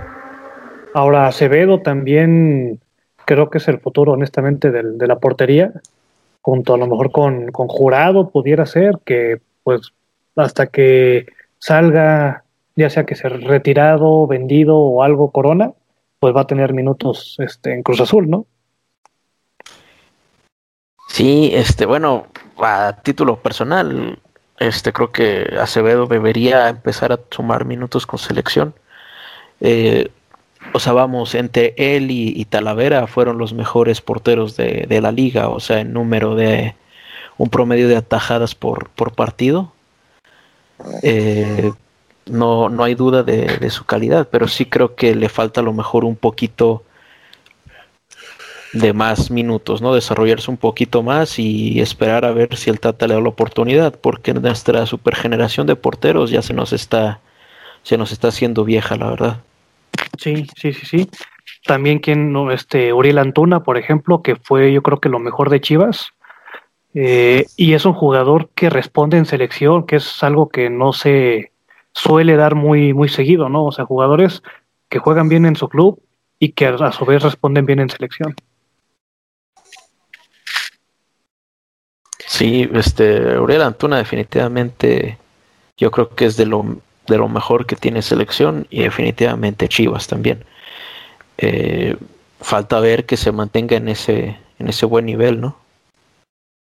Ahora, 0.93 1.27
Acevedo 1.27 1.79
también 1.79 2.81
creo 3.23 3.49
que 3.49 3.59
es 3.59 3.67
el 3.69 3.79
futuro, 3.79 4.11
honestamente, 4.11 4.69
de 4.69 5.07
la 5.07 5.19
portería, 5.19 5.71
junto 6.41 6.73
a 6.73 6.77
lo 6.77 6.87
mejor 6.87 7.13
con, 7.13 7.49
con 7.53 7.69
Jurado, 7.69 8.29
pudiera 8.29 8.65
ser 8.65 8.99
que, 9.05 9.39
pues, 9.63 9.93
hasta 10.35 10.67
que 10.67 11.27
salga, 11.59 12.43
ya 12.75 12.89
sea 12.89 13.05
que 13.05 13.15
sea 13.15 13.29
retirado, 13.29 14.27
vendido 14.27 14.77
o 14.77 15.03
algo 15.03 15.31
Corona, 15.31 15.73
pues 16.19 16.35
va 16.35 16.41
a 16.41 16.47
tener 16.47 16.73
minutos 16.73 17.35
este, 17.39 17.73
en 17.73 17.83
Cruz 17.83 18.01
Azul, 18.01 18.29
¿no? 18.29 18.45
Sí, 21.07 21.51
este, 21.53 21.85
bueno, 21.85 22.27
a 22.57 22.99
título 23.03 23.37
personal, 23.37 24.19
este, 24.57 24.93
creo 24.93 25.11
que 25.11 25.55
Acevedo 25.59 26.07
debería 26.07 26.69
empezar 26.69 27.11
a 27.11 27.19
sumar 27.29 27.65
minutos 27.65 28.07
con 28.07 28.19
selección. 28.19 28.73
Eh, 29.61 30.09
o 30.73 30.79
sea, 30.79 30.93
vamos, 30.93 31.35
entre 31.35 31.73
él 31.77 32.09
y, 32.09 32.45
Talavera 32.45 33.07
fueron 33.07 33.37
los 33.37 33.53
mejores 33.53 34.01
porteros 34.01 34.55
de, 34.55 34.99
la 35.01 35.11
liga, 35.11 35.49
o 35.49 35.59
sea, 35.59 35.81
en 35.81 35.93
número 35.93 36.35
de 36.35 36.75
un 37.37 37.49
promedio 37.49 37.87
de 37.87 37.97
atajadas 37.97 38.55
por, 38.55 38.89
por 38.89 39.13
partido. 39.13 39.73
Eh, 41.01 41.71
no, 42.25 42.69
no 42.69 42.83
hay 42.83 42.95
duda 42.95 43.23
de, 43.23 43.69
su 43.69 43.85
calidad, 43.85 44.27
pero 44.31 44.47
sí 44.47 44.65
creo 44.65 44.95
que 44.95 45.15
le 45.15 45.29
falta 45.29 45.61
a 45.61 45.63
lo 45.63 45.73
mejor 45.73 46.05
un 46.05 46.15
poquito 46.15 46.83
de 48.71 48.93
más 48.93 49.29
minutos, 49.29 49.81
¿no? 49.81 49.93
Desarrollarse 49.93 50.49
un 50.49 50.57
poquito 50.57 51.03
más 51.03 51.37
y 51.37 51.79
esperar 51.79 52.25
a 52.25 52.31
ver 52.31 52.55
si 52.55 52.69
el 52.69 52.79
Tata 52.79 53.07
le 53.07 53.13
da 53.13 53.21
la 53.21 53.29
oportunidad, 53.29 53.99
porque 53.99 54.33
nuestra 54.33 54.85
supergeneración 54.85 55.67
de 55.67 55.75
porteros 55.75 56.31
ya 56.31 56.41
se 56.41 56.53
nos 56.53 56.73
está, 56.73 57.19
se 57.83 57.97
nos 57.97 58.11
está 58.11 58.29
haciendo 58.29 58.63
vieja, 58.63 58.95
la 58.95 59.09
verdad. 59.09 59.41
Sí, 60.17 60.47
sí, 60.55 60.73
sí, 60.73 60.85
sí. 60.85 61.09
También 61.65 61.99
quien, 61.99 62.35
este, 62.51 62.93
Uriel 62.93 63.19
Antuna, 63.19 63.61
por 63.61 63.77
ejemplo, 63.77 64.21
que 64.21 64.35
fue 64.35 64.73
yo 64.73 64.81
creo 64.81 64.99
que 64.99 65.09
lo 65.09 65.19
mejor 65.19 65.49
de 65.49 65.61
Chivas. 65.61 66.13
Eh, 66.93 67.45
y 67.57 67.73
es 67.73 67.85
un 67.85 67.93
jugador 67.93 68.49
que 68.49 68.69
responde 68.69 69.17
en 69.17 69.25
selección, 69.25 69.85
que 69.85 69.95
es 69.95 70.23
algo 70.23 70.49
que 70.49 70.69
no 70.69 70.93
se 70.93 71.51
suele 71.93 72.35
dar 72.35 72.55
muy, 72.55 72.93
muy 72.93 73.09
seguido, 73.09 73.49
¿no? 73.49 73.65
O 73.65 73.71
sea, 73.71 73.85
jugadores 73.85 74.43
que 74.89 74.99
juegan 74.99 75.29
bien 75.29 75.45
en 75.45 75.55
su 75.55 75.69
club 75.69 76.01
y 76.39 76.49
que 76.49 76.67
a 76.67 76.91
su 76.91 77.05
vez 77.05 77.23
responden 77.23 77.65
bien 77.65 77.79
en 77.79 77.89
selección. 77.89 78.35
Sí, 82.27 82.69
este, 82.73 83.37
Uriel 83.39 83.61
Antuna 83.61 83.97
definitivamente 83.97 85.17
yo 85.77 85.91
creo 85.91 86.09
que 86.15 86.25
es 86.25 86.37
de 86.37 86.45
lo, 86.45 86.77
de 87.07 87.17
lo 87.17 87.27
mejor 87.27 87.65
que 87.65 87.75
tiene 87.75 88.01
selección 88.01 88.67
y 88.69 88.83
definitivamente 88.83 89.67
Chivas 89.67 90.07
también. 90.07 90.43
Eh, 91.37 91.95
falta 92.39 92.79
ver 92.79 93.05
que 93.05 93.17
se 93.17 93.31
mantenga 93.31 93.77
en 93.77 93.87
ese, 93.87 94.37
en 94.59 94.67
ese 94.67 94.85
buen 94.85 95.05
nivel, 95.05 95.41
¿no? 95.41 95.62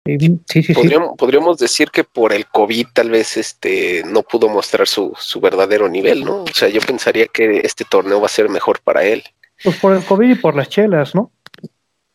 Sí, 0.05 0.63
sí, 0.63 0.73
podríamos, 0.73 1.11
podríamos, 1.17 1.57
decir 1.57 1.91
que 1.91 2.03
por 2.03 2.33
el 2.33 2.47
COVID 2.47 2.87
tal 2.93 3.11
vez 3.11 3.37
este 3.37 4.03
no 4.05 4.23
pudo 4.23 4.49
mostrar 4.49 4.87
su, 4.87 5.13
su 5.17 5.39
verdadero 5.39 5.87
nivel, 5.87 6.25
¿no? 6.25 6.43
O 6.43 6.53
sea, 6.53 6.67
yo 6.67 6.81
pensaría 6.81 7.27
que 7.27 7.59
este 7.63 7.85
torneo 7.85 8.19
va 8.19 8.25
a 8.25 8.29
ser 8.29 8.49
mejor 8.49 8.79
para 8.81 9.03
él. 9.03 9.23
Pues 9.63 9.77
por 9.77 9.93
el 9.93 10.03
COVID 10.03 10.29
y 10.29 10.35
por 10.35 10.55
las 10.55 10.69
chelas, 10.69 11.13
¿no? 11.13 11.31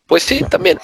Pues 0.07 0.23
sí, 0.23 0.43
también. 0.51 0.79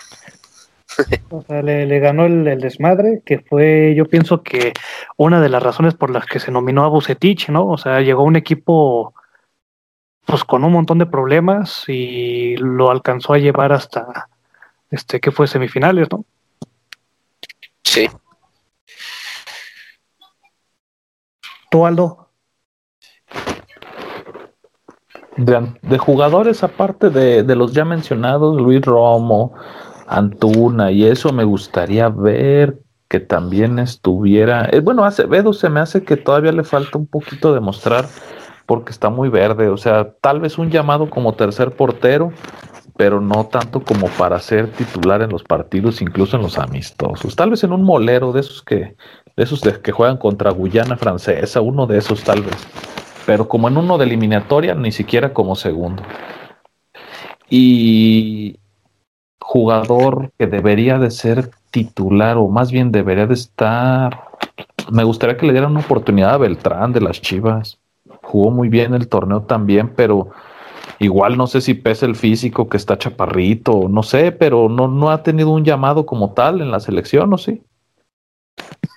O 1.30 1.42
sea, 1.42 1.62
le, 1.62 1.98
ganó 2.01 2.26
el, 2.26 2.61
desmadre, 2.61 3.22
que 3.24 3.38
fue, 3.38 3.94
yo 3.96 4.07
pienso 4.07 4.42
que 4.42 4.72
una 5.16 5.40
de 5.40 5.48
las 5.48 5.62
razones 5.62 5.94
por 5.94 6.11
las 6.11 6.26
que 6.26 6.40
se 6.40 6.51
nominó 6.51 6.84
a 6.84 6.88
Bucetich, 6.88 7.48
¿no? 7.48 7.66
O 7.66 7.78
sea, 7.78 8.01
llegó 8.01 8.22
un 8.24 8.36
equipo 8.36 9.14
pues 10.26 10.44
con 10.44 10.64
un 10.64 10.72
montón 10.72 10.98
de 10.98 11.07
problemas 11.07 11.84
y 11.88 12.57
lo 12.57 12.90
alcanzó 12.90 13.32
a 13.32 13.38
llevar 13.38 13.72
hasta 13.72 14.28
este 14.90 15.20
que 15.20 15.30
fue 15.30 15.46
semifinales, 15.46 16.09
¿no? 16.11 16.24
Sí. 17.85 18.09
¿Tú, 21.70 21.87
Aldo? 21.87 22.31
De, 25.37 25.99
jugadores 25.99 26.62
aparte 26.62 27.09
de, 27.11 27.43
de 27.43 27.57
los 27.57 27.72
ya 27.72 27.85
mencionados, 27.85 28.61
Luis 28.61 28.83
Romo, 28.83 29.55
Antuna 30.07 30.91
y 30.91 31.05
eso 31.07 31.33
me 31.33 31.45
gustaría 31.45 32.09
ver 32.09 32.81
que 33.09 33.20
también 33.20 33.78
estuviera. 33.78 34.68
Eh, 34.70 34.81
bueno, 34.81 35.05
Acevedo 35.05 35.53
se 35.53 35.68
me 35.68 35.81
hace 35.81 36.05
que 36.05 36.16
todavía 36.16 36.53
le 36.53 36.64
falta 36.64 36.97
un 36.97 37.07
poquito 37.07 37.53
de 37.55 37.61
mostrar 37.61 38.07
porque 38.66 38.93
está 38.93 39.11
muy 39.11 39.28
verde. 39.28 39.68
O 39.68 39.76
sea, 39.76 40.12
tal 40.20 40.41
vez 40.41 40.59
un 40.59 40.70
llamado 40.70 41.11
como 41.11 41.35
tercer 41.35 41.72
portero, 41.72 42.33
pero 43.01 43.18
no 43.18 43.46
tanto 43.46 43.80
como 43.80 44.09
para 44.09 44.38
ser 44.40 44.72
titular 44.72 45.22
en 45.22 45.30
los 45.30 45.42
partidos, 45.42 46.03
incluso 46.03 46.36
en 46.36 46.42
los 46.42 46.59
amistosos. 46.59 47.34
Tal 47.34 47.48
vez 47.48 47.64
en 47.64 47.72
un 47.72 47.82
molero 47.82 48.30
de 48.30 48.40
esos 48.40 48.61
que, 48.61 48.94
de 49.36 49.42
esos 49.42 49.62
que 49.62 49.90
juegan 49.90 50.18
contra 50.18 50.51
Guyana 50.51 50.98
Francesa, 50.98 51.62
uno 51.62 51.86
de 51.86 51.96
esos 51.96 52.22
tal 52.22 52.42
vez. 52.42 52.59
Pero 53.24 53.48
como 53.48 53.68
en 53.68 53.78
uno 53.78 53.96
de 53.96 54.05
eliminatoria, 54.05 54.74
ni 54.74 54.92
siquiera 54.92 55.32
como 55.32 55.57
segundo. 55.57 56.03
Y, 57.48 58.59
jugador 59.40 60.30
que 60.38 60.46
debería 60.46 60.98
de 60.98 61.11
ser 61.11 61.48
titular 61.70 62.36
o 62.36 62.48
más 62.48 62.70
bien 62.70 62.92
debería 62.92 63.26
de 63.26 63.32
estar. 63.32 64.24
Me 64.92 65.05
gustaría 65.05 65.38
que 65.38 65.46
le 65.46 65.53
dieran 65.53 65.70
una 65.70 65.80
oportunidad 65.80 66.34
a 66.34 66.36
Beltrán 66.36 66.92
de 66.92 67.01
las 67.01 67.18
Chivas. 67.22 67.78
Jugó 68.20 68.51
muy 68.51 68.68
bien 68.68 68.92
el 68.92 69.09
torneo 69.09 69.40
también, 69.44 69.88
pero 69.96 70.32
igual 71.01 71.36
no 71.36 71.46
sé 71.46 71.61
si 71.61 71.74
pesa 71.74 72.07
el 72.07 72.14
físico 72.14 72.68
que 72.68 72.76
está 72.76 72.96
chaparrito, 72.96 73.88
no 73.88 74.03
sé, 74.03 74.30
pero 74.30 74.68
no, 74.68 74.86
no 74.86 75.11
ha 75.11 75.22
tenido 75.22 75.51
un 75.51 75.64
llamado 75.64 76.07
como 76.07 76.32
tal 76.32 76.61
en 76.61 76.70
la 76.70 76.78
selección, 76.78 77.32
¿o 77.32 77.38
sí? 77.38 77.62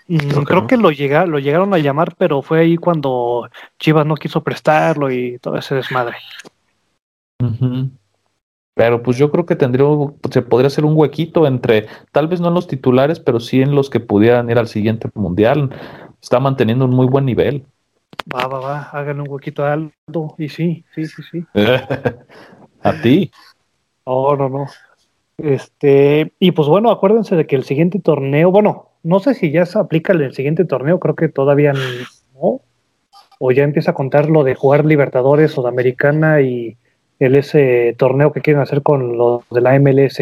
Mm, 0.07 0.43
creo, 0.43 0.67
que, 0.67 0.77
lo, 0.77 0.91
llega, 0.91 1.25
lo 1.25 1.39
llegaron 1.39 1.73
a 1.73 1.79
llamar, 1.79 2.13
pero 2.17 2.41
fue 2.41 2.59
ahí 2.59 2.75
cuando 2.75 3.49
Chivas 3.79 4.05
no 4.05 4.15
quiso 4.15 4.43
prestarlo 4.43 5.09
y 5.09 5.39
todo 5.39 5.57
ese 5.57 5.75
desmadre. 5.75 6.17
Pero 8.75 9.01
pues 9.01 9.17
yo 9.17 9.31
creo 9.31 9.45
que 9.45 9.55
tendría, 9.55 9.85
se 10.29 10.41
podría 10.41 10.67
hacer 10.67 10.83
un 10.83 10.97
huequito 10.97 11.47
entre, 11.47 11.87
tal 12.11 12.27
vez 12.27 12.41
no 12.41 12.49
en 12.49 12.53
los 12.53 12.67
titulares, 12.67 13.19
pero 13.19 13.39
sí 13.39 13.61
en 13.61 13.75
los 13.75 13.89
que 13.89 13.99
pudieran 13.99 14.49
ir 14.49 14.57
al 14.57 14.67
siguiente 14.67 15.09
mundial. 15.13 15.69
Está 16.21 16.39
manteniendo 16.39 16.85
un 16.85 16.91
muy 16.91 17.07
buen 17.07 17.25
nivel. 17.25 17.65
Va, 18.33 18.47
va, 18.47 18.59
va, 18.59 18.81
háganle 18.91 19.23
un 19.23 19.29
huequito 19.29 19.65
a 19.65 19.73
Aldo. 19.73 20.35
Y 20.37 20.49
sí, 20.49 20.83
sí, 20.93 21.05
sí, 21.05 21.21
sí. 21.31 21.45
a 22.83 23.01
ti. 23.01 23.31
No, 24.05 24.35
no, 24.35 24.49
no. 24.49 24.67
Este, 25.37 26.33
y 26.39 26.51
pues 26.51 26.67
bueno, 26.67 26.91
acuérdense 26.91 27.35
de 27.35 27.47
que 27.47 27.55
el 27.55 27.63
siguiente 27.63 27.99
torneo, 27.99 28.51
bueno, 28.51 28.91
no 29.03 29.19
sé 29.19 29.33
si 29.33 29.51
ya 29.51 29.65
se 29.65 29.79
aplica 29.79 30.13
el 30.13 30.33
siguiente 30.33 30.65
torneo, 30.65 30.99
creo 30.99 31.15
que 31.15 31.29
todavía 31.29 31.73
no. 31.73 32.61
O 33.39 33.51
ya 33.51 33.63
empieza 33.63 33.91
a 33.91 33.95
contar 33.95 34.29
lo 34.29 34.43
de 34.43 34.55
jugar 34.55 34.85
Libertadores, 34.85 35.51
Sudamericana 35.51 36.41
y 36.41 36.77
el 37.19 37.35
ese 37.35 37.95
torneo 37.97 38.31
que 38.31 38.41
quieren 38.41 38.61
hacer 38.61 38.81
con 38.83 39.17
los 39.17 39.41
de 39.49 39.61
la 39.61 39.75
MLS. 39.79 40.21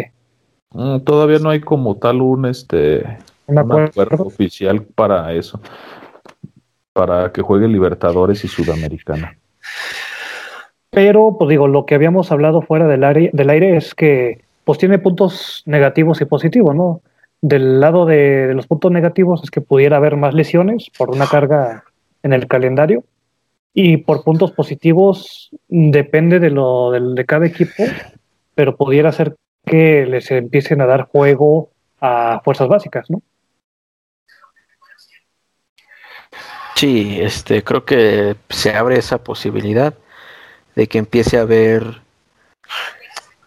Mm, 0.73 0.99
todavía 1.01 1.39
no 1.39 1.49
hay 1.49 1.59
como 1.59 1.97
tal 1.97 2.21
un 2.21 2.45
este 2.45 3.03
un 3.47 3.57
acuerdo? 3.57 4.25
oficial 4.25 4.81
para 4.83 5.33
eso, 5.33 5.59
para 6.93 7.31
que 7.31 7.41
juegue 7.41 7.67
Libertadores 7.67 8.43
y 8.43 8.47
Sudamericana. 8.47 9.37
Pero, 10.89 11.37
pues 11.39 11.49
digo, 11.49 11.67
lo 11.67 11.85
que 11.85 11.95
habíamos 11.95 12.31
hablado 12.31 12.61
fuera 12.61 12.87
del 12.87 13.03
aire, 13.03 13.29
del 13.33 13.49
aire 13.49 13.77
es 13.77 13.95
que 13.95 14.41
pues 14.65 14.77
tiene 14.77 14.99
puntos 14.99 15.63
negativos 15.65 16.21
y 16.21 16.25
positivos, 16.25 16.75
¿no? 16.75 17.01
Del 17.41 17.79
lado 17.79 18.05
de 18.05 18.53
los 18.53 18.67
puntos 18.67 18.91
negativos 18.91 19.41
es 19.43 19.49
que 19.49 19.61
pudiera 19.61 19.97
haber 19.97 20.15
más 20.15 20.33
lesiones 20.33 20.91
por 20.97 21.09
una 21.09 21.27
carga 21.27 21.85
en 22.23 22.33
el 22.33 22.47
calendario 22.47 23.03
y 23.73 23.97
por 23.97 24.23
puntos 24.23 24.51
positivos 24.51 25.49
depende 25.67 26.39
de 26.39 26.51
lo 26.51 26.91
de, 26.91 27.25
cada 27.25 27.47
equipo, 27.47 27.83
pero 28.53 28.75
pudiera 28.75 29.11
ser 29.11 29.35
que 29.65 30.05
les 30.05 30.29
empiecen 30.29 30.81
a 30.81 30.85
dar 30.85 31.07
juego 31.07 31.69
a 31.99 32.41
fuerzas 32.43 32.67
básicas, 32.67 33.09
¿no? 33.09 33.21
Sí, 36.75 37.19
este, 37.21 37.63
creo 37.63 37.85
que 37.85 38.35
se 38.49 38.73
abre 38.73 38.97
esa 38.97 39.23
posibilidad 39.23 39.93
de 40.75 40.87
que 40.87 40.97
empiece 40.97 41.37
a 41.37 41.41
haber 41.41 42.01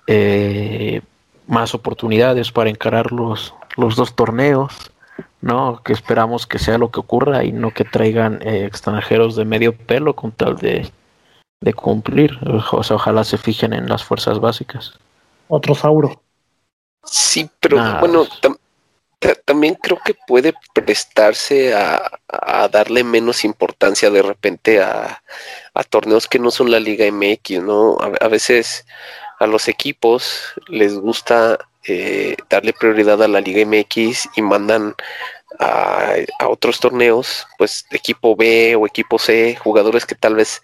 eh, 0.07 1.01
más 1.47 1.75
oportunidades 1.75 2.53
para 2.53 2.70
encarar 2.70 3.12
los, 3.12 3.55
los 3.77 3.97
dos 3.97 4.14
torneos 4.14 4.93
¿no? 5.45 5.83
Que 5.85 5.93
esperamos 5.93 6.47
que 6.47 6.59
sea 6.59 6.79
lo 6.79 6.91
que 6.91 7.01
ocurra 7.01 7.45
y 7.45 7.53
no 7.53 7.70
que 7.70 7.85
traigan 7.85 8.41
eh, 8.41 8.64
extranjeros 8.64 9.37
de 9.37 9.45
medio 9.45 9.77
pelo 9.77 10.16
con 10.16 10.33
tal 10.33 10.57
de, 10.57 10.91
cumplir. 11.75 12.39
O 12.72 12.83
sea, 12.83 12.97
ojalá 12.97 13.25
se 13.25 13.37
fijen 13.37 13.75
en 13.75 13.87
las 13.87 14.03
fuerzas 14.03 14.41
básicas. 14.41 14.99
Otro 15.49 15.75
Sauro. 15.75 16.22
Sí, 17.05 17.51
pero 17.61 17.77
bueno, 18.01 18.27
también 19.45 19.75
creo 19.75 19.99
que 20.05 20.14
puede 20.27 20.55
prestarse 20.72 21.75
a, 21.75 22.11
darle 22.70 23.05
menos 23.05 23.45
importancia 23.45 24.11
de 24.11 24.22
repente 24.22 24.83
a, 24.83 25.22
torneos 25.91 26.29
que 26.29 26.39
no 26.39 26.51
son 26.51 26.70
la 26.70 26.81
Liga 26.81 27.11
MX, 27.11 27.62
¿no? 27.62 27.97
a 27.99 28.29
veces 28.29 28.87
a 29.39 29.47
los 29.47 29.68
equipos 29.68 30.55
les 30.68 30.95
gusta 30.99 31.59
eh, 31.87 32.37
darle 32.49 32.72
prioridad 32.72 33.22
a 33.22 33.29
la 33.29 33.41
Liga 33.41 33.64
MX 33.66 34.31
y 34.37 34.43
mandan 34.43 34.95
a, 35.59 36.14
otros 36.49 36.81
torneos, 36.81 37.47
pues 37.59 37.85
equipo 37.91 38.35
B 38.37 38.75
o 38.77 38.87
equipo 38.87 39.18
C, 39.18 39.57
jugadores 39.57 40.07
que 40.07 40.14
tal 40.14 40.35
vez 40.35 40.62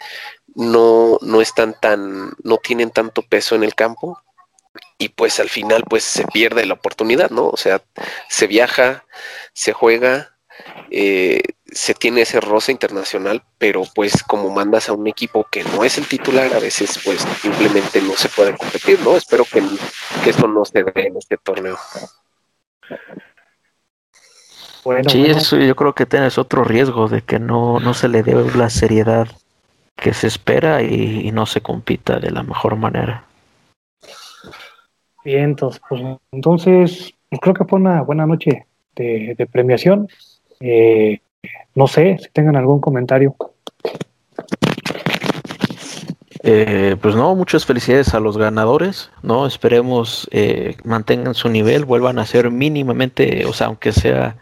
no, 0.54 1.18
no 1.20 1.40
están 1.40 1.76
tan, 1.78 2.32
no 2.42 2.56
tienen 2.56 2.90
tanto 2.90 3.22
peso 3.22 3.54
en 3.54 3.64
el 3.64 3.74
campo 3.74 4.18
y 4.98 5.08
pues 5.10 5.40
al 5.40 5.48
final 5.48 5.84
pues 5.88 6.04
se 6.04 6.26
pierde 6.26 6.66
la 6.66 6.74
oportunidad, 6.74 7.30
¿no? 7.30 7.48
O 7.48 7.56
sea, 7.56 7.82
se 8.28 8.46
viaja, 8.46 9.04
se 9.52 9.72
juega, 9.72 10.36
eh, 10.90 11.40
se 11.66 11.94
tiene 11.94 12.22
ese 12.22 12.40
roce 12.40 12.72
internacional, 12.72 13.42
pero 13.58 13.82
pues 13.94 14.22
como 14.22 14.50
mandas 14.50 14.88
a 14.88 14.92
un 14.92 15.06
equipo 15.06 15.46
que 15.50 15.64
no 15.64 15.84
es 15.84 15.98
el 15.98 16.06
titular, 16.06 16.52
a 16.54 16.58
veces 16.58 16.98
pues 17.04 17.26
simplemente 17.40 18.00
no 18.02 18.14
se 18.14 18.28
puede 18.28 18.56
competir, 18.56 19.00
¿no? 19.00 19.16
Espero 19.16 19.44
que, 19.44 19.62
que 20.24 20.30
eso 20.30 20.46
no 20.46 20.64
se 20.64 20.82
dé 20.82 20.92
en 20.94 21.16
este 21.16 21.36
torneo. 21.36 21.78
sí, 25.08 25.26
Eso 25.26 25.56
yo 25.56 25.76
creo 25.76 25.94
que 25.94 26.06
tienes 26.06 26.38
otro 26.38 26.64
riesgo 26.64 27.08
de 27.08 27.22
que 27.22 27.38
no, 27.38 27.80
no 27.80 27.94
se 27.94 28.08
le 28.08 28.22
dé 28.22 28.34
la 28.54 28.70
seriedad 28.70 29.28
que 30.00 30.14
se 30.14 30.26
espera 30.26 30.82
y, 30.82 31.30
no 31.30 31.46
se 31.46 31.60
compita 31.60 32.18
de 32.18 32.30
la 32.30 32.42
mejor 32.42 32.76
manera. 32.76 33.24
Bien, 35.24 35.44
entonces, 35.44 35.82
pues, 35.88 36.02
entonces 36.32 37.14
creo 37.40 37.54
que 37.54 37.64
fue 37.64 37.78
una 37.78 38.02
buena 38.02 38.26
noche 38.26 38.66
de, 38.96 39.48
premiación. 39.50 40.08
Eh, 40.60 41.20
no 41.74 41.86
sé 41.86 42.18
si 42.18 42.28
tengan 42.30 42.56
algún 42.56 42.80
comentario. 42.80 43.34
Eh, 46.42 46.96
pues 47.00 47.14
no, 47.14 47.34
muchas 47.34 47.66
felicidades 47.66 48.14
a 48.14 48.20
los 48.20 48.38
ganadores, 48.38 49.10
¿no? 49.22 49.46
Esperemos 49.46 50.26
eh, 50.30 50.76
mantengan 50.84 51.34
su 51.34 51.50
nivel, 51.50 51.84
vuelvan 51.84 52.18
a 52.18 52.24
ser 52.24 52.50
mínimamente, 52.50 53.44
o 53.44 53.52
sea, 53.52 53.66
aunque 53.66 53.92
sea 53.92 54.36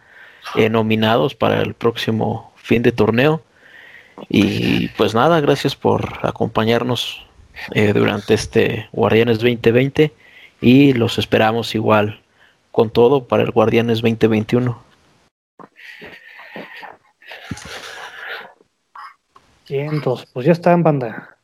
eh, 0.55 0.69
nominados 0.71 1.35
para 1.35 1.61
el 1.61 1.75
próximo 1.75 2.53
fin 2.57 2.83
de 2.83 2.93
torneo. 2.93 3.43
Y 4.29 4.89
pues 4.91 5.15
nada, 5.15 5.41
gracias 5.41 5.75
por 5.77 6.09
acompañarnos 6.23 7.25
durante 7.75 8.35
este 8.35 8.89
Guardianes 8.93 9.39
2020 9.39 10.13
y 10.61 10.93
los 10.93 11.19
esperamos 11.19 11.75
igual 11.75 12.21
con 12.73 12.91
todo 12.91 13.27
para 13.27 13.43
el 13.43 13.51
Guardianes 13.51 14.01
2021. 14.03 14.81
Cientos, 19.65 20.27
pues 20.33 20.47
ya 20.47 20.53
están, 20.53 20.83
banda. 20.83 21.37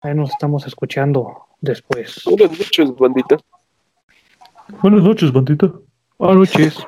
Ahí 0.00 0.14
nos 0.14 0.30
estamos 0.30 0.66
escuchando 0.66 1.46
después. 1.60 2.22
Buenas 2.24 2.58
noches, 2.58 2.96
bandita. 2.96 3.36
Buenas 4.82 5.02
noches, 5.02 5.32
bandita. 5.32 5.72
Buenas 6.18 6.36
noches. 6.36 6.86